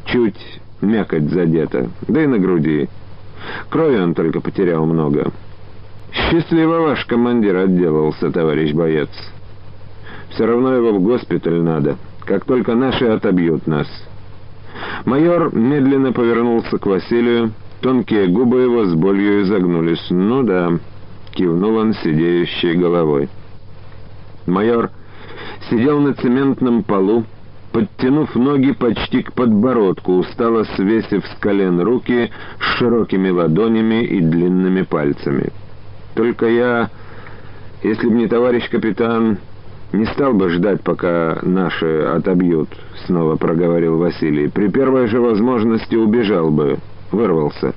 чуть 0.06 0.60
мякоть 0.85 1.30
задета, 1.30 1.89
да 2.09 2.22
и 2.22 2.26
на 2.26 2.39
груди. 2.39 2.89
Крови 3.68 3.99
он 3.99 4.14
только 4.14 4.41
потерял 4.41 4.87
много. 4.87 5.32
Счастливо 6.12 6.80
ваш 6.80 7.05
командир 7.07 7.57
отделался, 7.57 8.30
товарищ 8.30 8.72
боец. 8.72 9.11
Все 10.30 10.47
равно 10.47 10.74
его 10.74 10.93
в 10.93 11.03
госпиталь 11.03 11.61
надо, 11.61 11.97
как 12.24 12.45
только 12.45 12.74
наши 12.74 13.05
отобьют 13.05 13.66
нас. 13.66 13.87
Майор 15.05 15.55
медленно 15.55 16.12
повернулся 16.12 16.78
к 16.78 16.87
Василию, 16.87 17.53
тонкие 17.80 18.28
губы 18.28 18.62
его 18.62 18.85
с 18.85 18.95
болью 18.95 19.43
изогнулись. 19.43 20.07
«Ну 20.11 20.43
да»,— 20.43 20.72
кивнул 21.32 21.76
он 21.76 21.95
сидеющей 21.95 22.74
головой. 22.74 23.28
Майор 24.47 24.91
сидел 25.70 26.01
на 26.01 26.14
цементном 26.14 26.82
полу, 26.82 27.24
подтянув 27.74 28.36
ноги 28.36 28.72
почти 28.72 29.22
к 29.22 29.32
подбородку, 29.32 30.12
устало 30.12 30.64
свесив 30.76 31.26
с 31.26 31.38
колен 31.40 31.80
руки 31.80 32.30
с 32.60 32.78
широкими 32.78 33.30
ладонями 33.30 34.04
и 34.04 34.20
длинными 34.20 34.82
пальцами. 34.82 35.50
«Только 36.14 36.46
я, 36.46 36.90
если 37.82 38.08
б 38.08 38.14
не 38.14 38.28
товарищ 38.28 38.70
капитан, 38.70 39.38
не 39.92 40.06
стал 40.06 40.34
бы 40.34 40.50
ждать, 40.50 40.82
пока 40.82 41.40
наши 41.42 42.02
отобьют»,— 42.16 42.68
снова 43.06 43.34
проговорил 43.34 43.98
Василий. 43.98 44.48
«При 44.48 44.68
первой 44.68 45.08
же 45.08 45.20
возможности 45.20 45.96
убежал 45.96 46.50
бы, 46.50 46.78
вырвался». 47.10 47.74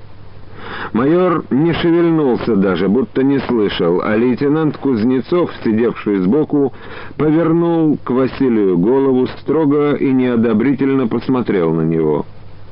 Майор 0.94 1.44
не 1.50 1.74
шевельнулся 1.74 2.56
даже, 2.56 2.88
будто 2.88 3.24
не 3.24 3.40
слышал, 3.40 4.02
а 4.02 4.16
лейтенант 4.16 4.78
Кузнецов, 4.78 5.52
сидевший 5.64 6.20
сбоку, 6.20 6.74
повернул 7.18 7.98
к 8.04 8.10
Василию 8.10 8.78
голову, 8.78 9.28
строго 9.40 9.96
и 9.96 10.12
неодобрительно 10.12 11.08
посмотрел 11.08 11.74
на 11.74 11.82
него. 11.82 12.26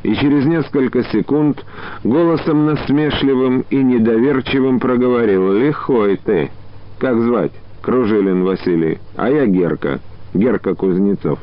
И 0.04 0.16
через 0.16 0.46
несколько 0.46 1.04
секунд 1.06 1.66
голосом 2.04 2.66
насмешливым 2.66 3.66
и 3.70 3.78
недоверчивым 3.78 4.80
проговорил 4.80 5.52
«Лихой 5.54 6.18
ты! 6.24 6.52
Как 7.00 7.20
звать?» 7.20 7.52
«Кружилин 7.82 8.44
Василий, 8.44 8.98
а 9.16 9.30
я 9.30 9.46
Герка, 9.46 10.00
Герка 10.34 10.74
Кузнецов». 10.74 11.40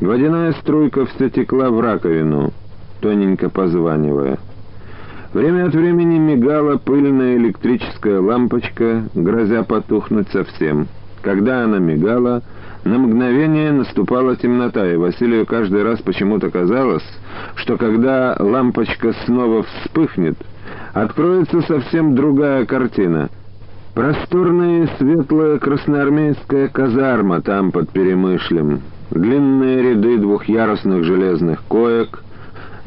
Водяная 0.00 0.52
струйка 0.52 1.06
все 1.06 1.28
текла 1.28 1.70
в 1.70 1.80
раковину 1.80 2.52
тоненько 3.00 3.48
позванивая. 3.48 4.38
Время 5.32 5.66
от 5.66 5.74
времени 5.74 6.18
мигала 6.18 6.78
пыльная 6.78 7.36
электрическая 7.36 8.20
лампочка, 8.20 9.04
грозя 9.14 9.62
потухнуть 9.62 10.28
совсем. 10.30 10.88
Когда 11.20 11.64
она 11.64 11.78
мигала, 11.78 12.42
на 12.84 12.98
мгновение 12.98 13.72
наступала 13.72 14.36
темнота, 14.36 14.90
и 14.90 14.96
Василию 14.96 15.44
каждый 15.44 15.82
раз 15.82 16.00
почему-то 16.00 16.50
казалось, 16.50 17.04
что 17.56 17.76
когда 17.76 18.36
лампочка 18.38 19.12
снова 19.26 19.64
вспыхнет, 19.64 20.38
откроется 20.94 21.60
совсем 21.62 22.14
другая 22.14 22.64
картина. 22.64 23.28
Просторная 23.94 24.88
светлая 24.96 25.58
красноармейская 25.58 26.68
казарма 26.68 27.42
там 27.42 27.72
под 27.72 27.90
Перемышлем, 27.90 28.80
длинные 29.10 29.82
ряды 29.90 30.16
двухъярусных 30.18 31.04
железных 31.04 31.62
коек— 31.68 32.22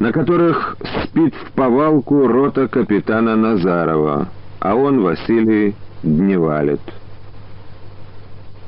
на 0.02 0.12
которых 0.12 0.78
спит 1.04 1.36
в 1.36 1.52
повалку 1.52 2.26
рота 2.26 2.68
капитана 2.68 3.36
Назарова, 3.36 4.30
а 4.60 4.74
он, 4.74 5.04
Василий, 5.04 5.76
дневалит. 6.02 6.82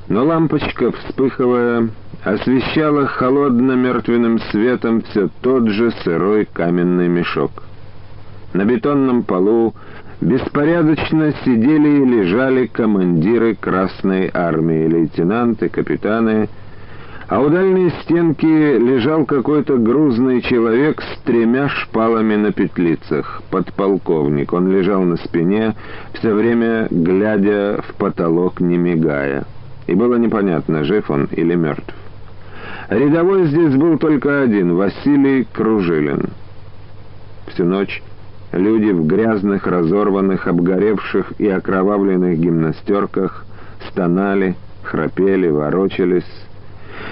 Но 0.10 0.26
лампочка, 0.26 0.92
вспыхивая, 0.92 1.90
освещала 2.24 3.08
холодно-мертвенным 3.08 4.42
светом 4.52 5.02
все 5.02 5.28
тот 5.42 5.70
же 5.70 5.90
сырой 6.04 6.48
каменный 6.54 7.08
мешок. 7.08 7.64
На 8.54 8.64
бетонном 8.66 9.24
полу 9.24 9.74
беспорядочно 10.22 11.34
сидели 11.44 12.04
и 12.04 12.06
лежали 12.06 12.68
командиры 12.68 13.56
Красной 13.56 14.30
Армии, 14.32 14.86
лейтенанты, 14.86 15.70
капитаны, 15.70 16.48
а 17.28 17.40
у 17.42 17.50
дальней 17.50 17.90
стенки 18.04 18.46
лежал 18.46 19.26
какой-то 19.26 19.78
грузный 19.78 20.42
человек 20.42 21.02
с 21.02 21.22
тремя 21.22 21.70
шпалами 21.70 22.36
на 22.36 22.52
петлицах, 22.52 23.42
подполковник. 23.50 24.52
Он 24.54 24.72
лежал 24.72 25.04
на 25.04 25.18
спине, 25.18 25.76
все 26.14 26.34
время 26.34 26.88
глядя 26.92 27.82
в 27.88 27.96
потолок, 27.96 28.60
не 28.60 28.78
мигая. 28.78 29.46
И 29.88 29.96
было 29.96 30.16
непонятно, 30.16 30.84
жив 30.84 31.10
он 31.10 31.26
или 31.32 31.56
мертв. 31.56 31.94
Рядовой 32.90 33.48
здесь 33.48 33.76
был 33.76 33.98
только 33.98 34.42
один— 34.42 34.76
Василий 34.76 35.48
Кружилин. 35.52 36.30
Всю 37.48 37.66
ночь 37.66 38.02
люди 38.52 38.92
в 38.92 39.06
грязных, 39.06 39.66
разорванных, 39.66 40.48
обгоревших 40.48 41.34
и 41.40 41.48
окровавленных 41.48 42.38
гимнастерках 42.38 43.46
стонали, 43.90 44.56
храпели, 44.84 45.48
ворочались, 45.48 46.26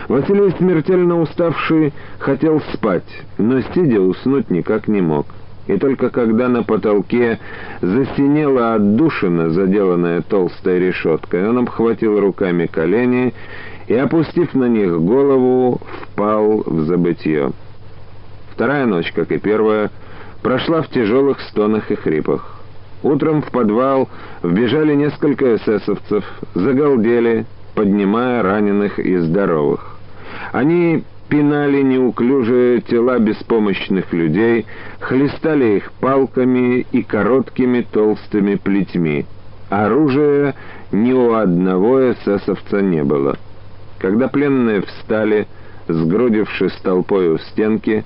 Василий, 0.07 0.51
смертельно 0.57 1.21
уставший, 1.21 1.93
хотел 2.19 2.61
спать, 2.73 3.23
но 3.37 3.61
сидя 3.61 4.01
уснуть 4.01 4.49
никак 4.49 4.87
не 4.87 5.01
мог. 5.01 5.25
И 5.67 5.77
только 5.77 6.09
когда 6.09 6.49
на 6.49 6.63
потолке 6.63 7.39
засинела 7.81 8.75
отдушина, 8.75 9.51
заделанная 9.51 10.21
толстой 10.21 10.79
решеткой, 10.79 11.47
он 11.47 11.59
обхватил 11.59 12.19
руками 12.19 12.65
колени 12.65 13.33
и, 13.87 13.93
опустив 13.93 14.53
на 14.53 14.65
них 14.65 14.99
голову, 14.99 15.79
впал 16.01 16.63
в 16.65 16.81
забытье. 16.81 17.51
Вторая 18.53 18.85
ночь, 18.85 19.11
как 19.13 19.31
и 19.31 19.37
первая, 19.37 19.91
прошла 20.41 20.81
в 20.81 20.89
тяжелых 20.89 21.39
стонах 21.41 21.91
и 21.91 21.95
хрипах. 21.95 22.57
Утром 23.03 23.41
в 23.41 23.51
подвал 23.51 24.09
вбежали 24.43 24.93
несколько 24.93 25.55
эсэсовцев, 25.55 26.23
загалдели, 26.53 27.45
поднимая 27.81 28.43
раненых 28.43 28.99
и 28.99 29.17
здоровых. 29.17 29.97
Они 30.51 31.03
пинали 31.29 31.81
неуклюжие 31.81 32.81
тела 32.81 33.17
беспомощных 33.17 34.13
людей, 34.13 34.67
хлестали 34.99 35.77
их 35.77 35.91
палками 35.93 36.85
и 36.91 37.01
короткими 37.01 37.81
толстыми 37.81 38.53
плетьми. 38.53 39.25
Оружия 39.71 40.53
ни 40.91 41.11
у 41.11 41.33
одного 41.33 42.11
эсэсовца 42.11 42.83
не 42.83 43.03
было. 43.03 43.37
Когда 43.97 44.27
пленные 44.27 44.81
встали, 44.81 45.47
сгрудившись 45.87 46.75
толпой 46.83 47.29
у 47.29 47.39
стенки, 47.39 48.03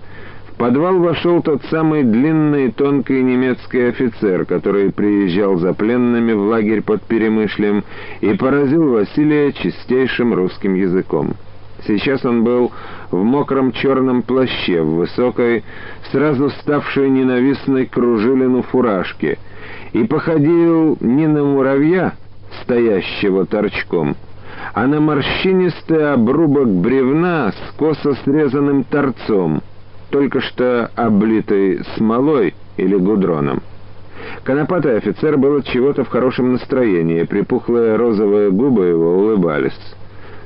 подвал 0.57 0.99
вошел 0.99 1.41
тот 1.41 1.61
самый 1.69 2.03
длинный 2.03 2.71
тонкий 2.71 3.21
немецкий 3.21 3.89
офицер, 3.89 4.45
который 4.45 4.91
приезжал 4.91 5.57
за 5.57 5.73
пленными 5.73 6.33
в 6.33 6.41
лагерь 6.41 6.81
под 6.81 7.01
Перемышлем 7.03 7.83
и 8.21 8.33
поразил 8.33 8.91
Василия 8.91 9.51
чистейшим 9.51 10.33
русским 10.33 10.75
языком. 10.75 11.35
Сейчас 11.85 12.25
он 12.25 12.43
был 12.43 12.71
в 13.11 13.23
мокром 13.23 13.71
черном 13.71 14.23
плаще, 14.23 14.81
в 14.81 14.95
высокой, 14.95 15.63
сразу 16.11 16.49
ставшей 16.49 17.09
ненавистной 17.09 17.85
кружилину 17.85 18.63
фуражке, 18.63 19.37
и 19.93 20.03
походил 20.05 20.97
не 20.99 21.27
на 21.27 21.43
муравья, 21.43 22.13
стоящего 22.63 23.45
торчком, 23.45 24.15
а 24.73 24.87
на 24.87 24.99
морщинистый 24.99 26.13
обрубок 26.13 26.67
бревна 26.67 27.51
с 27.51 27.77
косо 27.77 28.15
срезанным 28.23 28.83
торцом, 28.83 29.61
только 30.09 30.41
что 30.41 30.89
облитый 30.95 31.81
смолой 31.95 32.53
или 32.77 32.95
гудроном. 32.95 33.61
Конопатый 34.43 34.97
офицер 34.97 35.37
был 35.37 35.57
от 35.57 35.65
чего-то 35.65 36.03
в 36.03 36.09
хорошем 36.09 36.53
настроении, 36.53 37.23
припухлые 37.23 37.95
розовые 37.95 38.51
губы 38.51 38.85
его 38.85 39.17
улыбались. 39.17 39.77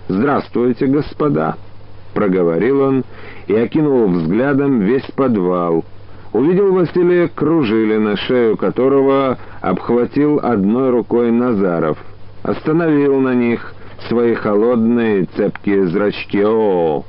«Здравствуйте, 0.07 0.87
господа!»— 0.87 1.55
проговорил 2.13 2.81
он 2.81 3.03
и 3.47 3.55
окинул 3.55 4.07
взглядом 4.07 4.81
весь 4.81 5.05
подвал. 5.15 5.85
Увидел 6.33 6.73
Василия 6.73 7.27
Кружилина, 7.27 8.15
шею 8.15 8.55
которого 8.57 9.37
обхватил 9.61 10.39
одной 10.41 10.91
рукой 10.91 11.31
Назаров. 11.31 11.97
Остановил 12.43 13.19
на 13.19 13.33
них 13.33 13.73
свои 14.07 14.33
холодные 14.35 15.25
цепкие 15.35 15.87
зрачки. 15.87 16.43
«О, 16.43 17.03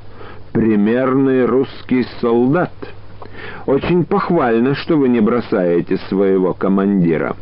примерный 0.51 1.45
русский 1.45 2.05
солдат! 2.19 2.71
Очень 3.65 4.05
похвально, 4.05 4.75
что 4.75 4.97
вы 4.97 5.09
не 5.09 5.19
бросаете 5.19 5.97
своего 6.09 6.53
командира!» 6.53 7.35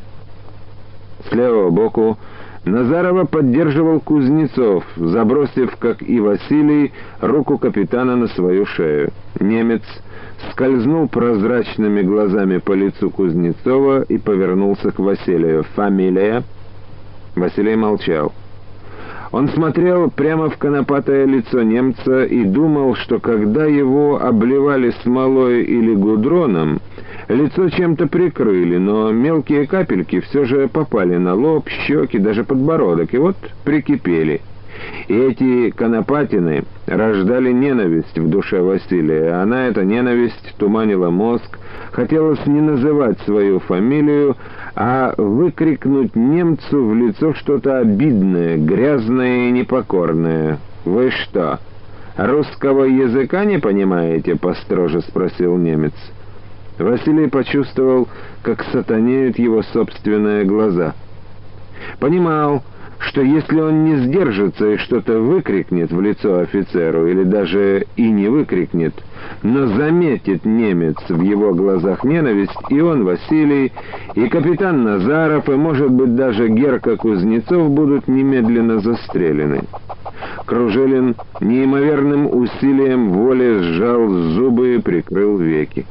С 1.30 1.32
левого 1.34 1.70
боку 1.70 2.18
Назарова 2.66 3.26
поддерживал 3.26 4.00
Кузнецов, 4.00 4.84
забросив, 4.96 5.76
как 5.78 6.02
и 6.02 6.20
Василий, 6.20 6.92
руку 7.22 7.58
капитана 7.58 8.16
на 8.16 8.28
свою 8.28 8.66
шею. 8.66 9.12
Немец 9.40 9.84
скользнул 10.52 11.08
прозрачными 11.08 12.02
глазами 12.02 12.58
по 12.58 12.74
лицу 12.74 13.10
Кузнецова 13.10 14.04
и 14.04 14.18
повернулся 14.18 14.92
к 14.92 15.00
Василию. 15.00 15.64
«Фамилия?» 15.76 16.44
Василий 17.36 17.76
молчал. 17.76 18.34
Он 19.32 19.48
смотрел 19.50 20.10
прямо 20.10 20.50
в 20.50 20.58
конопатое 20.58 21.26
лицо 21.26 21.62
немца 21.62 22.24
и 22.24 22.44
думал, 22.46 22.96
что 22.96 23.20
когда 23.20 23.66
его 23.66 24.20
обливали 24.22 24.92
смолой 25.04 25.64
или 25.64 25.94
гудроном, 25.94 26.80
лицо 27.28 27.70
чем-то 27.70 28.08
прикрыли, 28.08 28.78
но 28.78 29.12
мелкие 29.12 29.68
капельки 29.68 30.20
все 30.22 30.46
же 30.46 30.68
попали 30.68 31.16
на 31.18 31.36
лоб, 31.36 31.70
щеки, 31.70 32.18
даже 32.18 32.44
подбородок, 32.44 33.14
и 33.14 33.18
вот 33.18 33.36
прикипели. 33.64 34.42
И 35.08 35.14
эти 35.14 35.72
конопатины 35.72 36.64
рождали 36.88 37.52
ненависть 37.52 38.18
в 38.18 38.30
душе 38.30 38.62
Василия. 38.62 39.42
Она, 39.42 39.68
эта 39.68 39.84
ненависть, 39.84 40.56
туманила 40.58 41.10
мозг, 41.10 41.60
хотелось 41.92 42.46
не 42.46 42.62
называть 42.62 43.20
свою 43.22 43.60
фамилию, 43.60 44.38
а 44.82 45.14
выкрикнуть 45.18 46.16
немцу 46.16 46.86
в 46.86 46.96
лицо 46.96 47.34
что-то 47.34 47.80
обидное, 47.80 48.56
грязное 48.56 49.50
и 49.50 49.52
непокорное. 49.52 50.58
«Вы 50.86 51.12
что, 51.12 51.60
русского 52.16 52.86
языка 52.86 53.44
не 53.44 53.60
понимаете?»— 53.60 54.36
построже 54.42 55.02
спросил 55.02 55.58
немец. 55.58 55.94
Василий 56.78 57.28
почувствовал, 57.28 58.08
как 58.42 58.64
сатанеют 58.72 59.38
его 59.38 59.64
собственные 59.64 60.46
глаза. 60.46 60.94
Понимал, 62.00 62.64
что 63.00 63.22
если 63.22 63.60
он 63.60 63.86
не 63.86 63.96
сдержится 63.98 64.72
и 64.72 64.78
что-то 64.78 65.20
выкрикнет 65.20 65.92
в 65.92 66.02
лицо 66.02 66.40
офицеру, 66.40 67.08
или 67.08 67.24
даже 67.24 67.88
и 67.96 68.10
не 68.10 68.28
выкрикнет, 68.28 68.94
но 69.42 69.68
заметит 69.68 70.46
немец 70.46 70.98
в 71.08 71.22
его 71.22 71.54
глазах 71.54 72.04
ненависть, 72.04 72.58
и 72.70 72.80
он, 72.82 73.06
Василий, 73.06 73.72
и 74.16 74.28
капитан 74.28 74.84
Назаров, 74.84 75.48
и, 75.50 75.54
может 75.54 75.92
быть, 75.92 76.16
даже 76.16 76.50
Герка 76.50 76.98
Кузнецов 76.98 77.70
будут 77.70 78.08
немедленно 78.08 78.80
застрелены. 78.80 79.64
Кружилин 80.46 81.16
неимоверным 81.40 82.28
усилием 82.28 83.12
воли 83.12 83.60
сжал 83.60 84.08
зубы 84.10 84.76
и 84.76 84.82
прикрыл 84.82 85.38
веки. 85.38 85.86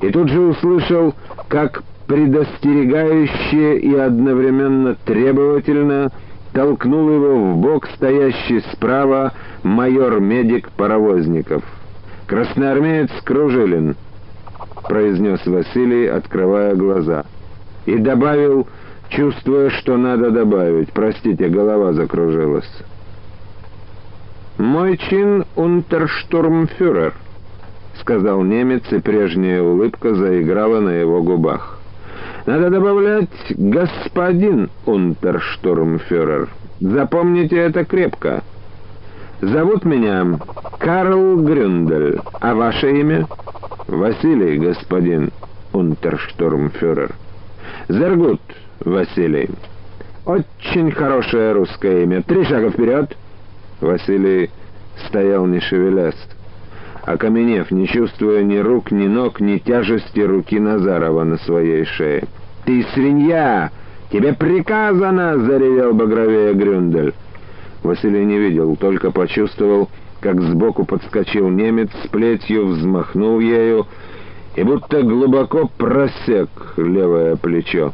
И 0.00 0.08
тут 0.10 0.30
же 0.30 0.40
услышал, 0.40 1.14
как 1.48 1.82
предостерегающе 2.10 3.78
и 3.78 3.94
одновременно 3.94 4.96
требовательно 5.04 6.10
толкнул 6.52 7.08
его 7.08 7.36
в 7.36 7.56
бок 7.58 7.86
стоящий 7.94 8.62
справа 8.72 9.32
майор-медик 9.62 10.72
Паровозников. 10.72 11.62
«Красноармеец 12.26 13.10
Кружилин»,— 13.22 13.94
произнес 14.88 15.46
Василий, 15.46 16.08
открывая 16.08 16.74
глаза. 16.74 17.26
И 17.86 17.96
добавил, 17.96 18.66
чувствуя, 19.10 19.70
что 19.70 19.96
надо 19.96 20.32
добавить. 20.32 20.92
«Простите, 20.92 21.46
голова 21.46 21.92
закружилась». 21.92 22.68
«Мой 24.58 24.96
чин 24.96 25.44
унтерштурмфюрер»,— 25.54 27.14
сказал 28.00 28.42
немец, 28.42 28.82
и 28.90 28.98
прежняя 28.98 29.62
улыбка 29.62 30.12
заиграла 30.16 30.80
на 30.80 30.90
его 30.90 31.22
губах. 31.22 31.69
Надо 32.50 32.68
добавлять 32.68 33.28
«господин 33.50 34.70
унтерштурмфюрер». 34.84 36.48
Запомните 36.80 37.56
это 37.56 37.84
крепко. 37.84 38.42
Зовут 39.40 39.84
меня 39.84 40.36
Карл 40.80 41.36
Грюндель, 41.44 42.18
а 42.40 42.56
ваше 42.56 42.90
имя? 42.90 43.28
Василий, 43.86 44.58
господин 44.58 45.30
унтерштурмфюрер. 45.72 47.14
Зергут, 47.88 48.40
Василий. 48.80 49.50
Очень 50.26 50.90
хорошее 50.90 51.52
русское 51.52 52.02
имя. 52.02 52.20
Три 52.20 52.42
шага 52.46 52.70
вперед. 52.70 53.16
Василий 53.80 54.50
стоял 55.06 55.46
не 55.46 55.60
шевелясь 55.60 56.26
окаменев, 57.04 57.70
не 57.70 57.86
чувствуя 57.86 58.42
ни 58.42 58.58
рук, 58.58 58.90
ни 58.90 59.06
ног, 59.06 59.40
ни 59.40 59.58
тяжести 59.58 60.20
руки 60.20 60.58
Назарова 60.58 61.24
на 61.24 61.38
своей 61.38 61.84
шее. 61.84 62.24
«Ты 62.64 62.84
свинья! 62.94 63.70
Тебе 64.10 64.32
приказано!»— 64.34 65.38
заревел 65.38 65.94
багровее 65.94 66.54
Грюндель. 66.54 67.14
Василий 67.82 68.24
не 68.24 68.38
видел, 68.38 68.76
только 68.76 69.10
почувствовал, 69.10 69.88
как 70.20 70.40
сбоку 70.40 70.84
подскочил 70.84 71.48
немец 71.48 71.88
с 72.04 72.08
плетью, 72.08 72.66
взмахнул 72.66 73.40
ею 73.40 73.86
и 74.56 74.62
будто 74.62 75.02
глубоко 75.02 75.70
просек 75.78 76.50
левое 76.76 77.36
плечо. 77.36 77.92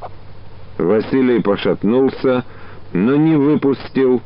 Василий 0.79 1.41
пошатнулся, 1.41 2.45
но 2.93 3.17
не 3.17 3.37
выпустил 3.37 4.23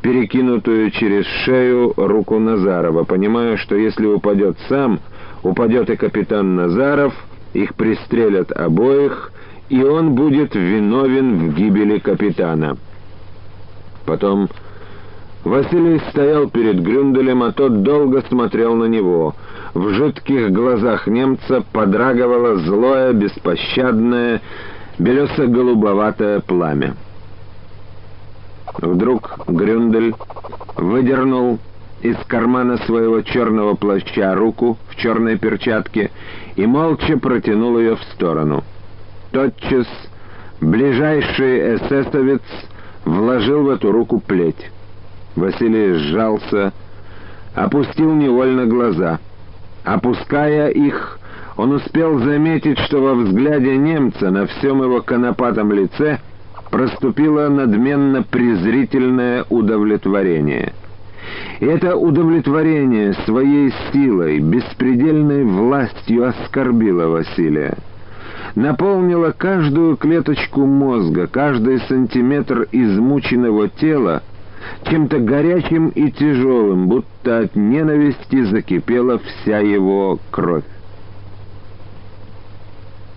перекинутую 0.00 0.90
через 0.90 1.26
шею 1.44 1.92
руку 1.96 2.38
Назарова, 2.38 3.04
понимая, 3.04 3.56
что 3.56 3.76
если 3.76 4.06
упадет 4.06 4.56
сам, 4.68 5.00
упадет 5.42 5.90
и 5.90 5.96
капитан 5.96 6.56
Назаров, 6.56 7.14
их 7.52 7.74
пристрелят 7.74 8.50
обоих, 8.52 9.32
и 9.72 9.82
он 9.82 10.14
будет 10.14 10.54
виновен 10.54 11.48
в 11.48 11.54
гибели 11.54 11.98
капитана. 11.98 12.76
Потом 14.04 14.50
Василий 15.44 15.98
стоял 16.10 16.50
перед 16.50 16.82
Грюнделем, 16.82 17.42
а 17.42 17.52
тот 17.52 17.82
долго 17.82 18.20
смотрел 18.28 18.74
на 18.74 18.84
него. 18.84 19.34
В 19.72 19.88
жидких 19.94 20.52
глазах 20.52 21.06
немца 21.06 21.64
подрагивало 21.72 22.56
злое, 22.56 23.14
беспощадное, 23.14 24.42
белесо-голубоватое 24.98 26.40
пламя. 26.40 26.94
Вдруг 28.76 29.38
Грюндель 29.48 30.14
выдернул 30.76 31.60
из 32.02 32.18
кармана 32.26 32.76
своего 32.76 33.22
черного 33.22 33.74
плаща 33.74 34.34
руку 34.34 34.76
в 34.90 34.96
черной 34.96 35.38
перчатке 35.38 36.10
и 36.56 36.66
молча 36.66 37.16
протянул 37.16 37.78
ее 37.78 37.96
в 37.96 38.02
сторону. 38.12 38.64
Тотчас 39.32 39.86
ближайший 40.60 41.76
эсэсовец 41.76 42.42
вложил 43.06 43.62
в 43.62 43.70
эту 43.70 43.90
руку 43.90 44.20
плеть. 44.20 44.70
Василий 45.36 45.94
сжался, 45.94 46.72
опустил 47.54 48.12
невольно 48.14 48.66
глаза. 48.66 49.20
Опуская 49.84 50.68
их, 50.68 51.18
он 51.56 51.72
успел 51.72 52.18
заметить, 52.18 52.78
что 52.80 53.00
во 53.00 53.14
взгляде 53.14 53.76
немца 53.76 54.30
на 54.30 54.46
всем 54.46 54.82
его 54.82 55.00
конопатом 55.00 55.72
лице 55.72 56.20
проступило 56.70 57.48
надменно 57.48 58.22
презрительное 58.22 59.46
удовлетворение. 59.48 60.74
И 61.60 61.64
это 61.64 61.96
удовлетворение 61.96 63.14
своей 63.24 63.72
силой, 63.92 64.40
беспредельной 64.40 65.44
властью 65.44 66.28
оскорбило 66.28 67.06
Василия. 67.06 67.78
Наполнило 68.54 69.30
каждую 69.30 69.96
клеточку 69.96 70.66
мозга, 70.66 71.26
каждый 71.26 71.80
сантиметр 71.80 72.68
измученного 72.70 73.68
тела 73.68 74.22
чем-то 74.84 75.18
горячим 75.20 75.88
и 75.88 76.10
тяжелым, 76.10 76.86
будто 76.86 77.38
от 77.38 77.56
ненависти 77.56 78.44
закипела 78.44 79.18
вся 79.18 79.58
его 79.58 80.18
кровь. 80.30 80.64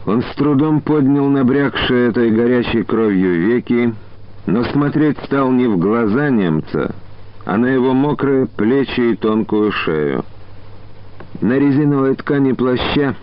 Он 0.06 0.22
с 0.22 0.36
трудом 0.36 0.82
поднял 0.82 1.28
набрякшие 1.28 2.10
этой 2.10 2.32
горячей 2.32 2.84
кровью 2.84 3.48
веки, 3.48 3.94
но 4.46 4.64
смотреть 4.64 5.18
стал 5.26 5.52
не 5.52 5.68
в 5.68 5.78
глаза 5.78 6.30
немца, 6.30 6.96
а 7.44 7.58
на 7.58 7.66
его 7.66 7.94
мокрые 7.94 8.46
плечи 8.46 9.12
и 9.12 9.16
тонкую 9.16 9.72
шею. 9.72 10.24
На 11.42 11.58
резиновой 11.58 12.16
ткани 12.16 12.54
плаща, 12.54 13.16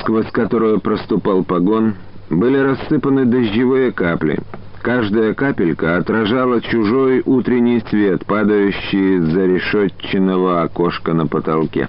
сквозь 0.00 0.30
которую 0.30 0.80
проступал 0.80 1.44
погон, 1.44 1.94
были 2.30 2.58
рассыпаны 2.58 3.24
дождевые 3.24 3.92
капли. 3.92 4.38
Каждая 4.82 5.34
капелька 5.34 5.96
отражала 5.96 6.60
чужой 6.60 7.22
утренний 7.24 7.82
свет, 7.90 8.24
падающий 8.26 9.16
из-за 9.16 9.46
решетченного 9.46 10.62
окошка 10.62 11.12
на 11.14 11.26
потолке. 11.26 11.88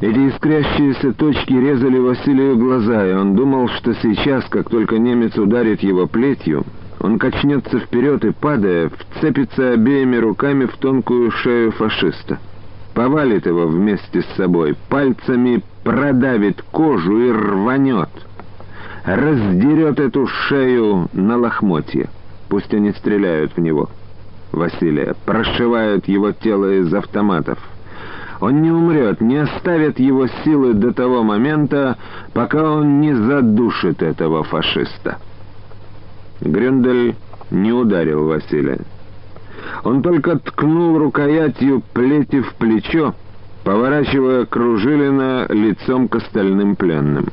Эти 0.00 0.30
искрящиеся 0.30 1.12
точки 1.12 1.52
резали 1.52 1.98
Василию 1.98 2.56
глаза, 2.56 3.06
и 3.06 3.12
он 3.12 3.34
думал, 3.34 3.68
что 3.68 3.94
сейчас, 3.94 4.44
как 4.46 4.70
только 4.70 4.98
немец 4.98 5.36
ударит 5.36 5.82
его 5.82 6.06
плетью, 6.06 6.64
он 7.00 7.18
качнется 7.18 7.80
вперед 7.80 8.24
и, 8.24 8.30
падая, 8.30 8.90
вцепится 8.90 9.72
обеими 9.72 10.16
руками 10.16 10.66
в 10.66 10.76
тонкую 10.78 11.30
шею 11.30 11.72
фашиста. 11.72 12.38
Повалит 12.94 13.46
его 13.46 13.66
вместе 13.66 14.22
с 14.22 14.36
собой, 14.36 14.76
пальцами 14.88 15.62
продавит 15.84 16.62
кожу 16.70 17.18
и 17.18 17.32
рванет. 17.32 18.10
Раздерет 19.04 19.98
эту 20.00 20.26
шею 20.26 21.08
на 21.12 21.36
лохмотье. 21.36 22.08
Пусть 22.48 22.74
они 22.74 22.92
стреляют 22.92 23.56
в 23.56 23.60
него. 23.60 23.88
Василия 24.52 25.14
прошивают 25.24 26.08
его 26.08 26.32
тело 26.32 26.72
из 26.72 26.92
автоматов. 26.92 27.58
Он 28.40 28.62
не 28.62 28.70
умрет, 28.70 29.20
не 29.20 29.36
оставит 29.36 30.00
его 30.00 30.26
силы 30.44 30.74
до 30.74 30.92
того 30.92 31.22
момента, 31.22 31.96
пока 32.32 32.62
он 32.72 33.00
не 33.00 33.14
задушит 33.14 34.02
этого 34.02 34.42
фашиста. 34.44 35.18
Грюндель 36.40 37.16
не 37.50 37.72
ударил 37.72 38.26
Василия. 38.26 38.80
Он 39.84 40.02
только 40.02 40.38
ткнул 40.38 40.98
рукоятью 40.98 41.82
плети 41.92 42.40
в 42.40 42.54
плечо, 42.54 43.14
поворачивая 43.64 44.44
Кружилина 44.44 45.46
лицом 45.48 46.08
к 46.08 46.16
остальным 46.16 46.76
пленным. 46.76 47.28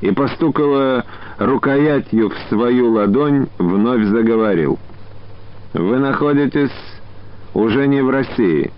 И, 0.00 0.10
постуковая 0.12 1.04
рукоятью 1.38 2.30
в 2.30 2.38
свою 2.48 2.92
ладонь, 2.92 3.48
вновь 3.58 4.04
заговорил. 4.04 4.78
«Вы 5.74 5.98
находитесь 5.98 6.70
уже 7.54 7.86
не 7.86 8.00
в 8.00 8.10
России» 8.10 8.72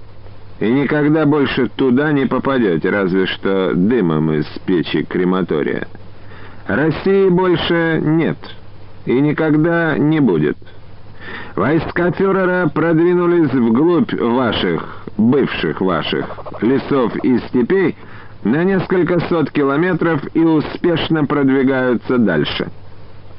и 0.61 0.71
никогда 0.71 1.25
больше 1.25 1.69
туда 1.69 2.13
не 2.13 2.27
попадете, 2.27 2.91
разве 2.91 3.27
что 3.27 3.73
дымом 3.75 4.31
из 4.33 4.47
печи 4.67 5.03
крематория. 5.05 5.89
России 6.67 7.29
больше 7.31 8.01
нет 8.05 8.37
и 9.07 9.19
никогда 9.21 9.97
не 9.97 10.21
будет. 10.21 10.59
Войска 11.57 12.11
фюрера 12.13 12.71
продвинулись 12.73 13.53
вглубь 13.53 14.13
ваших, 14.15 15.05
бывших 15.17 15.81
ваших, 15.81 16.27
лесов 16.63 17.17
и 17.23 17.39
степей 17.49 17.97
на 18.45 18.65
несколько 18.65 19.21
сот 19.29 19.51
километров 19.51 20.23
и 20.35 20.41
успешно 20.41 21.25
продвигаются 21.27 22.19
дальше. 22.19 22.69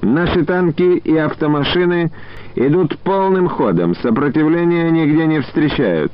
Наши 0.01 0.45
танки 0.45 0.97
и 0.97 1.15
автомашины 1.17 2.11
идут 2.55 2.97
полным 2.99 3.47
ходом, 3.47 3.95
сопротивления 3.95 4.89
нигде 4.89 5.25
не 5.25 5.41
встречают 5.41 6.11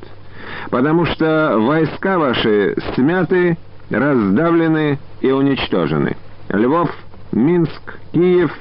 потому 0.70 1.05
что 1.05 1.55
войска 1.59 2.18
ваши 2.18 2.76
смяты, 2.95 3.57
раздавлены 3.89 4.99
и 5.22 5.32
уничтожены. 5.32 6.15
Львов, 6.49 6.89
Минск, 7.32 7.99
Киев 8.13 8.51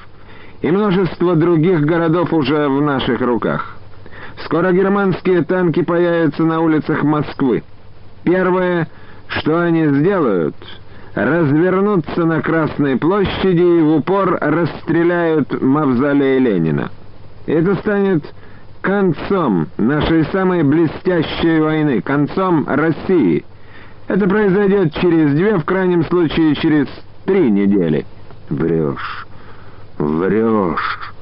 и 0.63 0.71
множество 0.71 1.37
других 1.37 1.83
городов 1.83 2.33
уже 2.33 2.69
в 2.69 2.81
наших 2.81 3.21
руках. 3.21 3.77
Скоро 4.45 4.73
германские 4.73 5.43
танки 5.43 5.83
появятся 5.83 6.45
на 6.45 6.61
улицах 6.61 7.03
Москвы. 7.03 7.63
Первое, 8.25 8.89
что 9.29 9.61
они 9.61 9.87
сделают, 9.87 10.57
развернутся 11.15 12.25
на 12.25 12.43
Красной 12.43 12.97
площади 12.97 13.79
и 13.79 13.83
в 13.83 13.97
упор 13.97 14.39
расстреляют 14.41 15.61
мавзолей 15.63 16.39
Ленина. 16.39 16.91
Это 17.47 17.77
станет 17.77 18.25
концом 18.83 19.69
нашей 19.79 20.25
самой 20.27 20.63
блестящей 20.63 21.61
войны, 21.61 22.03
концом 22.03 22.67
России. 22.69 23.45
Это 24.09 24.29
произойдет 24.29 24.95
через 24.95 25.33
две, 25.33 25.57
в 25.57 25.65
крайнем 25.65 26.05
случае 26.05 26.55
через 26.57 26.87
три 27.25 27.51
недели. 27.51 28.07
Врешь, 28.51 29.26
врешь, 29.99 31.13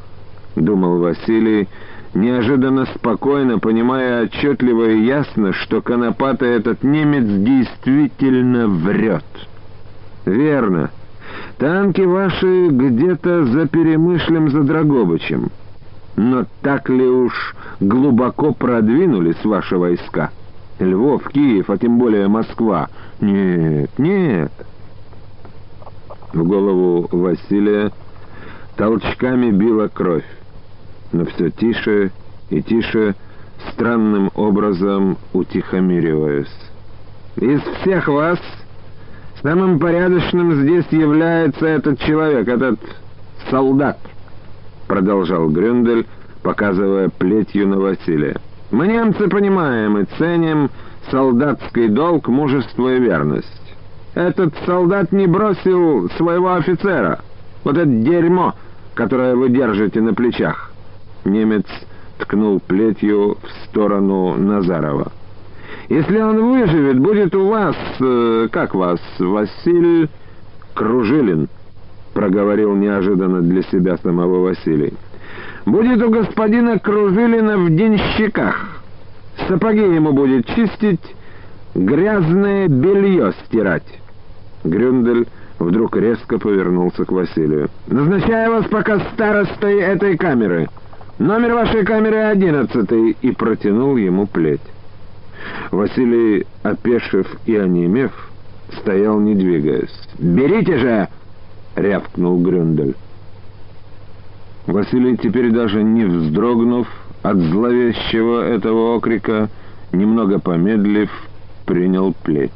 думал 0.57 0.99
Василий, 0.99 1.68
неожиданно 2.14 2.87
спокойно, 2.87 3.59
понимая 3.59 4.25
отчетливо 4.25 4.91
и 4.91 5.05
ясно, 5.05 5.53
что 5.53 5.83
Конопата 5.83 6.47
этот 6.47 6.83
немец 6.83 7.25
действительно 7.25 8.68
врет. 8.68 9.25
Верно. 10.25 10.91
Танки 11.59 12.01
ваши 12.01 12.68
где-то 12.68 13.45
за 13.47 13.66
Перемышлем, 13.66 14.51
за 14.51 14.62
Драгобычем. 14.62 15.51
Но 16.16 16.45
так 16.62 16.89
ли 16.89 17.07
уж 17.07 17.57
глубоко 17.81 18.53
продвинулись 18.53 19.45
ваши 19.45 19.77
войска? 19.77 20.31
Львов, 20.79 21.29
Киев, 21.29 21.70
а 21.70 21.79
тем 21.79 21.99
более 21.99 22.29
Москва? 22.29 22.89
Нет, 23.20 23.91
нет. 23.99 24.53
В 26.33 26.45
голову 26.45 27.09
Василия 27.12 27.93
толчками 28.77 29.51
била 29.51 29.89
кровь, 29.89 30.25
но 31.12 31.25
все 31.27 31.51
тише 31.51 32.11
и 32.51 32.62
тише, 32.62 33.14
странным 33.72 34.31
образом 34.35 35.16
утихомириваясь. 35.33 36.55
«Из 37.37 37.61
всех 37.81 38.09
вас 38.09 38.39
самым 39.43 39.79
порядочным 39.79 40.62
здесь 40.62 40.87
является 40.91 41.66
этот 41.66 41.99
человек, 42.01 42.49
этот 42.49 42.79
солдат».— 43.51 43.99
продолжал 44.87 45.49
Грюндель, 45.49 46.07
показывая 46.43 47.09
плетью 47.09 47.68
на 47.68 47.79
Василия. 47.79 48.37
«Мы, 48.70 48.87
немцы, 48.87 49.29
понимаем 49.29 49.97
и 49.99 50.05
ценим 50.18 50.70
солдатский 51.11 51.89
долг, 51.89 52.29
мужество 52.29 52.95
и 52.95 53.01
верность. 53.01 53.77
Этот 54.14 54.55
солдат 54.66 55.11
не 55.11 55.27
бросил 55.27 56.11
своего 56.18 56.55
офицера. 56.55 57.20
Вот 57.64 57.79
это 57.79 57.87
дерьмо, 57.87 58.55
которое 58.95 59.35
вы 59.37 59.51
держите 59.51 60.01
на 60.01 60.15
плечах». 60.15 60.73
Немец 61.25 61.67
ткнул 62.19 62.61
плетью 62.61 63.39
в 63.43 63.67
сторону 63.67 64.37
Назарова. 64.37 65.13
«Если 65.89 66.21
он 66.21 66.53
выживет, 66.53 66.99
будет 66.99 67.35
у 67.35 67.49
вас... 67.49 67.77
Э, 68.01 68.49
как 68.51 68.75
вас? 68.75 69.01
Василий 69.19 70.09
Кружилин» 70.75 71.49
проговорил 72.15 72.75
неожиданно 72.75 73.43
для 73.43 73.63
себя 73.63 73.99
самого 73.99 74.41
Василий. 74.41 74.95
«Будет 75.67 76.03
у 76.03 76.11
господина 76.11 76.79
Кружилина 76.79 77.59
в 77.59 77.71
денщиках. 77.71 78.81
Сапоги 79.49 79.81
ему 79.81 80.13
будет 80.13 80.47
чистить, 80.47 81.01
грязное 81.75 82.69
белье 82.69 83.33
стирать». 83.45 84.01
Грюндель 84.63 85.27
вдруг 85.65 85.97
резко 85.97 86.39
повернулся 86.39 87.05
к 87.05 87.12
Василию. 87.12 87.69
«Назначаю 87.87 88.53
вас 88.53 88.67
пока 88.67 89.01
старостой 89.12 89.81
этой 89.81 90.17
камеры. 90.17 90.69
Номер 91.19 91.55
вашей 91.55 91.85
камеры 91.85 92.17
одиннадцатый» 92.17 93.17
и 93.21 93.31
протянул 93.33 93.97
ему 93.97 94.27
плеть. 94.27 94.61
Василий, 95.71 96.47
опешив 96.62 97.27
и 97.47 97.57
онемев, 97.57 98.12
стоял 98.81 99.19
не 99.21 99.35
двигаясь. 99.35 99.95
«Берите 100.19 100.79
же!»— 100.79 101.09
рявкнул 101.77 102.41
Грюндель. 102.43 102.95
Василий, 104.67 105.17
теперь 105.19 105.51
даже 105.51 105.83
не 105.83 106.05
вздрогнув 106.05 106.89
от 107.23 107.37
зловещего 107.37 108.43
этого 108.43 108.97
окрика, 108.97 109.49
немного 109.93 110.39
помедлив, 110.39 111.11
принял 111.67 112.15
плеть. 112.23 112.53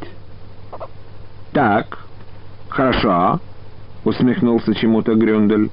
«Так, 1.52 2.07
хорошо»,— 2.78 3.40
усмехнулся 4.04 4.72
чему-то 4.74 5.14
Грюндель. 5.14 5.70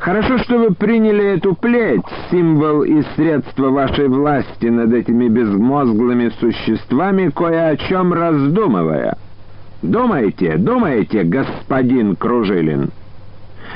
«Хорошо, 0.00 0.38
что 0.38 0.58
вы 0.58 0.74
приняли 0.74 1.24
эту 1.36 1.54
плеть, 1.54 2.02
символ 2.28 2.82
и 2.82 3.02
средство 3.14 3.70
вашей 3.70 4.08
власти 4.08 4.66
над 4.66 4.92
этими 4.92 5.28
безмозглыми 5.28 6.32
существами, 6.40 7.30
кое 7.30 7.68
о 7.68 7.76
чем 7.76 8.12
раздумывая. 8.12 9.16
Думайте, 9.82 10.56
думайте, 10.56 11.22
господин 11.22 12.16
Кружилин!» 12.16 12.90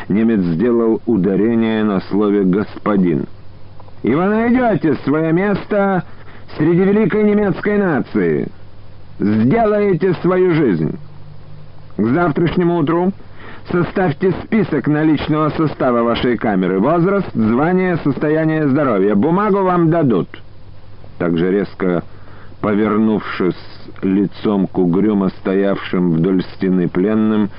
Немец 0.08 0.40
сделал 0.40 1.00
ударение 1.06 1.84
на 1.84 2.00
слове 2.00 2.42
«господин». 2.42 3.26
«И 4.02 4.12
вы 4.12 4.24
найдете 4.24 4.96
свое 5.04 5.32
место 5.32 6.04
среди 6.56 6.82
великой 6.82 7.22
немецкой 7.22 7.78
нации. 7.78 8.48
Сделаете 9.20 10.12
свою 10.14 10.54
жизнь. 10.54 10.98
К 11.96 12.04
завтрашнему 12.04 12.78
утру 12.78 13.12
составьте 13.70 14.32
список 14.44 14.86
наличного 14.86 15.50
состава 15.50 16.02
вашей 16.02 16.36
камеры. 16.36 16.78
Возраст, 16.78 17.32
звание, 17.34 17.96
состояние 17.98 18.68
здоровья. 18.68 19.14
Бумагу 19.14 19.62
вам 19.62 19.90
дадут». 19.90 20.28
Также 21.18 21.50
резко 21.50 22.02
повернувшись 22.60 23.56
лицом 24.02 24.66
к 24.66 24.78
угрюмо 24.78 25.30
стоявшим 25.40 26.12
вдоль 26.12 26.42
стены 26.54 26.88
пленным, 26.88 27.50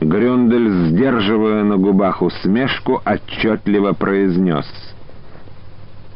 Грюндель, 0.00 0.88
сдерживая 0.88 1.64
на 1.64 1.78
губах 1.78 2.20
усмешку, 2.20 3.00
отчетливо 3.06 3.92
произнес— 3.92 4.66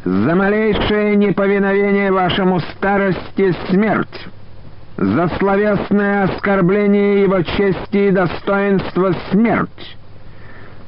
за 0.05 0.35
малейшее 0.35 1.15
неповиновение 1.17 2.11
вашему 2.11 2.61
старости 2.61 3.55
смерть, 3.69 4.29
за 5.01 5.29
словесное 5.39 6.25
оскорбление 6.25 7.23
его 7.23 7.41
чести 7.41 8.09
и 8.09 8.11
достоинства 8.11 9.15
смерть, 9.31 9.97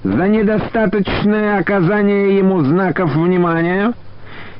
за 0.04 0.28
недостаточное 0.28 1.58
оказание 1.58 2.36
ему 2.36 2.60
знаков 2.60 3.14
внимания, 3.14 3.94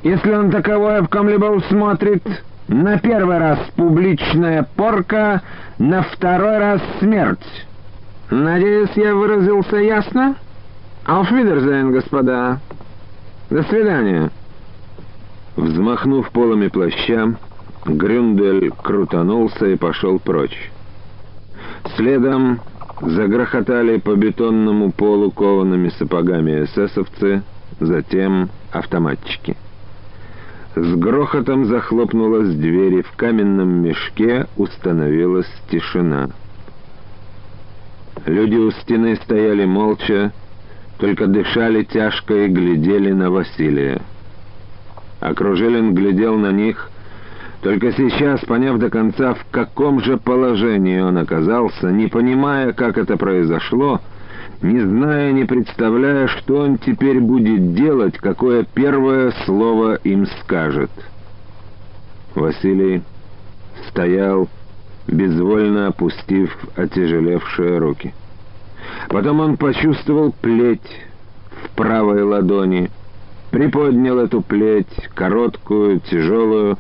если 0.03 0.33
он 0.33 0.51
таковое 0.51 1.03
в 1.03 1.09
ком-либо 1.09 1.45
усмотрит, 1.47 2.23
на 2.69 2.99
первый 2.99 3.37
раз 3.37 3.59
публичная 3.77 4.67
порка, 4.75 5.43
на 5.79 6.03
второй 6.03 6.57
раз 6.57 6.81
смерть. 6.99 7.67
Надеюсь, 8.31 8.93
я 8.97 9.15
выразился 9.15 9.77
ясно? 9.77 10.35
Wiedersehen, 11.07 11.91
господа. 11.91 12.59
До 13.51 13.63
свидания. 13.65 14.31
Взмахнув 15.57 16.31
полами 16.31 16.69
плаща, 16.69 17.35
Грюндель 17.85 18.71
крутанулся 18.71 19.67
и 19.67 19.77
пошел 19.77 20.19
прочь. 20.19 20.71
Следом 21.97 22.61
загрохотали 23.01 23.99
по 23.99 24.15
бетонному 24.15 24.93
полу 24.93 25.31
коваными 25.31 25.89
сапогами 25.99 26.65
эсэсовцы, 26.65 27.43
затем 27.81 28.51
автоматчики. 28.71 29.57
С 30.77 30.95
грохотом 30.95 31.67
захлопнулась 31.67 32.55
дверь, 32.55 32.95
и 32.95 33.03
в 33.03 33.13
каменном 33.13 33.83
мешке 33.83 34.47
установилась 34.57 35.51
тишина. 35.71 36.31
Люди 38.25 38.57
у 38.57 38.71
стены 38.71 39.17
стояли 39.17 39.65
молча, 39.65 40.33
только 40.99 41.27
дышали 41.27 41.83
тяжко 41.83 42.45
и 42.45 42.49
глядели 42.49 43.13
на 43.13 43.31
Василия. 43.31 44.01
Кружилин 45.35 45.95
глядел 45.95 46.39
на 46.39 46.53
них, 46.53 46.91
только 47.63 47.93
сейчас, 47.93 48.41
поняв 48.41 48.79
до 48.79 48.91
конца, 48.91 49.35
в 49.35 49.47
каком 49.53 50.03
же 50.03 50.19
положении 50.19 51.01
он 51.01 51.17
оказался, 51.17 51.93
не 51.93 52.09
понимая, 52.09 52.73
как 52.73 52.99
это 52.99 53.17
произошло, 53.17 54.01
не 54.63 54.81
зная, 54.81 55.31
не 55.31 55.45
представляя, 55.45 56.27
что 56.27 56.57
он 56.57 56.79
теперь 56.79 57.21
будет 57.21 57.73
делать, 57.75 58.19
какое 58.19 58.65
первое 58.65 59.33
слово 59.47 59.95
им 60.03 60.27
скажет. 60.43 60.91
Василий 62.35 63.03
стоял, 63.89 64.49
безвольно 65.07 65.87
опустив 65.87 66.57
отяжелевшие 66.75 67.79
руки. 67.79 68.13
Потом 69.09 69.39
он 69.39 69.57
почувствовал 69.57 70.33
плеть 70.33 71.07
в 71.63 71.77
правой 71.77 72.23
ладони— 72.23 72.91
приподнял 73.53 74.19
эту 74.19 74.41
плеть, 74.41 75.09
короткую, 75.15 76.01
тяжелую, 76.01 76.79